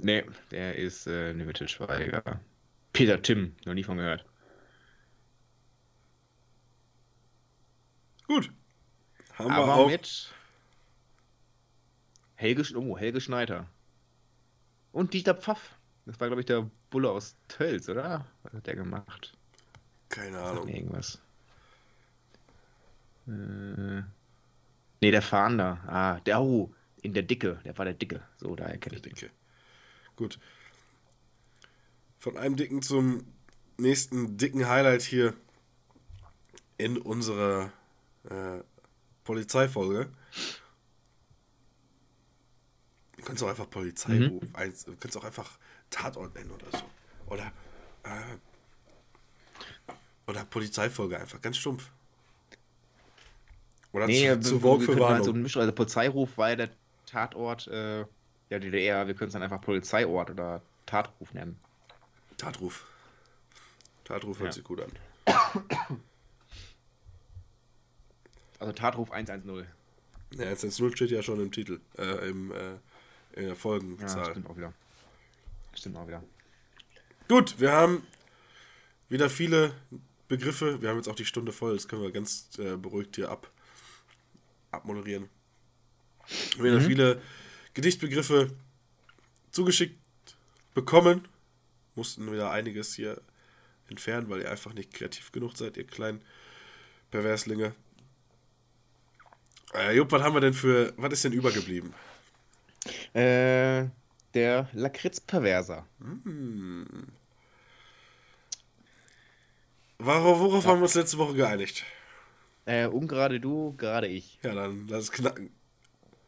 Nee, 0.03 0.23
der 0.51 0.75
ist 0.75 1.07
äh, 1.07 1.33
ne, 1.33 1.45
mit 1.45 1.57
Til 1.57 1.67
Schweiger. 1.67 2.39
Peter 2.93 3.21
Tim, 3.21 3.55
noch 3.65 3.73
nie 3.73 3.83
von 3.83 3.97
gehört. 3.97 4.25
Gut. 8.27 8.51
Haben 9.33 9.49
wir 9.49 9.55
Aber 9.55 9.75
auch. 9.75 9.89
mit 9.89 10.33
Helge, 12.35 12.63
oh, 12.77 12.97
Helge 12.97 13.21
Schneider. 13.21 13.67
Und 14.91 15.13
Dieter 15.13 15.35
Pfaff. 15.35 15.77
Das 16.05 16.19
war, 16.19 16.27
glaube 16.27 16.41
ich, 16.41 16.45
der 16.45 16.69
Bulle 16.89 17.09
aus 17.09 17.35
Tölz, 17.47 17.89
oder? 17.89 18.25
Was 18.43 18.53
hat 18.53 18.67
der 18.67 18.75
gemacht? 18.75 19.33
Keine 20.09 20.39
Ahnung. 20.39 20.67
irgendwas. 20.67 21.21
Äh, 23.27 24.03
nee, 25.01 25.11
der 25.11 25.21
Fahnder. 25.21 25.79
Ah, 25.87 26.19
der, 26.21 26.39
oh, 26.41 26.73
in 27.01 27.13
der 27.13 27.23
Dicke. 27.23 27.59
Der 27.65 27.77
war 27.77 27.85
der 27.85 27.95
Dicke. 27.95 28.21
So, 28.37 28.55
daher 28.55 28.77
kenne 28.77 28.95
ich 28.95 29.01
den. 29.01 29.13
Dicke. 29.13 29.31
Gut. 30.15 30.39
Von 32.19 32.37
einem 32.37 32.55
dicken 32.55 32.81
zum 32.81 33.25
nächsten 33.77 34.37
dicken 34.37 34.67
Highlight 34.67 35.01
hier 35.01 35.33
in 36.77 36.97
unserer 36.97 37.71
äh, 38.29 38.59
Polizeifolge. 39.23 40.09
Du 43.17 43.23
kannst 43.23 43.43
auch 43.43 43.49
einfach 43.49 43.69
Polizeiruf, 43.69 44.43
eins, 44.53 44.85
du 44.85 44.95
kannst 44.97 45.17
auch 45.17 45.23
einfach 45.23 45.57
Tatort 45.89 46.35
nennen 46.35 46.51
oder 46.51 46.65
so. 46.71 46.83
Oder, 47.27 47.51
äh, 48.03 48.37
oder 50.27 50.45
Polizeifolge 50.45 51.19
einfach, 51.19 51.41
ganz 51.41 51.57
stumpf. 51.57 51.89
Oder 53.91 54.07
Nee, 54.07 54.29
zu, 54.33 54.41
zu 54.41 54.59
Vogue 54.59 54.81
für 54.85 54.91
könnten 54.93 55.05
halt 55.09 55.23
so 55.23 55.33
Warnung. 55.33 55.45
also 55.45 55.71
Polizeiruf 55.71 56.37
war 56.37 56.49
ja 56.49 56.55
der 56.57 56.69
Tatort 57.05 57.67
äh, 57.67 58.05
der 58.49 58.59
DDR. 58.59 59.07
Wir 59.07 59.13
können 59.15 59.27
es 59.27 59.33
dann 59.33 59.43
einfach 59.43 59.61
Polizeihort 59.61 60.29
oder 60.29 60.61
Tatruf 60.85 61.33
nennen. 61.33 61.59
Tatruf. 62.37 62.85
Tatruf 64.03 64.37
Ja. 64.37 64.43
hört 64.43 64.53
sich 64.53 64.63
gut 64.63 64.81
an. 64.81 64.91
Also 68.59 68.73
Tatruf 68.73 69.11
110. 69.11 69.65
Ja, 70.31 70.45
110 70.45 70.95
steht 70.95 71.11
ja 71.11 71.21
schon 71.21 71.39
im 71.39 71.51
Titel, 71.51 71.79
äh, 71.97 72.29
im, 72.29 72.51
äh, 72.51 72.71
in 73.33 73.41
der 73.41 73.47
Ja, 73.49 73.55
Folgenzahl. 73.55 74.31
stimmt 74.31 74.49
auch 74.49 74.57
wieder. 74.57 74.73
Stimmt 75.73 75.97
auch 75.97 76.07
wieder. 76.07 76.23
Gut, 77.27 77.59
wir 77.59 77.71
haben 77.71 78.05
wieder 79.09 79.29
viele 79.29 79.73
Begriffe. 80.27 80.81
Wir 80.81 80.89
haben 80.89 80.97
jetzt 80.97 81.07
auch 81.09 81.15
die 81.15 81.25
Stunde 81.25 81.51
voll. 81.51 81.73
Das 81.73 81.87
können 81.87 82.01
wir 82.01 82.11
ganz 82.11 82.49
äh, 82.59 82.75
beruhigt 82.77 83.15
hier 83.15 83.29
ab, 83.29 83.49
abmoderieren. 84.71 85.29
Wieder 86.57 86.81
viele 86.81 87.21
Gedichtbegriffe 87.75 88.51
zugeschickt 89.51 89.99
bekommen. 90.73 91.27
Mussten 91.93 92.31
wieder 92.31 92.51
einiges 92.51 92.95
hier 92.95 93.21
entfernen, 93.87 94.29
weil 94.29 94.41
ihr 94.41 94.51
einfach 94.51 94.73
nicht 94.73 94.93
kreativ 94.93 95.31
genug 95.31 95.55
seid, 95.55 95.77
ihr 95.77 95.85
kleinen 95.85 96.21
Perverslinge. 97.11 97.75
Äh, 99.73 99.95
Jupp, 99.95 100.11
was 100.11 100.23
haben 100.23 100.35
wir 100.35 100.41
denn 100.41 100.53
für. 100.53 100.93
Was 100.97 101.13
ist 101.13 101.23
denn 101.25 101.33
übergeblieben? 101.33 101.93
Äh, 103.13 103.85
der 104.33 104.69
Lakritz-Perverser. 104.73 105.85
Worauf, 109.99 110.39
worauf 110.39 110.65
haben 110.65 110.79
wir 110.79 110.83
uns 110.83 110.95
letzte 110.95 111.17
Woche 111.17 111.33
geeinigt? 111.33 111.83
Äh, 112.65 112.87
ungerade 112.87 113.39
du, 113.39 113.73
gerade 113.77 114.07
ich. 114.07 114.39
Ja, 114.43 114.53
dann 114.53 114.87
lass 114.87 115.03
es 115.03 115.11
knacken. 115.11 115.51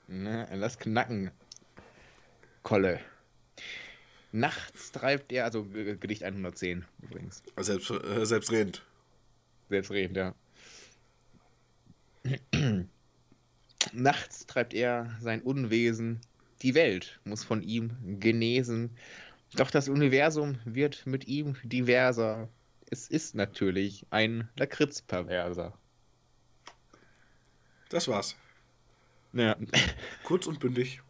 Ne, 0.08 0.47
lass 0.53 0.80
knacken. 0.80 1.32
Kolle. 2.64 2.99
Nachts 4.32 4.91
treibt 4.91 5.32
er, 5.32 5.45
also 5.45 5.64
Gedicht 5.64 6.24
110 6.24 6.86
übrigens. 7.01 7.43
Selbst, 7.58 7.91
äh, 7.91 8.26
selbstredend. 8.26 8.84
Selbstredend, 9.70 10.18
ja. 10.18 10.36
Nachts 13.93 14.45
treibt 14.45 14.74
er 14.74 15.16
sein 15.20 15.41
Unwesen. 15.41 16.20
Die 16.62 16.76
Welt 16.76 17.20
muss 17.24 17.43
von 17.43 17.62
ihm 17.62 18.20
genesen. 18.20 18.97
Doch 19.55 19.72
das 19.72 19.88
Universum 19.88 20.60
wird 20.66 21.05
mit 21.05 21.28
ihm 21.28 21.55
diverser. 21.64 22.49
Es 22.89 23.08
ist 23.08 23.36
natürlich 23.36 24.05
ein 24.10 24.49
Lakritz-Perverser. 24.58 25.78
Das 27.89 28.08
war's. 28.08 28.36
Ja. 29.38 29.55
Kurz 30.23 30.47
und 30.47 30.59
bündig. 30.59 31.01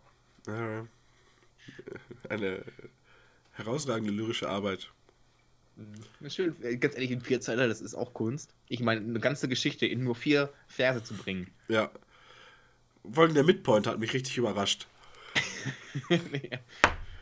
Äh, 0.47 0.83
eine 2.29 2.63
herausragende 3.53 4.11
lyrische 4.11 4.49
Arbeit. 4.49 4.91
Schön, 6.27 6.55
äh, 6.63 6.75
ganz 6.77 6.95
ehrlich, 6.95 7.11
in 7.11 7.21
vier 7.21 7.39
Zeilen, 7.39 7.69
das 7.69 7.81
ist 7.81 7.95
auch 7.95 8.13
Kunst. 8.13 8.53
Ich 8.67 8.81
meine, 8.81 9.01
eine 9.01 9.19
ganze 9.19 9.47
Geschichte 9.47 9.85
in 9.85 10.03
nur 10.03 10.15
vier 10.15 10.51
Verse 10.67 11.03
zu 11.03 11.13
bringen. 11.13 11.47
Ja. 11.67 11.91
Vor 13.09 13.23
allem 13.23 13.33
der 13.33 13.43
Midpoint 13.43 13.87
hat 13.87 13.99
mich 13.99 14.13
richtig 14.13 14.37
überrascht. 14.37 14.87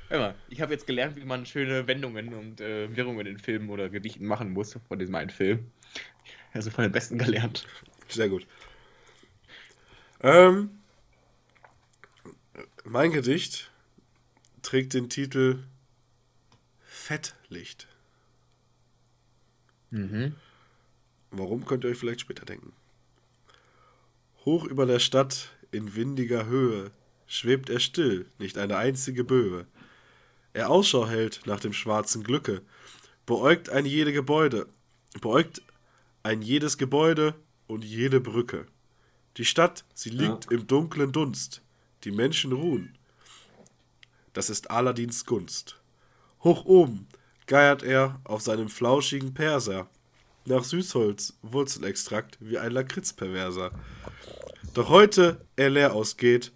Hör 0.07 0.19
mal, 0.19 0.35
ich 0.49 0.61
habe 0.61 0.73
jetzt 0.73 0.87
gelernt, 0.87 1.17
wie 1.17 1.25
man 1.25 1.45
schöne 1.45 1.87
Wendungen 1.87 2.33
und 2.33 2.61
äh, 2.61 2.95
Wirrungen 2.95 3.27
in 3.27 3.37
Filmen 3.37 3.69
oder 3.69 3.89
Gedichten 3.89 4.25
machen 4.25 4.51
muss 4.51 4.77
von 4.87 4.97
diesem 4.97 5.15
einen 5.15 5.29
Film. 5.29 5.71
Also 6.53 6.71
von 6.71 6.83
den 6.83 6.91
Besten 6.91 7.17
gelernt. 7.17 7.67
Sehr 8.07 8.29
gut. 8.29 8.47
Ähm, 10.21 10.69
mein 12.85 13.11
Gedicht 13.11 13.71
trägt 14.61 14.93
den 14.93 15.09
Titel 15.09 15.63
Fettlicht. 16.81 17.87
Mhm. 19.89 20.35
Warum 21.31 21.65
könnt 21.65 21.83
ihr 21.83 21.89
euch 21.89 21.97
vielleicht 21.97 22.21
später 22.21 22.45
denken? 22.45 22.73
Hoch 24.45 24.65
über 24.65 24.85
der 24.85 24.99
Stadt, 24.99 25.49
in 25.71 25.95
windiger 25.95 26.45
Höhe, 26.45 26.91
schwebt 27.25 27.69
er 27.69 27.79
still, 27.79 28.27
nicht 28.37 28.57
eine 28.57 28.77
einzige 28.77 29.23
Böe. 29.23 29.65
Er 30.53 30.69
Ausschau 30.69 31.07
hält 31.07 31.41
nach 31.45 31.59
dem 31.59 31.73
schwarzen 31.73 32.23
Glücke, 32.23 32.61
beäugt 33.25 33.69
ein 33.69 33.85
jede 33.85 34.13
Gebäude, 34.13 34.67
beäugt 35.21 35.63
ein 36.21 36.41
jedes 36.43 36.77
Gebäude 36.77 37.33
und 37.67 37.83
jede 37.83 38.21
Brücke. 38.21 38.67
Die 39.37 39.45
Stadt, 39.45 39.83
sie 39.93 40.11
liegt 40.11 40.51
im 40.51 40.67
dunklen 40.67 41.11
Dunst, 41.11 41.61
die 42.05 42.11
Menschen 42.11 42.53
ruhen. 42.53 42.93
Das 44.33 44.49
ist 44.49 44.69
Aladins 44.69 45.25
Gunst. 45.25 45.81
Hoch 46.43 46.65
oben 46.65 47.07
geiert 47.47 47.83
er 47.83 48.21
auf 48.23 48.41
seinem 48.41 48.69
flauschigen 48.69 49.33
Perser, 49.33 49.89
nach 50.45 50.63
Süßholz, 50.63 51.33
Wurzelextrakt 51.41 52.37
wie 52.39 52.59
ein 52.59 52.71
Lakritzperverser. 52.71 53.71
Doch 54.73 54.89
heute 54.89 55.43
er 55.55 55.71
leer 55.71 55.93
ausgeht, 55.93 56.51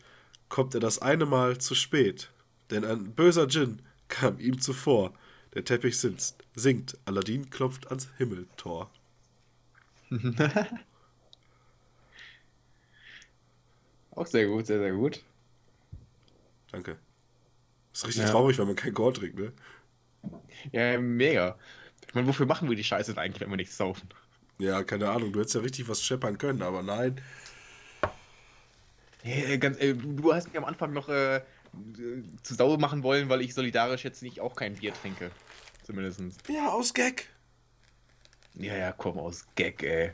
kommt 0.48 0.76
er 0.76 0.80
das 0.80 1.00
eine 1.00 1.26
Mal 1.26 1.58
zu 1.58 1.74
spät, 1.74 2.30
denn 2.70 2.86
ein 2.86 3.16
böser 3.16 3.48
Djinn 3.48 3.82
kam 4.08 4.40
ihm 4.40 4.62
zuvor. 4.62 5.14
Der 5.56 5.66
Teppich 5.66 5.98
sinkt, 5.98 6.36
sinkt, 6.56 6.98
Aladdin 7.06 7.50
klopft 7.50 7.88
ans 7.88 8.08
Himmeltor. 8.18 8.92
Auch 14.12 14.28
sehr 14.28 14.48
gut, 14.48 14.68
sehr, 14.68 14.80
sehr 14.80 14.92
gut. 14.92 15.24
Danke. 16.72 16.98
Ist 17.94 18.06
richtig 18.08 18.24
Ja. 18.24 18.32
traurig, 18.32 18.58
wenn 18.58 18.68
man 18.68 18.76
kein 18.76 18.94
Gold 18.94 19.18
trinkt, 19.18 19.38
ne? 19.40 19.52
Ja, 20.72 21.00
mega. 21.00 21.58
Ich 22.08 22.14
meine, 22.14 22.28
wofür 22.28 22.46
machen 22.46 22.70
wir 22.70 22.76
die 22.76 22.84
Scheiße 22.84 23.14
denn 23.14 23.20
eigentlich, 23.24 23.42
wenn 23.42 23.50
wir 23.50 23.58
nichts 23.58 23.78
saufen? 23.78 24.10
Ja, 24.58 24.84
keine 24.84 25.10
Ahnung, 25.10 25.32
du 25.32 25.40
hättest 25.40 25.56
ja 25.56 25.62
richtig 25.62 25.88
was 25.88 26.04
scheppern 26.04 26.38
können, 26.38 26.62
aber 26.62 26.84
nein. 26.84 27.22
Hey, 29.22 29.58
ganz, 29.58 29.78
äh, 29.80 29.94
du 29.94 30.34
hast 30.34 30.48
mich 30.48 30.58
am 30.58 30.66
Anfang 30.66 30.94
noch 30.94 31.10
äh, 31.10 31.38
äh, 31.38 31.42
zu 32.44 32.56
sauer 32.56 32.78
machen 32.80 33.04
wollen, 33.04 33.30
weil 33.30 33.42
ich 33.42 33.54
solidarisch 33.54 34.04
jetzt 34.04 34.22
nicht 34.24 34.40
auch 34.40 34.56
kein 34.56 34.76
Bier 34.76 34.94
trinke. 34.94 35.32
Zumindestens. 35.84 36.38
Ja, 36.48 36.70
aus 36.70 36.94
Gag. 36.94 37.28
Ja, 38.56 38.76
ja, 38.76 38.92
komm 38.92 39.18
aus 39.20 39.46
Gag, 39.56 39.84
ey. 39.84 40.12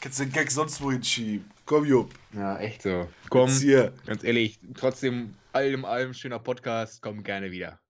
Kannst 0.00 0.20
den 0.20 0.30
Gag 0.32 0.50
sonst 0.50 0.80
wohin 0.80 1.02
schieben. 1.02 1.50
Komm, 1.66 1.84
Jupp. 1.84 2.14
Ja, 2.32 2.58
echt 2.58 2.82
so. 2.82 3.08
Komm, 3.28 3.48
Jetzt 3.48 3.60
hier. 3.62 3.92
ganz 4.06 4.22
ehrlich, 4.22 4.58
trotzdem, 4.76 5.34
allem, 5.58 5.84
allem 5.84 6.14
schöner 6.14 6.38
Podcast, 6.38 7.02
komm 7.02 7.24
gerne 7.24 7.50
wieder. 7.50 7.80